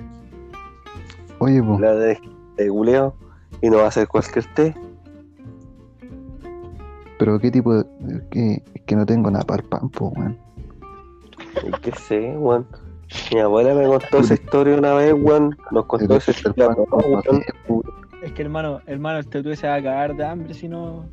oye, 1.40 1.62
po, 1.62 1.78
la 1.80 1.94
de, 1.96 2.20
de 2.56 2.70
guleo, 2.70 3.14
y 3.62 3.70
no 3.70 3.78
va 3.78 3.84
a 3.86 3.88
hacer 3.88 4.08
cualquier 4.08 4.46
té. 4.54 4.76
pero 7.20 7.40
qué 7.40 7.52
tipo 7.52 7.74
de. 7.76 7.86
que, 8.30 8.64
que 8.86 8.96
no 8.96 9.06
tengo 9.06 9.30
nada 9.32 9.44
para 9.46 9.62
el 9.64 9.68
pan, 9.70 9.90
po, 9.90 10.08
weón. 10.16 10.38
Qué 11.82 11.92
sé, 11.92 12.38
weón. 12.38 12.66
Mi 13.34 13.40
abuela 13.40 13.74
me 13.74 13.86
contó 13.88 14.20
esa 14.20 14.34
historia 14.34 14.76
una 14.76 14.94
vez, 14.94 15.14
weón. 15.14 15.58
Nos 15.72 15.86
contó 15.86 16.18
esa 16.18 16.32
historia. 16.32 16.70
Es 18.24 18.32
que 18.34 18.42
hermano, 18.42 18.82
hermano, 18.86 19.20
el 19.20 19.28
tetú 19.28 19.56
se 19.56 19.68
va 19.68 19.76
a 19.76 19.84
cagar 19.84 20.16
de 20.16 20.26
hambre 20.26 20.54
si 20.54 20.68
no. 20.68 21.06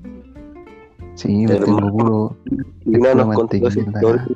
Sí, 1.14 1.46
me 1.46 1.54
Hermano, 1.54 1.76
tengo 1.76 1.96
puro. 1.96 2.36
Pura 2.84 3.14
nos 3.14 3.34
contó 3.36 3.68
esa 3.68 3.80
historia. 3.80 4.26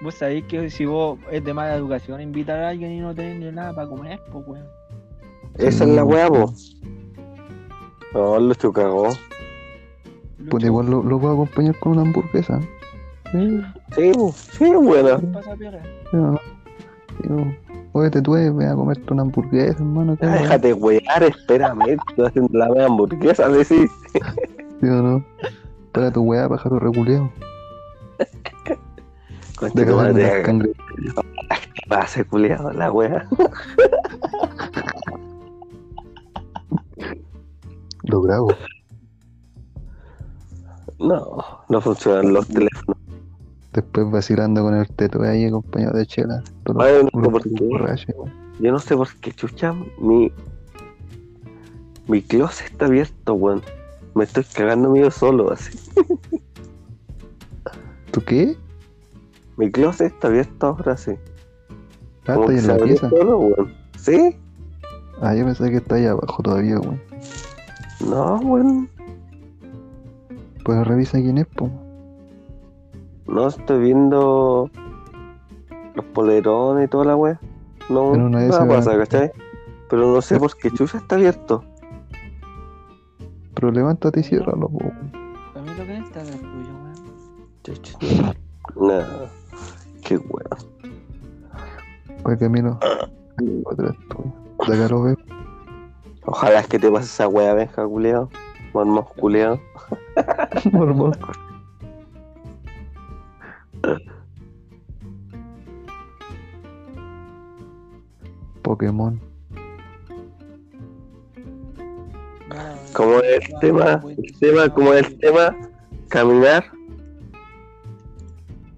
Vos 0.00 0.14
sabéis 0.14 0.44
que 0.44 0.70
si 0.70 0.84
vos 0.84 1.18
es 1.30 1.42
de 1.42 1.54
mala 1.54 1.74
educación 1.74 2.20
invitar 2.20 2.60
a 2.60 2.68
alguien 2.68 2.92
y 2.92 3.00
no 3.00 3.14
tener 3.14 3.52
nada 3.52 3.74
para 3.74 3.88
comer, 3.88 4.20
pues 4.30 4.46
weón. 4.46 4.66
Esa 5.56 5.84
es 5.84 5.90
la 5.90 6.04
weá, 6.04 6.28
po. 6.28 6.52
No, 8.12 8.38
lucho 8.38 8.72
cagó. 8.72 9.08
Pues 10.50 10.64
igual 10.64 10.90
lo, 10.90 11.02
lo 11.02 11.18
puedo 11.18 11.34
acompañar 11.34 11.78
con 11.78 11.92
una 11.92 12.02
hamburguesa. 12.02 12.60
Sí, 13.34 13.62
Sí, 13.96 14.12
sí, 14.52 14.70
buena. 14.76 15.18
pasa 15.32 15.56
piola. 15.56 15.82
sí, 15.82 16.16
¿o 16.16 16.38
no? 17.30 17.56
Oye, 17.90 18.10
te 18.10 18.22
tuve, 18.22 18.48
voy 18.50 18.64
a 18.64 18.74
comerte 18.74 19.12
una 19.12 19.22
hamburguesa, 19.22 19.78
hermano. 19.78 20.16
¿qué, 20.16 20.26
weón? 20.26 20.38
déjate 20.42 20.72
wear, 20.72 21.22
espérame. 21.24 21.96
Estoy 22.08 22.26
haciendo 22.26 22.56
la 22.58 22.68
media 22.68 22.86
hamburguesa, 22.86 23.48
decís. 23.48 23.90
¿Sí 24.80 24.86
o 24.86 25.02
no? 25.02 25.24
Para 25.90 26.12
tu 26.12 26.22
weá, 26.22 26.48
pájaro 26.48 26.78
reculeo. 26.78 27.30
Concha 29.56 29.74
Déjame 29.80 29.96
madre, 29.96 30.22
las 30.22 30.46
cangre. 30.46 30.72
pase 31.88 32.24
culiado 32.24 32.72
la 32.72 32.90
wea. 32.92 33.26
Lo 38.04 38.20
grabo. 38.22 38.48
No, 40.98 41.38
no 41.68 41.80
funcionan 41.80 42.32
los 42.32 42.46
teléfonos. 42.48 42.96
Después 43.74 44.08
vacilando 44.08 44.62
con 44.62 44.74
el 44.74 44.88
teto 44.88 45.20
ahí 45.22 45.46
acompañado 45.46 45.98
de 45.98 46.06
chela. 46.06 46.44
No 46.72 46.84
sé 46.84 47.08
por 47.12 47.42
qué. 47.42 47.50
Yo 48.60 48.70
no 48.70 48.78
sé 48.78 48.96
por 48.96 49.12
qué 49.16 49.32
chucha 49.32 49.74
mi. 49.98 50.30
Mi 52.06 52.22
closet 52.22 52.70
está 52.70 52.86
abierto, 52.86 53.34
weón. 53.34 53.62
Me 54.14 54.22
estoy 54.24 54.44
cagando 54.44 54.90
mío 54.90 55.10
solo, 55.10 55.50
así. 55.50 55.76
¿Tú 58.12 58.22
qué? 58.24 58.56
Mi 59.56 59.72
closet 59.72 60.12
está 60.12 60.28
abierto 60.28 60.68
ahora, 60.68 60.96
sí. 60.96 61.16
Ah, 62.26 62.36
está 62.38 62.52
en 62.52 62.66
la 62.68 62.76
pieza. 62.76 63.10
solo, 63.10 63.38
weón. 63.38 63.74
¿Sí? 63.98 64.36
Ah, 65.20 65.34
yo 65.34 65.46
pensé 65.46 65.68
que 65.70 65.78
está 65.78 65.96
ahí 65.96 66.06
abajo 66.06 66.42
todavía, 66.44 66.78
weón. 66.78 67.02
No, 68.08 68.36
weón. 68.36 68.88
Pues 70.64 70.86
revisa 70.86 71.18
quién 71.18 71.38
es, 71.38 71.46
po. 71.46 71.68
No 73.26 73.48
estoy 73.48 73.80
viendo 73.82 74.70
los 75.94 76.04
polerones 76.06 76.86
y 76.86 76.88
toda 76.88 77.04
la 77.04 77.16
wea. 77.16 77.40
No, 77.88 78.16
nada 78.16 78.68
pasa, 78.68 78.96
¿cachai? 78.96 79.30
Pero 79.88 80.06
no 80.12 80.22
sé 80.22 80.38
por 80.38 80.56
qué 80.56 80.70
chucha 80.70 80.98
está 80.98 81.16
abierto. 81.16 81.64
Pero 83.54 83.70
levántate 83.70 84.20
y 84.20 84.22
ciérralo, 84.22 84.68
po. 84.68 84.92
A 85.54 85.62
mí 85.62 85.70
lo 85.78 85.86
que 85.86 85.98
está 85.98 86.22
es 86.22 86.30
tuyo, 86.30 86.72
weón. 86.82 86.94
Chucha. 87.62 87.98
Nada. 88.76 89.30
Qué 90.02 90.16
wea. 90.16 90.56
Oye, 92.24 92.38
Camilo. 92.38 92.78
Otra 93.64 93.90
es 93.90 94.08
tuya. 94.08 94.32
De 94.66 94.74
acá 94.74 94.88
lo 94.94 95.02
veo. 95.02 95.16
Ojalá 96.26 96.60
es 96.60 96.68
que 96.68 96.78
te 96.78 96.90
pase 96.90 97.04
esa 97.04 97.28
wea, 97.28 97.54
benja, 97.54 97.86
culeado. 97.86 98.30
Mormos 98.72 99.06
culeado. 99.12 99.60
Mormón. 100.72 101.12
Pokémon. 108.62 109.20
Como 112.94 113.18
es 113.20 113.48
el 113.48 113.58
tema, 113.60 114.00
el 114.16 114.38
tema, 114.38 114.68
como 114.68 114.92
es 114.94 115.06
el 115.06 115.18
tema, 115.18 115.56
caminar. 116.08 116.64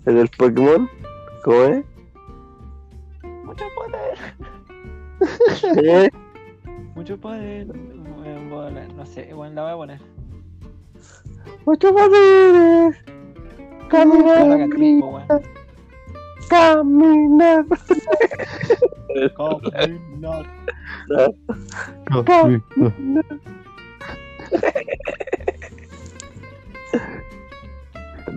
¿Es 0.06 0.14
del 0.14 0.28
Pokémon? 0.36 0.88
¿Cómo 1.44 1.62
es? 1.64 1.84
Mucho 3.44 3.64
poder, 3.74 4.18
¿Eh? 5.84 6.10
mucho 6.94 7.18
poder. 7.20 7.66
No 8.94 9.06
sé, 9.06 9.32
weón, 9.34 9.54
la 9.54 9.62
voy 9.62 9.72
a 9.72 9.76
poner. 9.76 10.00
Mucho 11.64 11.94
poderes. 11.94 12.96
Caminar, 13.88 14.68
po, 14.98 15.06
weón. 15.06 15.26
caminar. 16.48 17.64
Caminar. 22.24 23.24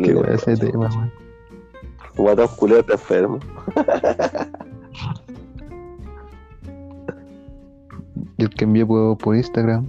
Qué 0.03 0.13
wea 0.13 0.33
ese 0.33 0.57
tema, 0.57 0.89
weón. 0.89 1.11
Guatón 2.15 2.47
culeado 2.57 2.81
está 2.81 2.93
enfermo. 2.93 3.39
Y 8.37 8.43
el 8.43 8.49
que 8.49 8.65
envié 8.65 8.85
por, 8.85 9.17
por 9.17 9.35
Instagram. 9.35 9.87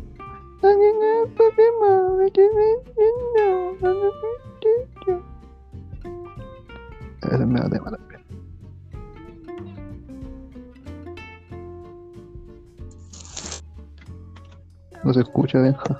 Ese 7.22 7.34
es 7.34 7.46
medio 7.46 7.68
tema 7.68 7.90
también. 7.90 8.20
No 15.04 15.14
se 15.14 15.20
escucha, 15.20 15.58
Benja. 15.60 15.98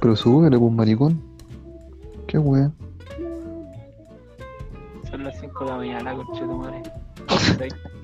Pero 0.00 0.16
súbele, 0.16 0.58
pues 0.58 0.72
maricón. 0.72 1.22
Qué 2.26 2.38
wea. 2.38 2.70
Son 5.10 5.24
las 5.24 5.38
5 5.40 5.64
de 5.64 5.70
la 5.70 5.76
mañana, 5.76 6.14
conche 6.14 6.40
tu 6.40 6.56
madre. 6.56 6.82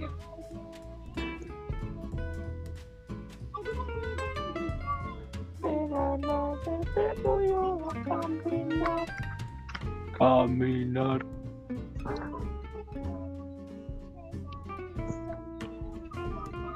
Caminar. 10.18 11.24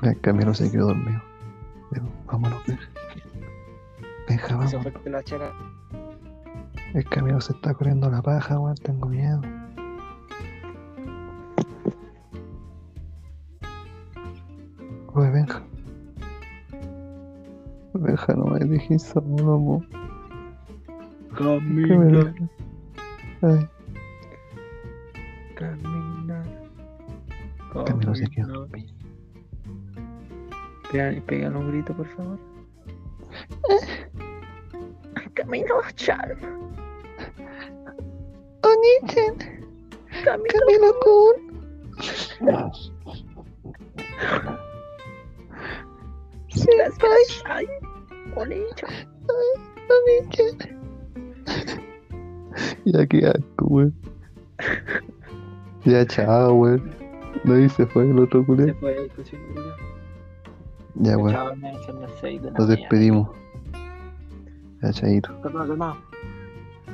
El 0.02 0.20
camino 0.20 0.52
se 0.52 0.70
quedó 0.70 0.88
dormido. 0.88 1.22
Vámonos, 2.26 2.66
Benja. 2.66 2.88
Benja, 4.28 4.46
Eso 4.64 4.78
vamos. 4.78 4.92
El 6.94 7.04
camino 7.06 7.40
se 7.40 7.52
está 7.52 7.72
corriendo 7.72 8.10
la 8.10 8.20
paja, 8.20 8.58
weón. 8.58 8.74
Tengo 8.76 9.08
miedo. 9.08 9.40
Oye, 15.14 15.30
Benja. 15.30 15.62
Benja, 17.94 18.34
no 18.34 18.44
me 18.44 18.58
dejes 18.60 19.02
solo, 19.02 19.58
mo. 19.58 19.99
¿Qué 21.41 21.47
me 21.47 21.88
Caminar. 21.88 22.34
Ay, 23.41 23.68
Caminar. 25.55 26.47
el 27.74 27.84
camino 27.84 28.14
se 28.14 28.26
quedó 28.26 28.47
Caminar. 28.47 28.68
dormido. 28.68 28.95
Pegan, 30.93 31.22
pegan 31.22 31.57
un 31.57 31.70
grito, 31.70 31.95
por 31.95 32.07
favor. 32.09 32.38
Camino 35.34 35.74
Chan. 35.95 36.38
Onichan, 38.62 39.36
Camino. 40.22 40.93
Kun. 41.01 41.51
Ay, 47.47 47.66
bolicho. 48.34 48.86
Ya 52.84 53.06
qué 53.06 53.26
asco, 53.26 53.66
weón. 53.66 53.94
Ya 55.84 56.06
chao, 56.06 56.54
weón. 56.54 56.90
No 57.44 57.58
y 57.58 57.68
se 57.68 57.86
fue 57.86 58.10
el 58.10 58.18
otro 58.18 58.40
Se 58.40 58.46
culé. 58.46 58.74
fue 58.74 58.96
el 59.04 59.10
cochino. 59.10 59.42
Ya, 60.96 61.16
weón. 61.16 61.32
La 61.62 62.50
Nos 62.58 62.68
despedimos. 62.68 63.30
Ya, 64.82 64.92
chaito. 64.92 65.40
Calma, 65.42 65.66
calma. 65.66 65.96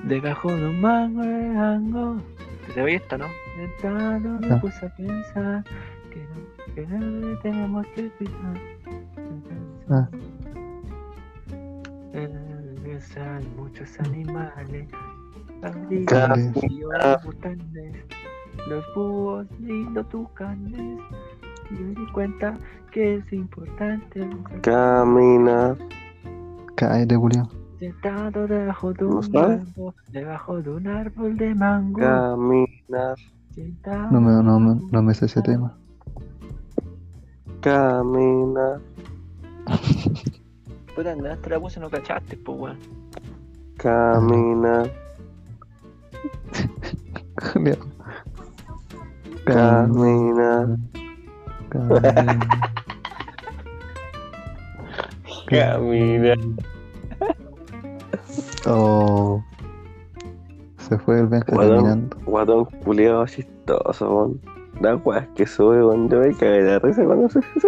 De 0.05 0.21
un 0.45 0.81
mango 0.81 1.23
de 1.23 1.49
mango. 1.51 2.17
Se 2.75 2.83
ve 2.83 2.95
esta, 2.97 3.17
¿no? 3.19 3.27
Sentado 3.57 4.21
me 4.41 4.53
Ah. 4.53 4.61
puse 4.61 4.87
a 4.87 4.95
pensar 4.95 5.65
que 6.11 6.21
no, 6.21 6.75
que 6.75 6.87
no 6.87 7.39
tenemos 7.41 7.87
que 7.95 8.09
cuidar. 8.11 8.61
Ah. 9.89 10.09
Regresan 12.13 13.43
muchos 13.57 13.99
animales. 14.01 14.89
Orangutanes, 15.63 16.55
Los 18.69 18.85
búhos 18.95 19.47
los 19.61 20.09
tucanes. 20.09 20.99
Y 21.71 21.75
me 21.75 21.95
di 21.95 22.07
cuenta 22.13 22.57
que 22.93 23.17
es 23.17 23.33
importante 23.33 24.29
Caminar. 24.63 25.77
Cállate, 26.77 27.17
culiao. 27.17 27.49
Sentado 27.79 28.47
debajo 28.47 28.93
de 28.93 29.05
¿No 29.05 29.17
un 29.17 29.23
sabes? 29.33 29.61
árbol, 29.61 29.95
debajo 30.11 30.63
de 30.63 30.71
un 30.71 30.87
árbol 30.87 31.37
de 31.37 31.55
mango. 31.55 31.99
Caminar. 32.01 33.17
Sentado. 33.55 34.11
No 34.13 34.21
me, 34.21 34.43
no, 34.43 34.61
me- 34.61 34.81
no 34.91 35.03
me 35.03 35.15
sé 35.15 35.27
ese 35.27 35.43
tema. 35.43 35.77
Caminar. 37.61 38.81
Puta, 40.95 41.13
andaste 41.13 41.43
te 41.45 41.51
la 41.51 41.61
puse, 41.61 41.81
no 41.81 41.91
cachaste, 41.91 42.37
pues, 42.37 42.59
weón. 42.59 42.79
Caminar. 43.77 44.91
Culiao. 47.57 47.77
Caminar. 49.45 50.77
Caminar. 51.71 52.39
Caminar. 55.49 56.39
Oh. 58.67 59.43
Se 60.79 60.99
fue 60.99 61.21
el 61.21 61.27
Benja 61.29 61.47
caminando. 61.47 62.17
Guatón 62.27 62.65
culiado 62.85 63.27
chistoso, 63.27 64.11
weón. 64.15 64.41
Da 64.81 64.97
weas 64.97 65.27
que 65.37 65.47
sube, 65.47 65.83
weón. 65.85 66.09
Yo 66.11 66.19
me 66.21 66.35
cagué 66.35 66.63
de 66.63 66.79
risa 66.81 67.05
cuando 67.05 67.29
se 67.29 67.41
Sin 67.43 67.61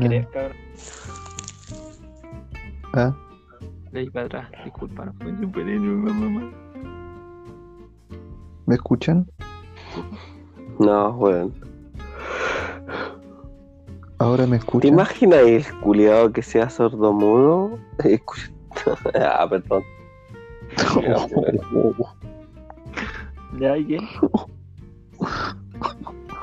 querer, 0.00 0.26
Camina. 0.26 0.26
cabrón. 0.32 0.52
Ah, 2.92 3.14
De 3.92 4.00
ahí 4.00 4.10
para 4.10 4.26
atrás, 4.26 4.48
disculpa, 4.64 5.04
no 5.04 5.12
fue 5.14 5.28
un 5.30 5.52
pequeño, 5.52 5.92
mamá. 5.96 6.50
¿Me 8.70 8.76
escuchan? 8.76 9.28
No, 10.78 11.10
weón. 11.16 11.52
Ahora 14.18 14.46
me 14.46 14.58
¿Te 14.58 14.64
escuchan. 14.64 14.92
imaginas 14.92 15.40
el 15.40 15.80
culiado 15.80 16.32
que 16.32 16.40
sea 16.40 16.70
sordomudo? 16.70 17.78
Ah, 19.14 19.48
perdón. 19.50 19.82
¿De 23.54 23.68
alguien? 23.68 24.08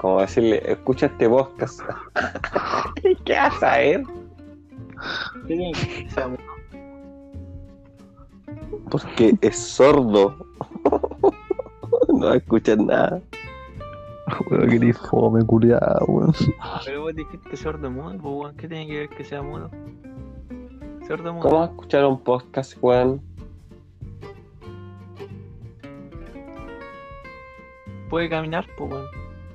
Como 0.02 0.20
decirle, 0.20 0.62
escucha 0.70 1.06
este 1.06 1.30
podcast. 1.30 1.80
¿Qué 3.26 3.34
vas 3.34 3.64
a 3.64 3.78
ver? 3.78 4.04
¿Qué? 5.48 5.72
Porque 8.92 9.38
es 9.42 9.58
sordo. 9.58 10.47
No 12.18 12.34
escucha 12.34 12.76
nada. 12.76 13.22
Weón, 14.49 14.70
que 14.70 14.80
ni 14.80 14.93
fome, 15.09 15.43
culiao, 15.45 16.05
weón. 16.07 16.34
Pero 16.86 17.01
vos 17.01 17.15
dijiste 17.15 17.57
sordo 17.57 17.89
mudo, 17.89 18.11
pues, 18.11 18.24
weón. 18.24 18.57
¿Qué 18.57 18.68
tiene 18.68 18.88
que 18.88 18.99
ver 18.99 19.09
que 19.09 19.24
sea 19.24 19.41
mudo? 19.41 19.70
Sordo 21.07 21.34
mudo. 21.34 21.49
¿Cómo 21.49 21.63
escuchar 21.65 22.05
un 22.05 22.20
podcast, 22.20 22.78
weón? 22.82 23.22
Puede 28.09 28.30
caminar, 28.30 28.65
pues, 28.78 28.91
weón. 28.91 29.05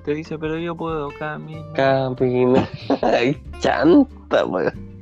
Te 0.04 0.14
dice, 0.14 0.38
pero 0.38 0.58
yo 0.58 0.74
puedo 0.74 1.10
caminar. 1.18 1.72
Camina. 1.74 2.68
Ay, 3.02 3.40
chanta, 3.60 4.44
weón. 4.46 4.92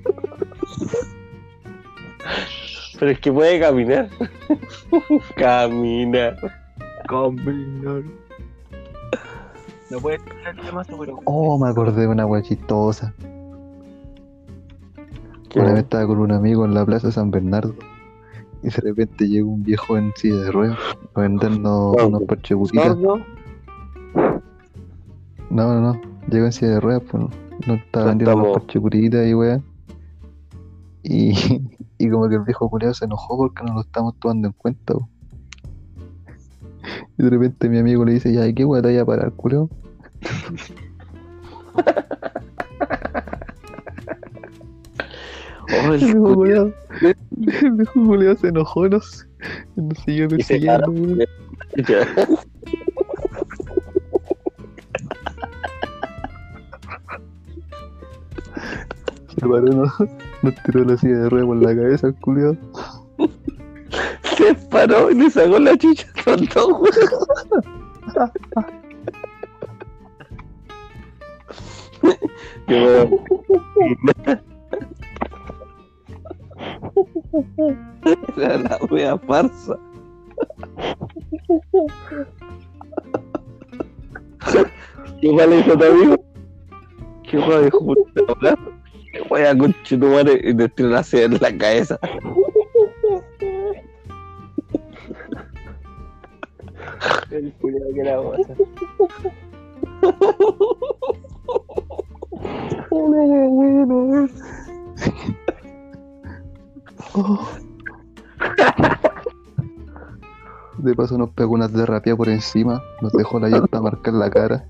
Pero 2.99 3.13
es 3.13 3.21
que 3.21 3.33
puede 3.33 3.59
caminar. 3.59 4.11
Caminar. 5.37 6.37
Caminar. 7.11 8.05
No 9.91 9.99
puede 9.99 10.17
el 10.17 10.23
pero. 10.99 11.19
Oh, 11.25 11.59
me 11.59 11.69
acordé 11.69 12.03
de 12.03 12.07
una 12.07 12.25
wea 12.25 12.41
chistosa. 12.43 13.13
¿Qué? 15.49 15.59
Una 15.59 15.73
vez 15.73 15.83
estaba 15.83 16.07
con 16.07 16.19
un 16.19 16.31
amigo 16.31 16.65
en 16.65 16.75
la 16.75 16.87
plaza 16.87 17.11
San 17.11 17.33
Bernardo 17.33 17.75
y 18.63 18.69
de 18.69 18.77
repente 18.77 19.29
llega 19.29 19.47
un 19.47 19.65
viejo 19.65 19.97
en 19.97 20.13
silla 20.15 20.37
de 20.37 20.53
ruedas 20.53 20.79
a 21.15 21.21
vendernos 21.21 21.97
unos 22.01 22.23
parchegutitas. 22.23 22.87
¿Sordo? 22.87 23.21
No, 25.51 25.75
no, 25.75 25.81
no. 25.81 26.01
Llegó 26.29 26.47
en 26.47 26.53
silla 26.53 26.73
de 26.73 26.81
ruedas, 26.81 27.03
pues 27.11 27.25
no 27.67 27.75
estaba 27.75 28.05
No 28.05 28.11
vendiendo 28.11 28.37
unos 28.37 28.59
parchegutitas 28.59 29.27
y 29.27 29.35
weá. 29.35 29.61
Y, 31.03 31.35
y 31.99 32.11
como 32.11 32.29
que 32.29 32.37
el 32.37 32.43
viejo 32.43 32.71
culiao 32.71 32.95
se 32.95 33.07
enojó 33.07 33.37
porque 33.37 33.65
no 33.65 33.75
lo 33.75 33.81
estamos 33.81 34.15
tomando 34.21 34.47
en 34.47 34.55
cuenta, 34.55 34.95
po. 34.95 35.09
Y 37.19 37.23
de 37.23 37.31
repente 37.31 37.69
mi 37.69 37.79
amigo 37.79 38.05
le 38.05 38.13
dice, 38.15 38.33
ya, 38.33 38.47
¿y 38.47 38.55
qué 38.55 38.65
weá 38.65 38.83
te 38.83 38.89
vaya 38.89 39.03
a 39.03 39.07
parar, 39.07 39.33
culiao? 39.33 39.69
Oh, 45.73 45.93
el 45.95 46.01
viejo 46.01 46.35
culiao. 46.35 46.73
culiao- 46.99 47.15
el 47.63 47.71
viejo 47.73 47.93
culiao 48.07 48.37
se 48.37 48.49
enojó, 48.49 48.89
no 48.89 49.01
sé. 49.01 49.27
Nos 49.77 49.99
siguió 49.99 50.29
persiguiendo, 50.29 50.91
weón. 50.91 51.19
Se 59.29 59.41
paró, 59.41 59.61
no, 59.63 59.85
nos 60.43 60.55
tiró 60.65 60.85
la 60.85 60.97
silla 60.97 61.19
de 61.21 61.29
ruedas 61.29 61.47
por 61.47 61.57
la 61.63 61.75
cabeza, 61.77 62.07
el 62.09 62.15
culiao. 62.17 62.57
Se 64.41 64.55
paró 64.55 65.11
y 65.11 65.15
le 65.17 65.31
sacó 65.31 65.59
la 65.59 65.77
chucha 65.77 66.07
a 66.25 66.31
los 66.31 66.49
dos, 66.49 66.69
weón. 72.67 73.21
Era 78.39 78.57
la 78.59 78.79
wea 78.91 79.19
farsa. 79.19 79.79
¿Qué 85.21 85.33
mal 85.33 85.53
hizo 85.53 85.77
tu 85.77 85.85
amigo? 85.85 86.25
¿Qué 87.25 87.39
puta 87.71 88.23
hablar? 88.29 88.59
¿Qué 89.13 89.21
wea 89.29 89.59
con 89.59 89.75
tu 89.87 89.99
madre 89.99 90.41
y 90.43 90.57
te 90.57 90.69
tiró 90.71 90.89
la 90.89 91.05
en 91.13 91.33
la 91.35 91.59
cabeza? 91.59 92.01
El 97.31 97.53
culiao 97.55 97.95
que 97.95 98.05
la 98.05 98.17
goza. 98.17 98.55
De 110.79 110.95
paso 110.95 111.19
nos 111.19 111.31
pegó 111.31 111.55
unas 111.55 111.73
de 111.73 111.87
rapia 111.87 112.17
por 112.17 112.29
encima, 112.29 112.83
nos 113.01 113.13
dejó 113.13 113.39
la 113.39 113.49
llanta 113.49 113.81
marcar 113.81 114.15
la 114.15 114.31
cara. 114.31 114.65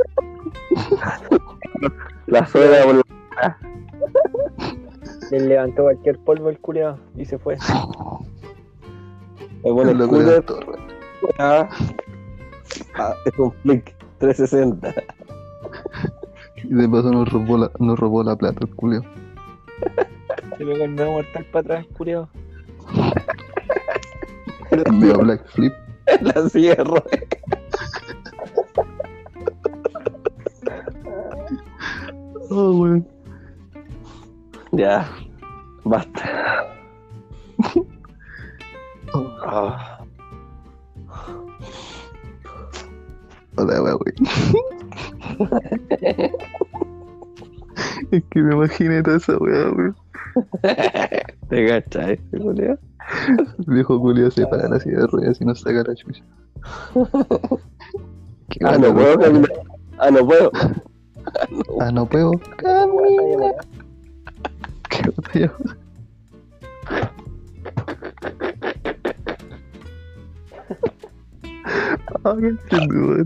La 2.27 2.47
suela 2.47 2.85
por 2.85 2.97
la... 2.97 3.57
Le 5.31 5.41
levantó 5.41 5.85
cualquier 5.85 6.19
polvo 6.19 6.49
el 6.49 6.59
culiao 6.59 6.99
y 7.17 7.25
se 7.25 7.39
fue. 7.39 7.57
Me 9.65 9.71
pone 9.71 9.93
el 9.93 10.09
culo 10.09 10.43
torre. 10.43 10.79
Ah, 12.95 13.13
ah, 13.13 13.15
es 13.25 13.39
un 13.39 13.53
flick 13.63 13.95
360. 14.19 14.95
Y 16.57 16.75
de 16.75 16.89
paso 16.89 17.11
nos 17.11 17.29
robó 17.31 17.59
la, 17.59 17.71
nos 17.79 17.99
robó 17.99 18.23
la 18.23 18.37
plata, 18.37 18.59
el 18.63 18.75
culio. 18.75 19.03
Se 20.59 20.65
pegó 20.65 20.85
el 20.85 20.95
nuevo 20.95 21.13
mortal 21.13 21.47
para 21.53 21.61
atrás, 21.61 21.87
el 21.89 21.97
culiao. 21.97 22.29
Medio 24.93 25.19
black 25.19 25.47
flip. 25.49 25.73
La 26.21 26.49
cierro. 26.49 27.03
Oh, 32.51 32.73
weón. 32.73 33.07
Ya. 34.73 35.09
Basta. 35.85 36.67
Hola, 43.61 43.83
weón. 43.83 44.01
Es 48.11 48.25
que 48.31 48.43
me 48.43 48.55
imaginé 48.55 49.03
toda 49.03 49.19
esa 49.19 49.37
weá, 49.37 49.71
weón. 49.71 49.95
¿Te 51.51 51.69
cachai, 51.69 52.19
Julio? 52.31 52.79
El 53.59 53.75
viejo 53.75 53.99
Julio 53.99 54.31
se 54.31 54.47
para 54.47 54.67
la 54.69 54.81
silla 54.81 55.01
de 55.01 55.07
ruedas 55.09 55.39
y 55.41 55.45
nos 55.45 55.61
saca 55.61 55.85
la 55.87 55.95
chucha. 55.95 56.25
Ah, 58.65 58.77
no 58.77 58.93
puedo 58.93 59.17
caminar. 59.17 59.49
Ah, 59.99 60.11
no 60.11 60.27
puedo. 60.27 60.51
Ah, 61.81 61.93
no 61.93 62.05
puedo. 62.05 62.33
Camina. 62.57 63.53
Qué 64.89 65.09
botella. 65.15 65.53
Ah, 72.25 72.35
qué 72.41 72.49
entiendo, 72.49 73.25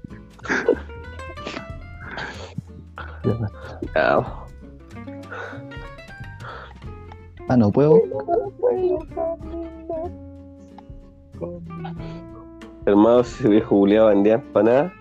Ah, 7.48 7.56
no 7.56 7.70
puedo. 7.70 8.00
Hermano, 12.86 13.24
si 13.24 13.48
viejo 13.48 13.76
Julián 13.76 14.08
vendía 14.08 14.34
empanadas. 14.34 14.92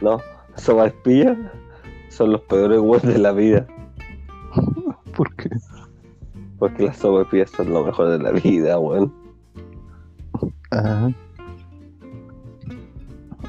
No, 0.00 0.18
sopaipillas 0.56 1.36
son 2.08 2.32
los 2.32 2.40
peores 2.42 2.78
huevos 2.80 3.02
de 3.02 3.18
la 3.18 3.32
vida. 3.32 3.66
¿Por 5.16 5.34
qué? 5.36 5.50
Porque 6.58 6.84
las 6.84 6.96
sopaipillas 6.96 7.50
son 7.50 7.72
lo 7.72 7.84
mejor 7.84 8.08
de 8.08 8.18
la 8.18 8.32
vida, 8.32 8.78
weón. 8.78 9.12
Ah. 10.70 11.10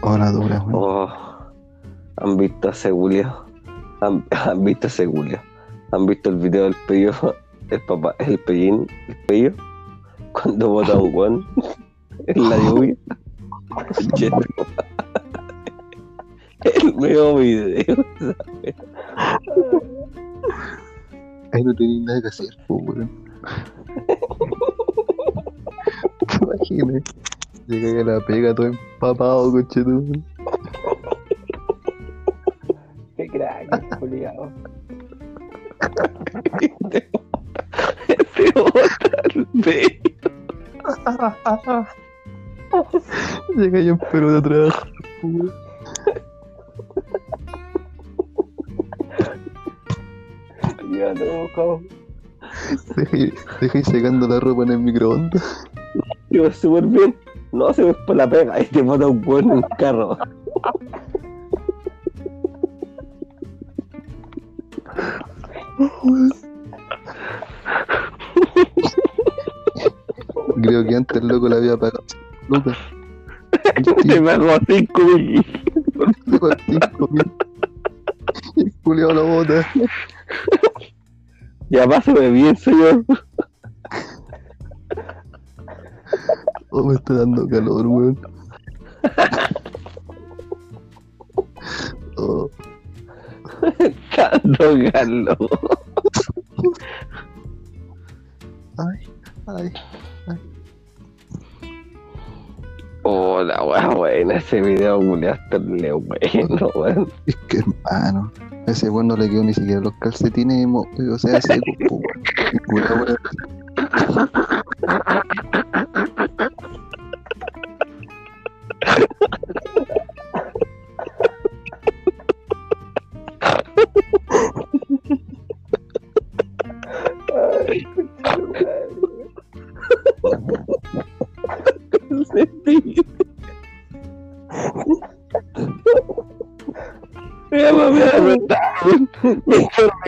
Hola, 0.02 0.32
dura, 0.32 0.62
weón. 0.64 0.76
Oh, 0.76 1.31
han 2.22 2.38
visto 2.38 2.70
a 2.70 2.72
ese 2.72 2.92
Julio. 2.92 3.46
Han, 4.02 4.24
han 4.32 4.64
visto 4.64 4.88
a 4.88 4.90
ese 4.90 5.06
Julio. 5.06 5.40
Han 5.92 6.06
visto 6.06 6.30
el 6.30 6.38
video 6.38 6.64
del 6.64 6.76
pello, 6.88 7.12
el 7.70 7.82
papá, 7.86 8.16
el 8.20 8.40
pellín, 8.40 8.88
el 9.08 9.18
pello, 9.28 9.54
cuando 10.32 10.70
bota 10.70 10.98
un 10.98 11.12
guan 11.12 11.46
en 12.28 12.50
la 12.50 12.58
lluvia. 12.64 12.96
El 16.64 16.94
medio 16.96 17.38
video, 17.38 17.84
¿sabes? 18.20 18.76
Ahí 21.54 21.64
no 21.64 21.74
tenía 21.74 22.06
nada 22.06 22.22
que 22.22 22.28
hacer, 22.28 22.50
weón. 22.70 23.10
¿Te 26.28 26.38
imaginas? 26.40 27.04
Llega 27.66 28.02
a 28.02 28.04
la 28.04 28.26
pega 28.26 28.54
todo 28.54 28.68
empapado, 28.68 29.52
conchetumare. 29.52 30.12
Qué 30.12 30.22
crack, 33.72 34.00
Julián. 34.00 34.36
Te 39.64 39.82
bota. 41.06 41.88
Llega 43.56 43.80
yo 43.80 43.94
en 43.94 44.00
Perú 44.12 44.30
de 44.30 44.42
weón. 45.24 45.54
Ya 50.92 51.14
no, 51.14 51.48
cabrón. 51.56 51.88
Dejé, 52.96 53.34
dejé 53.62 53.84
secando 53.84 54.28
la 54.28 54.40
ropa 54.40 54.64
en 54.64 54.72
el 54.72 54.80
microondas. 54.80 55.66
Iba 56.30 56.52
súper 56.52 56.86
bien. 56.88 57.16
No, 57.52 57.74
se 57.74 57.84
ve 57.84 57.94
por 58.06 58.16
la 58.16 58.30
pega 58.30 58.60
y 58.60 58.66
te 58.66 58.82
bota 58.82 59.08
un 59.08 59.22
guan 59.22 59.52
en 59.52 59.62
carro. 59.78 60.18
Creo 70.62 70.84
que 70.86 70.96
antes 70.96 71.22
el 71.22 71.28
loco 71.28 71.50
la 71.50 71.58
había 71.58 71.78
pagado. 71.78 72.04
Lucas, 72.48 72.78
Te 74.08 74.22
pagó 74.22 74.58
5 74.68 75.02
mil. 75.04 75.46
le 76.26 76.40
pagó 76.40 76.50
cinco 76.66 77.08
mil. 77.12 77.32
Y 78.56 78.62
el 78.62 78.74
culiao 78.84 79.14
lo 79.14 79.26
bota. 79.28 79.68
Ya 81.70 81.88
pásame 81.88 82.30
bien, 82.32 82.56
señor. 82.58 83.06
Oh, 86.70 86.84
me 86.84 86.96
está 86.96 87.14
dando 87.14 87.48
calor, 87.48 87.86
weón. 87.88 88.20
Cando 94.42 94.92
galo. 94.92 95.38
ay, 98.78 99.74
ay. 100.28 100.38
Oh, 103.04 103.44
la 103.44 103.64
wea 103.64 103.88
buena. 103.90 104.36
Ese 104.36 104.62
video 104.62 105.00
culiaste 105.00 105.60
le 105.60 105.92
bueno, 105.92 106.72
weón. 106.76 107.12
Es 107.26 107.36
que 107.48 107.58
hermano, 107.58 108.32
a 108.68 108.72
ese 108.72 108.90
weón 108.90 109.08
no 109.08 109.18
le 109.18 109.30
quedó 109.30 109.44
ni 109.44 109.54
siquiera 109.54 109.82
los 109.82 109.94
calcetines, 110.00 110.68
o 110.68 111.18
sea, 111.18 111.42
seco, 111.42 111.66
po, 111.88 112.02
weón. 112.72 113.18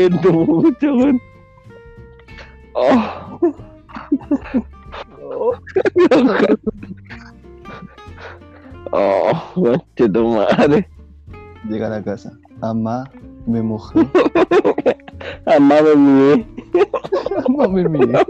está 0.06 0.22
riendo 0.22 0.46
mucho, 0.46 0.94
weón. 0.96 1.22
Oh. 2.74 3.40
Oh, 8.92 9.32
conche 9.56 10.10
tu 10.10 10.28
madre. 10.28 10.88
Llega 11.68 11.88
a 11.88 11.90
la 11.90 12.04
casa. 12.04 12.38
Amá, 12.62 13.10
me 13.46 13.62
mojé. 13.62 14.08
Amado 15.46 15.96
mío. 15.96 16.46
Amá, 17.46 17.68
me 17.68 17.90
miré. 17.90 18.24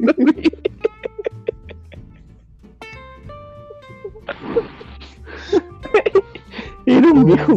Era 6.86 7.12
un 7.12 7.26
viejo 7.26 7.54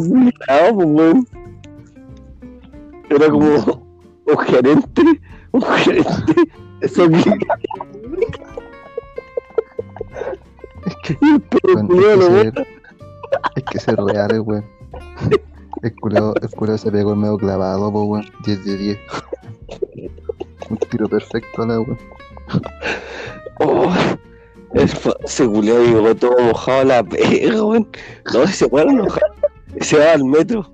gerente, 4.56 5.20
un 5.52 5.62
gerente. 5.62 6.34
Eso 6.80 7.08
que. 7.08 7.16
Y 11.20 11.40
lo 11.40 12.36
hay, 12.36 12.52
que 12.52 12.52
ser, 12.52 12.66
hay 13.56 13.62
que 13.62 13.78
ser 13.80 13.96
reales, 13.96 14.40
weón. 14.40 14.64
El 15.82 15.94
culiao 15.96 16.34
se 16.78 16.90
pegó 16.90 17.12
el 17.12 17.18
medio 17.18 17.36
clavado, 17.38 17.92
po, 17.92 18.04
weón. 18.04 18.26
10 18.44 18.64
de 18.64 18.76
10. 18.76 18.98
Un 20.70 20.76
tiro 20.90 21.08
perfecto 21.08 21.62
a 21.62 21.66
la 21.66 21.80
weón. 21.80 21.98
Oh, 23.58 23.90
fa- 23.90 25.16
ese 25.24 25.46
culiao 25.46 25.82
llegó 25.82 26.14
todo 26.14 26.38
mojado 26.40 26.80
a 26.80 26.84
la 26.84 27.02
pega, 27.04 27.62
weón. 27.64 27.88
No, 28.32 28.42
ese 28.42 28.66
weón 28.66 28.90
enojado. 28.90 29.26
Se 29.80 29.98
va 29.98 30.12
al 30.12 30.24
metro. 30.24 30.70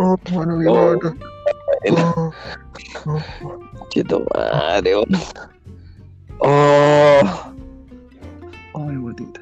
Oh, 0.00 0.16
mano, 0.32 0.56
mi 0.56 0.66
Oh. 0.68 0.94
mano. 0.94 1.16
Oh, 3.04 3.20
tu 4.06 4.24
madre, 4.32 4.94
weón. 4.94 5.08
Oh, 6.38 7.20
oh, 8.74 8.84
mi 8.84 8.96
botita. 8.96 9.40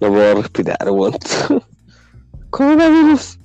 no 0.00 0.08
puedo 0.08 0.34
respirar, 0.42 0.90
weón. 0.90 1.14
Coronavirus. 2.50 3.38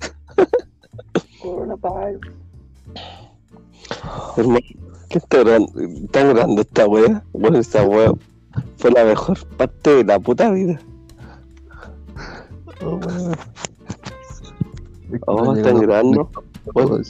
Hermano, 4.36 4.60
¿qué 5.08 5.18
está 5.18 5.38
grabando? 5.38 5.80
¿Están 5.80 6.28
grabando 6.34 6.60
esta 6.60 6.86
wea? 6.86 7.24
Bueno, 7.32 7.58
esta 7.58 7.84
wea 7.84 8.12
fue 8.76 8.90
la 8.90 9.04
mejor 9.04 9.46
parte 9.56 9.96
de 9.96 10.04
la 10.04 10.18
puta 10.18 10.50
vida. 10.50 10.78
Oh, 15.26 15.54
están 15.54 15.80
grabando. 15.80 16.30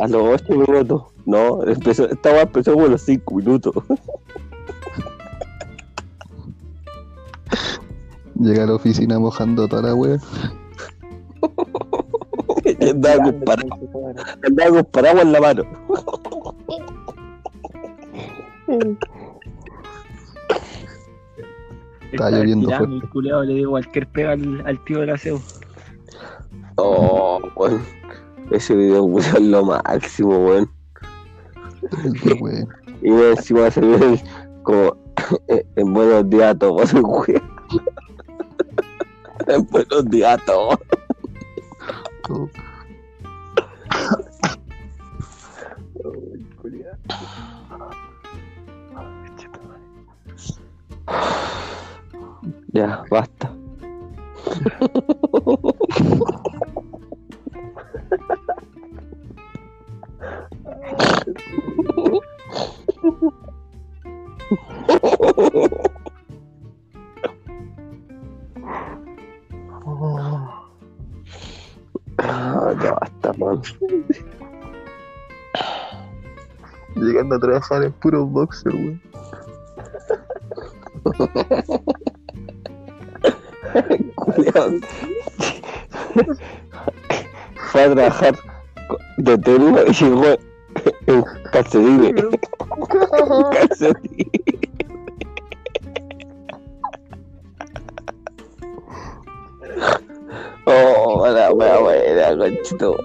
A 0.01 0.09
los 0.09 0.43
8 0.43 0.55
minutos. 0.55 1.03
No, 1.27 1.63
empezó, 1.65 2.09
esta 2.09 2.31
weá 2.33 2.43
empezó 2.43 2.73
como 2.73 2.87
a 2.87 2.89
los 2.89 3.03
5 3.03 3.35
minutos. 3.35 3.75
Llega 8.35 8.65
a 8.65 8.67
la 8.67 8.75
oficina 8.75 9.19
mojando 9.19 9.69
toda 9.69 9.83
la 9.83 9.95
wea. 9.95 10.19
Y 12.65 12.89
andaba 12.91 13.25
con 13.25 13.41
paraguas, 13.41 13.79
andaba 14.45 14.71
con 14.71 14.85
paraguas 14.87 15.25
en 15.25 15.33
la 15.33 15.41
mano. 15.41 15.63
Está 22.11 22.31
lloviendo 22.31 22.69
fuerte. 22.69 22.95
El 22.95 23.09
culiao 23.11 23.43
le 23.45 23.55
dio 23.55 23.71
cualquier 23.71 24.07
pega 24.09 24.33
al, 24.33 24.67
al 24.67 24.85
tío 24.85 25.01
del 25.01 25.11
aseo. 25.11 25.41
Oh, 26.77 27.41
weón. 27.57 27.83
Ese 28.51 28.75
video 28.75 29.09
puso 29.09 29.39
lo 29.41 29.65
máximo, 29.65 30.39
weón. 30.39 30.71
Y 33.03 33.11
más 33.11 33.39
encima 33.39 33.71
se 33.71 33.81
ve 33.81 34.23
como 34.63 34.97
en 35.77 35.93
buenos 35.93 36.29
días 36.31 36.55
a 36.55 36.59
todos, 36.59 36.93
weón. 36.95 37.43
En 39.49 39.67
buenos 39.67 40.05
días 40.07 40.41
a 40.41 40.45
todos. 40.45 40.79
Oh, 42.31 42.49
Ya, 52.73 53.05
basta. 53.11 53.53
Ah, 72.19 72.75
ya 72.83 72.93
basta, 72.93 73.33
man. 73.39 73.63
Llegando 76.97 77.37
a 77.37 77.39
trabajar 77.41 77.83
en 77.85 77.93
puro 77.93 78.27
boxer, 78.27 78.75
weón. 78.75 79.01
Fue 87.73 87.85
a 87.85 87.91
trabajar 87.91 88.35
de 89.17 89.39
técnico 89.39 89.81
y 89.87 89.93
llegó 89.95 90.25
en 91.07 91.25
calcetines. 91.51 92.13
Calcetines. 93.53 94.29
Oh, 100.67 101.27
la 101.27 101.51
wea 101.51 101.79
buena, 101.79 102.37
conchito. 102.37 102.99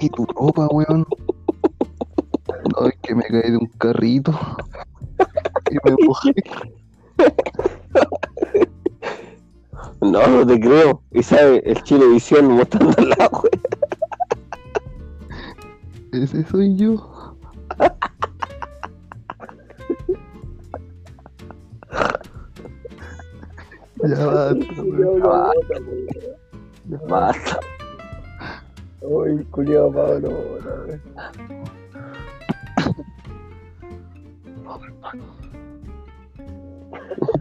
¿Y 0.00 0.08
tu 0.08 0.24
ropa, 0.24 0.68
weón? 0.68 1.06
No, 2.48 2.86
es 2.86 2.94
que 3.02 3.14
me 3.14 3.24
caí 3.24 3.50
de 3.50 3.58
un 3.58 3.66
carrito. 3.76 4.32
Y 5.70 5.74
me 5.84 5.96
mojé. 6.06 6.32
No, 10.00 10.26
no 10.26 10.46
te 10.46 10.58
creo. 10.60 11.02
Y 11.12 11.22
sabe, 11.22 11.62
el 11.64 11.82
Chilevisión 11.82 12.48
mostrando 12.48 12.94
la 13.02 13.28
wea. 13.28 13.50
Ese 16.12 16.44
soy 16.44 16.76
yo. 16.76 17.36
Ya 24.06 24.26
basta, 24.26 24.82
weón. 24.82 25.22
Basta. 27.08 27.58
Uy, 29.00 29.42
culiao 29.50 29.90
Pablo. 29.90 30.58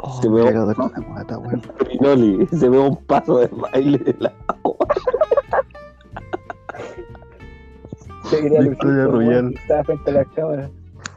Oh, 0.06 0.22
Se 0.22 0.30
me 0.30 0.43
me- 0.43 0.51
la 0.51 0.74
guata, 0.74 1.38
weón. 1.38 1.62
Pinoli, 1.89 2.45
se 2.47 2.68
ve 2.68 2.78
un 2.78 2.97
paso 3.06 3.38
de 3.39 3.47
baile 3.47 3.97
de 3.99 4.14
la 4.20 4.30
Victoria 8.70 9.06
Royal. 9.08 9.54
Estaba 9.56 9.84
frente 9.86 10.12
a 10.12 10.14
la 10.16 10.26
cámara. 10.26 10.70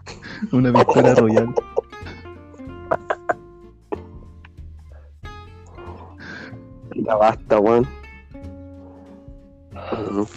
Una 0.53 0.71
victoria 0.71 1.15
royal. 1.17 1.53
Ya 6.95 7.15
basta, 7.17 7.59
weón. 7.61 7.87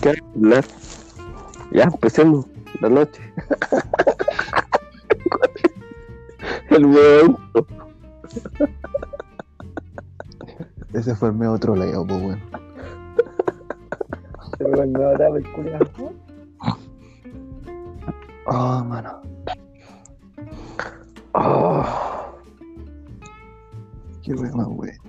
¿Qué 0.02 0.14
hablar? 0.36 0.66
Ya 1.72 1.84
empecemos 1.84 2.46
la 2.82 2.90
noche. 2.90 3.22
El 6.72 6.86
weón. 6.86 7.38
Ese 10.94 11.16
fue 11.16 11.30
el 11.30 11.36
medio 11.36 11.54
otro 11.54 11.76
leo, 11.76 12.06
pues, 12.06 12.22
weón. 12.22 12.42
Se 14.58 14.64
me 14.64 14.72
cuando 14.72 15.12
estaba 15.12 15.38
el 15.38 15.52
culiao. 15.52 16.14
Oh, 18.48 18.84
mano. 18.84 19.22
Oh, 21.34 21.86
Qué 24.24 24.34
weón 24.34 24.58
más, 24.58 24.68
weón. 24.68 25.00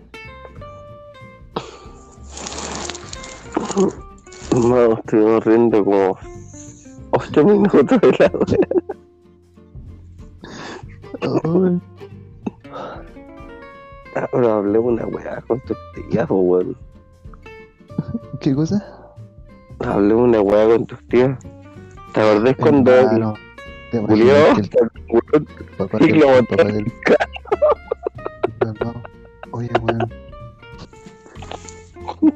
no, 4.68 4.92
estuvimos 4.94 5.44
riendo 5.44 5.84
como 5.84 6.18
8 7.12 7.44
minutos 7.44 8.00
de 8.00 8.16
la 8.18 8.30
wea. 11.52 11.80
Ahora 14.14 14.56
hablemos 14.56 14.92
una 14.92 15.06
weá 15.06 15.40
constructiva, 15.46 16.26
po, 16.26 16.36
weón. 16.36 16.76
¿Qué 18.40 18.54
cosa? 18.54 18.84
Hablemos 19.80 20.24
una 20.24 20.40
weá 20.40 20.66
constructiva. 20.66 21.38
¿Te 22.12 22.20
acordás 22.20 22.56
cuando 22.56 22.90
Hermano, 22.90 23.34
¿te 23.90 24.00
papá 25.76 25.98
y 26.00 26.08
lo 26.12 26.28
botó 26.28 26.56
del... 26.64 26.92
No, 28.64 28.72
no. 28.72 29.02
Oye, 29.52 29.70
weón. 29.80 30.08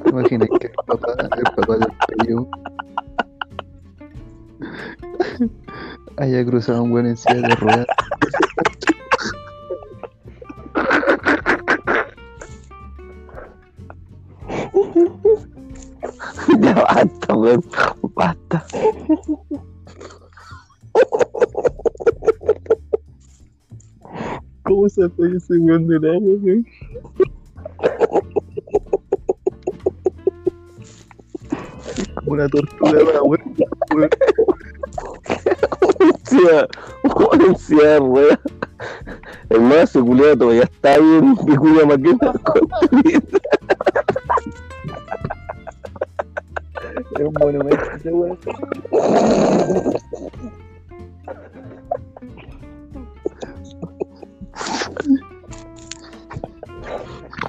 ¿Te 0.03 0.09
imaginas 0.09 0.49
que 0.59 0.67
el 0.67 0.73
papá, 0.87 1.07
el 1.19 1.43
papá 1.55 1.77
del 1.77 1.93
pello 2.07 2.47
haya 6.17 6.45
cruzado 6.45 6.83
un 6.83 6.91
buen 6.91 7.05
en 7.07 7.17
silla 7.17 7.47
de 7.47 7.55
ruedas? 7.55 7.87
Ya 16.59 16.73
basta, 16.89 17.35
weón. 17.35 17.63
Basta. 18.15 18.65
¿Cómo 24.63 24.89
se 24.89 25.09
fue 25.09 25.35
ese 25.35 25.57
weón 25.57 25.87
del 25.87 26.05
agua, 26.05 26.33
weón? 26.41 26.65
Como 32.15 32.31
una 32.31 32.47
tortuga, 32.47 33.21
weón. 33.23 33.55
weón. 33.93 34.09
Weón, 37.03 37.57
sí, 37.57 37.75
weón. 37.75 38.39
Hermano, 39.49 39.75
ese 39.75 39.99
culiado 39.99 40.37
todavía 40.37 40.63
está 40.63 40.93
ahí 40.93 41.01
en 41.01 41.35
Vicuña 41.45 41.85
Maquena 41.85 42.33
un 47.27 47.33
monumento 47.39 47.91
ese 47.95 48.11
weón. 48.11 48.37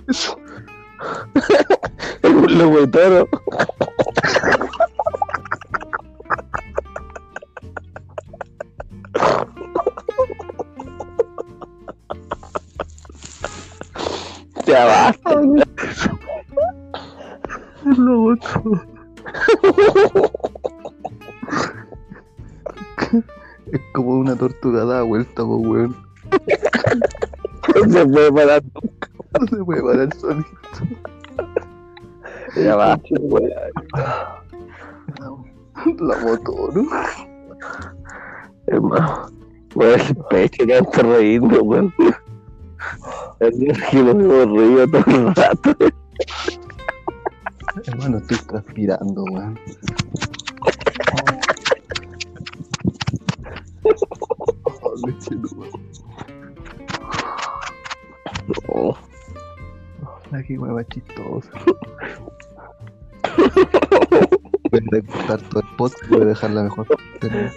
Es 0.09 0.35
un 2.25 3.29
se 28.07 28.13
puede 28.13 28.33
parar. 28.33 28.63
No 29.41 29.47
se 29.47 29.65
puede 29.65 29.83
parar 29.83 30.15
solito. 30.17 30.49
Ya 32.57 32.77
weón. 33.21 33.53
La 35.99 36.19
moto, 36.19 36.71
¿no? 36.75 36.89
Hermano. 38.67 39.27
Weón, 39.75 40.01
el 40.01 40.17
pecho 40.31 40.67
que 40.67 40.75
antes 40.77 41.03
reírme, 41.03 41.59
weón. 41.59 41.93
Es 43.41 43.59
que 43.59 44.03
nos 44.03 44.15
hemos 44.15 44.51
reído 44.53 44.87
todo 44.89 45.05
el 45.07 45.35
rato. 45.35 45.77
Hermano, 47.85 48.19
estoy 48.19 48.39
transpirando, 48.39 49.25
weón. 49.25 49.59
La 60.77 60.85
que 60.85 61.03
hueva 61.11 61.41
chistosa. 61.41 61.51
Voy 64.71 64.81
a 64.81 64.91
recortar 64.91 65.41
todo 65.49 65.61
el 65.61 65.77
post 65.77 65.99
y 66.05 66.09
voy 66.11 66.23
a 66.23 66.25
dejarla 66.27 66.63
mejor. 66.65 66.87
Pero, 67.21 67.51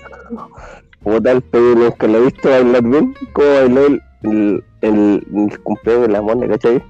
Puta 1.03 1.31
el 1.31 1.41
pedo, 1.41 1.75
nunca 1.75 2.07
lo 2.07 2.17
he 2.17 2.21
visto 2.25 2.49
bailar 2.49 2.83
bien. 2.83 3.15
¿Cómo 3.33 3.47
bailó 3.47 3.87
el, 3.87 4.01
el, 4.23 4.63
el, 4.81 5.27
el 5.33 5.59
cumpleaños 5.63 6.07
de 6.07 6.13
la 6.13 6.21
mona, 6.21 6.47
cachai? 6.47 6.83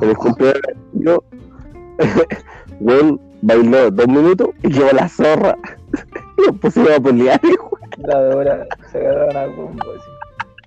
en 0.00 0.08
el 0.08 0.16
cumpleaños 0.16 0.62
yo, 0.94 1.24
weón, 2.80 3.20
bailó 3.42 3.90
dos 3.90 4.08
minutos 4.08 4.48
y 4.62 4.72
llevó 4.72 4.90
la 4.92 5.08
zorra. 5.08 5.56
Nos 6.46 6.58
pusimos 6.58 6.90
a 6.90 7.00
pelear, 7.00 7.40
La 7.98 8.20
de 8.20 8.34
hora 8.34 8.66
se 8.90 8.98
agarraron 8.98 9.36
a 9.36 9.56
combo. 9.56 9.84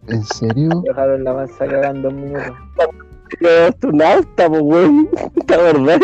¿En 0.07 0.23
serio? 0.23 0.69
Dejaron 0.85 1.23
la 1.23 1.33
masa 1.33 1.65
cagada 1.65 1.89
en 1.89 2.01
dos 2.03 2.13
minutos. 2.13 2.55
Yo 3.41 3.67
astronauta, 3.67 4.49
pues, 4.49 4.61
weón. 4.61 5.09
¿Te 5.47 5.55
acordás? 5.55 5.99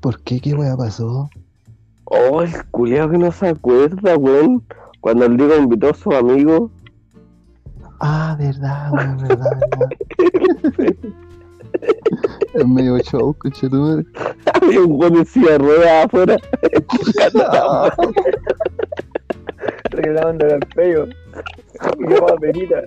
¿Por 0.00 0.20
qué? 0.22 0.40
¿Qué 0.40 0.54
hueá 0.54 0.76
pasó? 0.76 1.30
Oh, 2.04 2.42
el 2.42 2.50
culiao 2.70 3.08
que 3.10 3.18
no 3.18 3.32
se 3.32 3.48
acuerda, 3.48 4.16
weón. 4.16 4.64
Cuando 5.00 5.26
el 5.26 5.36
Diego 5.36 5.56
invitó 5.56 5.90
a 5.90 5.94
sus 5.94 6.14
amigos. 6.14 6.70
Ah, 8.00 8.36
verdad, 8.38 8.92
weón, 8.92 9.16
verdad, 9.18 9.60
verdad. 10.78 10.96
Es 12.54 12.66
medio 12.66 12.98
show, 12.98 13.34
coche 13.38 13.68
tu 13.68 13.76
madre. 13.76 14.04
Había 14.54 14.80
un 14.80 14.92
weón 14.92 15.16
en 15.16 15.26
silla 15.26 15.52
de 15.52 15.58
ruedas 15.58 16.06
afuera. 16.06 16.36
Reclamándole 19.90 20.54
al 20.54 20.66
pello. 20.74 21.06
Llegó 21.98 22.30
a 22.30 22.36
Benita. 22.40 22.82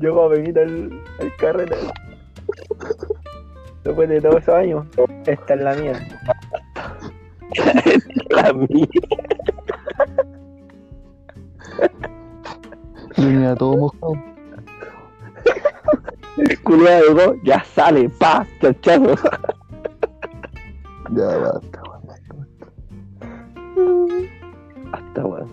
Llegó 0.00 0.22
a 0.22 0.28
Benita 0.28 0.62
el, 0.62 1.02
el 1.18 1.36
carrete. 1.36 1.76
Después 3.84 4.08
de 4.08 4.20
todos 4.20 4.36
esos 4.36 4.54
años, 4.54 4.86
esta 5.26 5.54
es 5.54 5.60
la 5.60 5.74
mía. 5.74 6.08
La 8.30 8.52
mía. 8.52 8.86
Venía 13.16 13.54
todo 13.56 13.76
mojado. 13.76 14.12
El 16.36 16.62
culiao 16.62 17.02
llegó, 17.02 17.34
ya 17.42 17.64
sale, 17.64 18.08
pa, 18.08 18.46
chachazo. 18.60 19.14
Ya 21.10 21.36
basta, 21.38 21.82
weón. 21.82 22.06
basta, 22.06 22.34
basta. 22.34 22.66
Hasta 24.92 25.24
weón. 25.24 25.48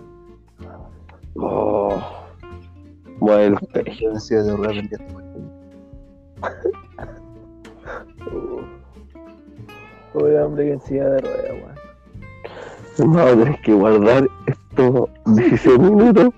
Oh. 1.36 2.25
Yo 3.20 3.38
decía 4.12 4.42
de 4.42 4.54
weón. 4.54 4.90
Pobre 10.12 10.40
hombre 10.40 10.64
que 10.64 10.72
en 10.72 10.80
silla 10.80 11.10
de 11.10 11.20
ruedas, 11.20 11.50
weón. 11.50 11.76
Vamos 12.98 13.18
a 13.18 13.26
tener 13.26 13.60
que 13.60 13.74
guardar 13.74 14.26
estos 14.46 15.10
16 15.26 15.78
minutos 15.78 16.32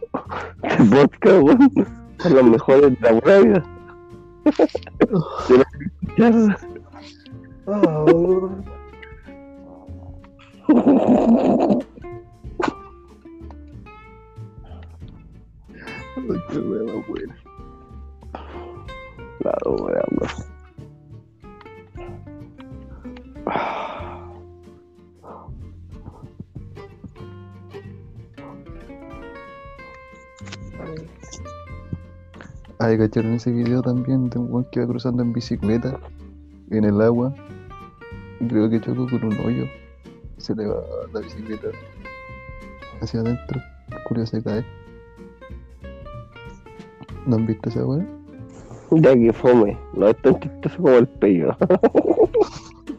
de 0.62 0.68
podcast, 0.90 1.42
weón. 1.42 1.72
Son 2.18 2.34
los 2.34 2.44
mejores 2.44 3.00
de 3.00 3.00
la 3.00 3.20
pura 3.20 3.38
vida. 3.38 3.62
Tienes 6.16 6.56
Ay, 16.18 16.42
qué 16.50 16.58
más 16.58 17.06
buena. 17.06 17.36
Claro, 19.38 19.76
weón. 19.76 20.48
Ay, 32.80 32.98
¿cacharon 32.98 33.32
ese 33.32 33.52
video 33.52 33.82
también 33.82 34.28
de 34.30 34.38
un 34.38 34.52
weón 34.52 34.66
que 34.72 34.80
va 34.80 34.86
cruzando 34.86 35.22
en 35.22 35.32
bicicleta 35.32 36.00
en 36.70 36.84
el 36.84 37.00
agua? 37.00 37.32
Y 38.40 38.48
creo 38.48 38.68
que 38.68 38.80
chocó 38.80 39.06
con 39.08 39.24
un 39.24 39.38
hoyo. 39.40 39.66
Y 40.36 40.40
se 40.40 40.54
le 40.56 40.66
va 40.66 40.80
la 41.12 41.20
bicicleta 41.20 41.68
hacia 43.00 43.20
adentro. 43.20 43.60
Culo 44.08 44.26
se 44.26 44.42
cae. 44.42 44.77
¿No 47.28 47.36
han 47.36 47.46
visto 47.46 47.68
esa 47.68 47.84
weá? 47.84 48.04
Ya 48.90 49.14
que 49.14 49.32
fome. 49.32 49.76
No 49.94 50.08
es 50.08 50.16
tan 50.22 50.40
chistoso 50.40 50.76
como 50.82 50.96
el 50.96 51.06
pello. 51.06 51.56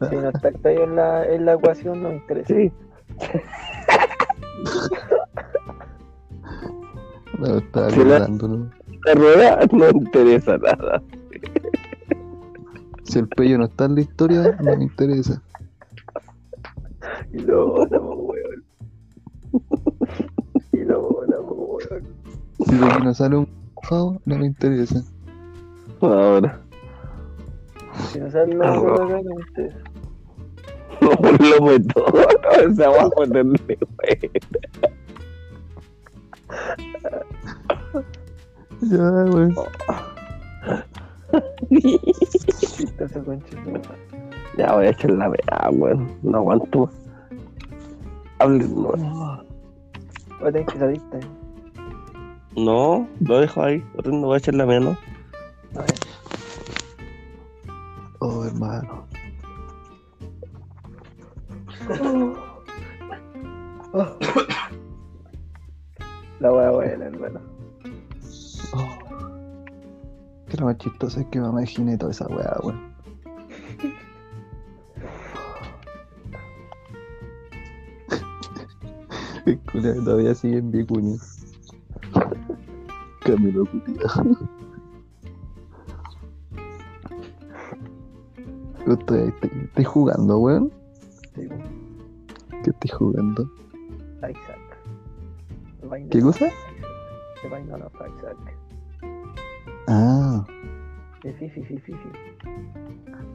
Si 0.10 0.16
no 0.16 0.30
está 0.30 0.48
el 0.48 0.56
pello 0.60 0.84
en 0.86 0.96
la, 0.96 1.26
en 1.26 1.46
la 1.46 1.54
ecuación, 1.56 2.02
no 2.02 2.08
me 2.08 2.16
interesa. 2.16 2.54
Sí. 2.54 2.72
No, 7.38 7.58
estaba 7.58 7.90
Sí, 7.90 8.04
la- 8.06 8.28
rueda 9.16 9.60
no 9.74 9.90
interesa 9.90 10.58
nada. 10.58 11.02
Si 13.04 13.20
el 13.20 13.28
pello 13.28 13.58
no 13.58 13.66
está 13.66 13.86
en 13.86 13.96
la 13.96 14.02
historia, 14.02 14.58
no 14.64 14.78
me 14.78 14.84
interesa. 14.84 15.42
Y 17.34 17.40
lo 17.40 17.86
no, 17.88 18.00
weón. 18.02 18.64
Y 20.72 20.78
lo 20.86 21.26
no, 21.28 21.42
weón. 21.42 22.04
Si 22.66 22.76
de 22.78 22.86
aquí 22.86 23.04
no 23.04 23.14
sale 23.14 23.36
un 23.36 23.50
mojado, 23.82 24.22
no 24.26 24.38
me 24.38 24.48
interesa. 24.48 25.04
Ahora. 26.02 26.62
Si 28.12 28.20
no 28.20 28.32
sale 28.32 28.56
la 28.56 28.80
weón 28.80 28.94
acá, 28.94 29.22
no 29.24 29.36
me 29.36 29.42
interesa. 29.42 29.80
No, 31.02 31.10
lo 31.32 31.66
meto. 31.66 32.06
No, 32.14 32.72
esa 32.72 32.90
va 32.90 33.04
a 33.04 33.10
ponerle, 33.10 33.60
wey. 33.70 34.32
Ya, 38.82 38.98
madre. 38.98 39.54
Ya 44.58 44.74
voy 44.74 44.86
a 44.88 44.90
echar 44.90 45.12
la 45.12 45.30
vea, 45.30 45.70
weón. 45.72 46.18
No 46.24 46.40
aguanto. 46.40 46.90
Hablen, 48.40 48.76
no. 48.76 49.44
Voy 50.40 50.48
a 50.48 50.52
tener 50.52 50.66
que 50.66 50.80
salirte. 50.80 51.39
No, 52.56 53.08
lo 53.22 53.40
dejo 53.40 53.64
ahí. 53.64 53.84
No 54.06 54.28
voy 54.28 54.36
a 54.36 54.38
echar 54.38 54.56
la 54.56 54.66
vea, 54.66 54.80
¿no? 54.80 54.98
A 55.76 55.82
ver. 55.82 55.94
Oh, 58.20 58.44
hermano. 58.44 59.06
La 66.40 66.54
wea 66.54 66.72
buena, 66.72 67.06
hermano. 67.06 67.42
Oh. 68.74 68.88
Que 70.48 70.58
lo 70.58 70.66
más 70.68 70.78
chistoso 70.78 71.20
es 71.20 71.26
que 71.28 71.40
me 71.40 71.50
imaginé 71.50 71.98
toda 71.98 72.12
esa 72.12 72.28
weá, 72.28 72.56
weón. 72.64 72.90
Todavía 80.06 80.36
sigue 80.36 80.60
en 80.60 80.72
Vicuña. 80.72 81.18
Camilo. 83.30 83.64
Yo 88.86 88.94
Estoy, 88.94 89.20
estoy, 89.28 89.52
estoy 89.66 89.84
jugando, 89.84 90.40
weón. 90.40 90.72
Sí. 91.36 91.48
¿Qué 92.64 92.72
estoy 92.72 92.90
jugando? 92.90 93.50
Isaac. 94.18 94.60
¿Qué 96.10 96.22
cosa? 96.22 96.50
El 97.44 97.50
vaina 97.52 97.78
no, 97.78 97.88
Isaac. 97.88 98.38
Ah. 99.88 100.46
Sí, 101.22 101.30
sí, 101.40 101.50
sí, 101.50 101.64
sí, 101.68 101.78
sí. 101.86 101.94
sí. 101.94 102.10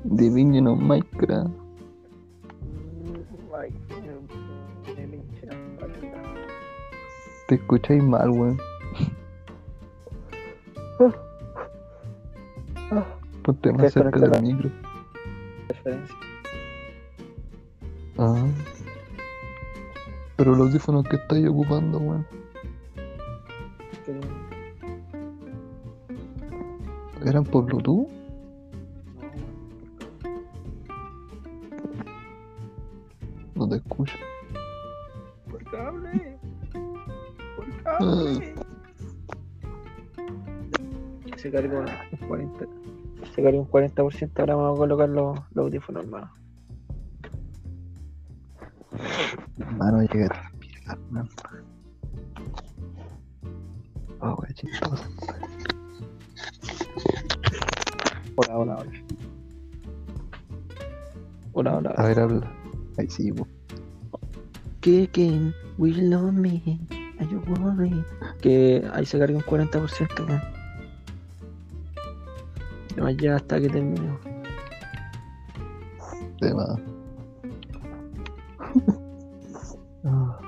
Divinen 0.05 0.67
of 0.67 0.81
Minecraft. 0.81 1.51
Espalda. 5.49 6.05
Te 7.47 7.55
escucháis 7.55 8.03
mal, 8.03 8.31
weón. 8.31 8.74
Ponte 13.43 13.73
más 13.73 13.93
cerca 13.93 14.21
del 14.21 14.43
micro. 14.43 14.71
Referencia. 15.69 16.17
Ah. 18.19 18.47
Pero 20.37 20.53
los 20.55 20.69
audífonos 20.69 21.05
que 21.05 21.17
estáis 21.17 21.47
ocupando, 21.49 21.99
weón. 21.99 22.27
¿Eran 27.25 27.45
por 27.45 27.65
Bluetooth? 27.65 28.09
No 33.55 33.69
te 33.69 33.77
escucho. 33.77 34.15
Por 35.51 35.65
cable. 35.65 36.39
Por 36.73 37.67
Ah. 37.85 37.99
cable. 37.99 38.55
Se 41.45 41.51
cargó 41.51 41.79
un 41.79 42.27
40. 42.27 42.67
Se 43.35 43.43
cargó 43.43 43.61
un 43.61 43.69
40%. 43.69 44.31
Ahora 44.39 44.55
vamos 44.55 44.77
a 44.77 44.79
colocar 44.79 45.09
los, 45.11 45.39
los 45.53 45.67
audífonos, 45.67 46.05
hermano. 46.05 46.33
Mano, 49.77 50.03
llega 50.05 50.25
a 50.25 50.29
transpirar, 50.31 50.99
weón. 51.11 51.29
Oh, 54.21 54.39
weón, 54.41 54.55
chistoso. 54.55 55.05
Hola, 58.37 58.59
hola, 58.59 58.77
hola. 58.79 58.93
Hola, 61.53 61.77
hola. 61.77 61.91
A 61.99 62.07
ver, 62.07 62.21
habla. 62.21 62.53
Ahí 62.97 63.11
sí, 63.11 63.31
weón. 63.33 63.49
Kicking, 64.81 65.53
will 65.77 66.09
love 66.09 66.33
me. 66.33 66.81
Are 67.21 67.29
you 67.29 67.43
worried? 67.61 68.03
Que 68.41 68.89
ahí 68.95 69.05
se 69.05 69.19
carga 69.19 69.37
un 69.37 69.43
40%, 69.43 70.27
weón. 70.27 70.54
Ya 73.13 73.37
hasta 73.37 73.61
que 73.61 73.69
termine. 73.69 74.19
Tema. 76.41 76.77
Ah. 80.05 80.41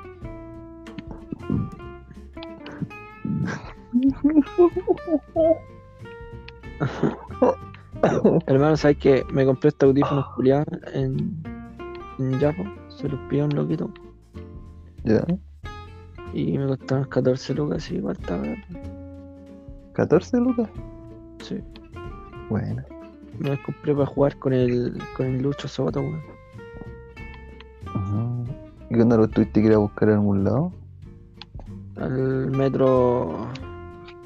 Hermano, 8.46 8.76
¿sabes 8.76 8.98
que 8.98 9.24
Me 9.32 9.46
compré 9.46 9.68
este 9.68 9.86
audífono 9.86 10.26
culiado 10.34 10.66
en, 10.92 11.42
en 12.18 12.38
Yapo. 12.38 12.64
Se 12.88 13.08
los 13.08 13.18
pidió 13.28 13.44
un 13.44 13.54
loquito. 13.54 13.92
Ya. 15.04 15.24
Y 16.32 16.58
me 16.58 16.66
costaron 16.66 17.04
14 17.04 17.54
lucas, 17.54 17.90
y 17.90 17.96
igual 17.96 18.16
está 18.20 18.36
barato. 18.36 18.60
14 19.94 20.36
lucas. 20.38 20.68
Sí. 21.42 21.62
Bueno. 22.48 22.82
Me 23.38 23.50
los 23.50 23.58
compré 23.60 23.94
para 23.94 24.06
jugar 24.06 24.38
con 24.38 24.52
el, 24.52 24.98
con 25.16 25.26
el 25.26 25.42
Lucho 25.42 25.68
Soto, 25.68 26.00
weón. 26.00 26.22
Ajá. 27.86 28.32
¿Y 28.90 28.94
cuándo 28.94 29.16
lo 29.18 29.28
tuviste 29.28 29.60
que 29.60 29.66
ir 29.68 29.74
a 29.74 29.78
buscar 29.78 30.08
en 30.08 30.14
algún 30.16 30.44
lado? 30.44 30.72
Al 31.96 32.50
metro. 32.50 33.48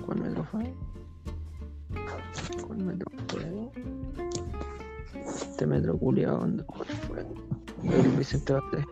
¿Cuál 0.07 0.21
metro 0.21 0.45
fue? 0.45 0.75
¿Cuál 2.67 2.79
metro 2.79 3.11
fue? 3.29 3.71
Este 5.27 5.67
metro 5.67 5.97
culiado, 5.99 6.39
¿dónde 6.39 6.65
fue? 7.09 7.25
El 7.85 8.09
Vicente 8.17 8.53
Valdés. 8.53 8.87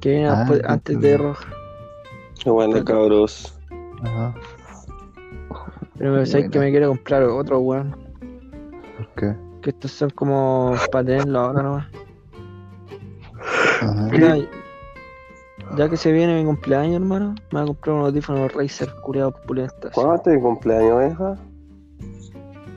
Que 0.00 0.10
viene 0.10 0.28
Ah, 0.28 0.46
antes 0.66 1.00
de. 1.00 1.16
Roja. 1.18 1.48
Qué 2.42 2.48
bueno, 2.50 2.82
cabros. 2.84 3.58
Ajá. 4.02 4.34
Pero 6.00 6.14
me 6.14 6.24
sabes 6.24 6.48
que 6.48 6.58
me 6.58 6.70
quiero 6.70 6.88
comprar 6.88 7.22
otro, 7.24 7.58
weón. 7.58 7.94
¿Por 8.96 9.06
qué? 9.16 9.36
Que 9.60 9.68
estos 9.68 9.90
son 9.90 10.08
como 10.08 10.74
para 10.90 11.04
tenerlo 11.04 11.38
ahora 11.40 11.62
nomás. 11.62 11.86
Ajá. 13.82 14.08
Mira, 14.10 14.36
ya 15.76 15.90
que 15.90 15.98
se 15.98 16.10
viene 16.10 16.38
mi 16.40 16.46
cumpleaños, 16.46 16.94
hermano, 17.02 17.34
me 17.52 17.60
voy 17.60 17.62
a 17.62 17.66
comprar 17.66 17.96
unos 17.96 18.08
audífonos 18.08 18.50
Razer 18.54 18.90
culiados 19.02 19.34
pulentas. 19.46 19.92
¿Cuándo 19.92 20.14
es 20.14 20.22
tu 20.22 20.40
cumpleaños, 20.40 21.12
hija? 21.12 21.36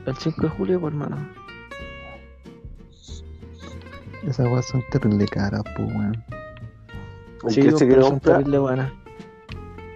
El 0.05 0.15
5 0.17 0.41
de 0.41 0.49
julio, 0.49 0.81
pues, 0.81 0.93
hermano. 0.93 1.15
Esas 4.27 4.47
weas 4.47 4.65
son 4.65 4.83
terrible 4.91 5.25
caras, 5.29 5.63
pues, 5.77 5.87
weón. 5.95 6.23
¿Y 7.47 7.51
Sí, 7.53 7.61
qué 7.61 7.69
pues, 7.69 7.79
se 7.79 7.85
pero 7.85 7.87
quiere 7.87 8.01
son 8.01 8.11
comprar? 8.11 8.37
terrible 8.39 8.57
buenas. 8.59 8.91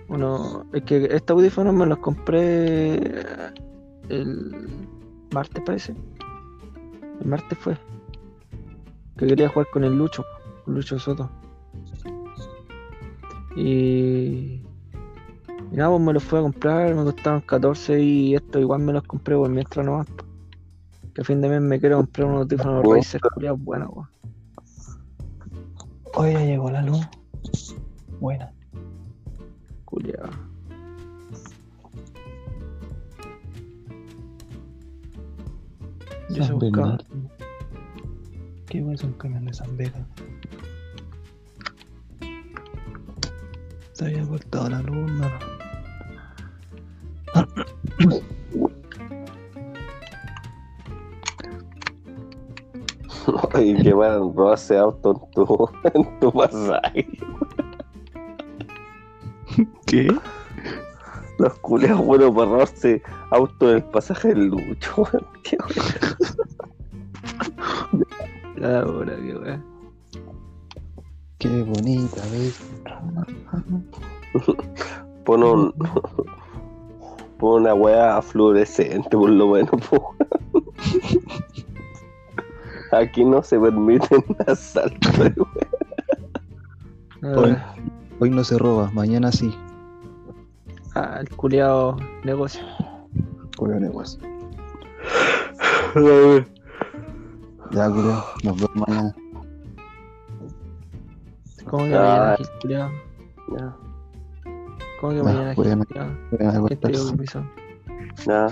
Uno, 0.09 0.65
es 0.73 0.83
que 0.83 1.05
estos 1.11 1.35
audífonos 1.35 1.73
me 1.73 1.85
los 1.85 1.97
compré 1.99 2.95
el 4.09 4.87
martes, 5.31 5.63
parece. 5.65 5.95
El 7.21 7.27
martes 7.27 7.57
fue. 7.57 7.77
Que 9.17 9.27
quería 9.27 9.49
jugar 9.49 9.67
con 9.71 9.83
el 9.83 9.97
Lucho, 9.97 10.23
con 10.63 10.75
Lucho 10.75 10.97
Soto. 10.99 11.29
Y. 13.55 14.63
Y 15.69 15.75
nada, 15.75 15.89
pues 15.89 16.01
me 16.01 16.13
los 16.13 16.23
fui 16.23 16.39
a 16.39 16.43
comprar, 16.43 16.95
me 16.95 17.03
costaron 17.03 17.41
14 17.41 18.01
y 18.01 18.35
esto 18.35 18.59
igual 18.59 18.81
me 18.81 18.93
los 18.93 19.03
compré 19.03 19.35
por 19.35 19.49
mientras 19.49 19.85
nomás. 19.85 20.07
po. 20.07 20.23
Que 21.13 21.21
a 21.21 21.23
fin 21.25 21.41
de 21.41 21.49
mes 21.49 21.61
me 21.61 21.79
quiero 21.79 21.97
comprar 21.97 22.27
unos 22.27 22.41
audífonos 22.43 22.83
Bueno. 22.83 22.95
Razer 22.95 23.21
culiados 23.21 23.61
buenos, 23.61 23.89
weón. 23.91 24.07
Hoy 26.13 26.33
ya 26.33 26.45
llegó 26.45 26.71
la 26.71 26.81
luz. 26.81 27.07
Buena. 28.19 28.53
Culiado. 29.97 30.29
Yo 36.29 36.43
se 36.43 36.53
buscaba. 36.53 36.97
Bernardo. 36.97 37.05
¿Qué 38.67 38.83
weas 38.83 38.99
son 38.99 39.13
camiones 39.13 39.57
de 39.57 39.65
San 39.65 39.75
Vega? 39.75 40.05
Se 43.93 44.05
había 44.05 44.23
cortado 44.27 44.69
la 44.69 44.83
luz, 44.83 45.11
mano. 45.13 45.39
Oye, 53.55 53.81
que 53.81 53.93
van 53.93 54.11
a 54.11 54.17
robarse 54.17 54.77
auto 54.77 55.11
en 55.11 55.31
tu, 55.31 55.69
en 55.95 56.19
tu 56.19 56.31
pasaje. 56.31 57.07
¿Qué? 59.87 60.07
Los 61.39 61.53
culeos 61.59 62.03
buenos 62.03 62.31
para 62.31 62.51
robarse 62.51 63.01
auto 63.31 63.69
en 63.69 63.77
el 63.77 63.83
pasaje 63.85 64.29
del 64.29 64.47
Lucho. 64.47 65.07
Qué 65.43 65.57
La 68.57 68.85
hora, 68.85 69.15
qué 69.15 69.37
weá. 69.37 69.63
Qué 71.37 71.63
bonita, 71.63 72.21
¿ves? 72.31 72.59
Pon 75.23 75.43
un. 75.43 75.73
Pon 77.37 77.61
una 77.61 77.73
weá 77.73 78.21
fluorescente, 78.21 79.09
por 79.15 79.29
lo 79.29 79.49
menos. 79.49 79.71
po. 79.89 80.15
Aquí 82.91 83.23
no 83.23 83.41
se 83.43 83.59
permiten 83.59 84.25
asaltos. 84.47 85.13
La 87.21 87.39
Hoy, 87.39 87.57
hoy 88.19 88.29
no 88.31 88.43
se 88.43 88.57
roba, 88.57 88.89
mañana 88.91 89.31
sí. 89.31 89.55
Ah, 90.99 91.19
el 91.21 91.29
culiado 91.29 91.95
negocio. 92.23 92.63
Culo 93.55 93.79
negocio. 93.79 94.19
Ya, 97.71 97.89
culo, 97.89 98.23
nos 98.43 98.55
vemos 98.55 98.75
mañana. 98.87 99.15
¿Cómo 101.69 101.83
que 101.83 101.93
Ah. 101.95 101.99
mañana 102.01 102.35
Gil 102.37 102.47
culiado? 102.61 102.91
Ya, 103.57 103.75
¿Cómo 105.01 105.11
que 105.11 105.17
Ya, 105.17 105.23
mañana 105.23 105.53
culiado? 105.55 105.83
¿Quién 105.85 105.99
te 106.29 106.37
dio 106.47 106.61
cortarse. 106.61 107.11
permiso? 107.11 107.43
ya. 108.25 108.47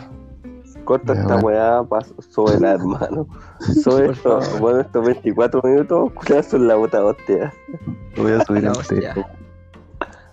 Corta 0.84 1.14
Ya, 1.16 1.22
esta 1.22 1.36
bueno. 1.38 1.48
weá, 1.48 1.84
pa- 1.84 2.06
súbela, 2.30 2.72
hermano. 2.78 3.26
Sube 3.84 4.06
Por 4.08 4.12
esto, 4.16 4.40
bueno, 4.60 4.80
estos 4.82 5.06
24 5.06 5.62
minutos, 5.64 6.12
culiados 6.14 6.46
son 6.48 6.68
la 6.68 6.76
bota 6.76 7.04
hostia. 7.06 7.54
Lo 8.18 8.24
voy 8.24 8.34
a 8.34 8.44
subir 8.46 8.64
La 8.64 8.72
hostia. 8.74 9.16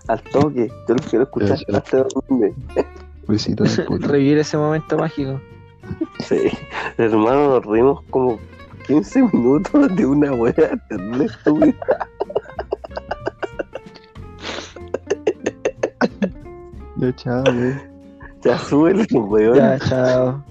Al 0.08 0.20
toque, 0.22 0.70
yo 0.88 0.94
lo 0.94 1.02
quiero 1.02 1.24
escuchar 1.24 1.58
en 1.68 1.74
el 1.74 1.82
puto. 3.84 4.08
Revivir 4.08 4.38
ese 4.38 4.56
momento 4.56 4.98
mágico. 4.98 5.40
Sí, 6.20 6.50
hermano, 6.98 7.48
nos 7.50 7.66
rimos 7.66 8.02
como 8.10 8.38
15 8.86 9.22
minutos 9.32 9.94
de 9.96 10.06
una 10.06 10.32
weá 10.32 10.54
terrible 10.88 11.24
estúpida. 11.26 11.74
Ya, 16.96 17.12
chao, 17.16 17.42
güey. 17.44 17.74
Ya 18.44 18.58
súbele, 18.58 19.06
weón. 19.12 19.56
Ya, 19.56 19.78
chao. 19.78 20.44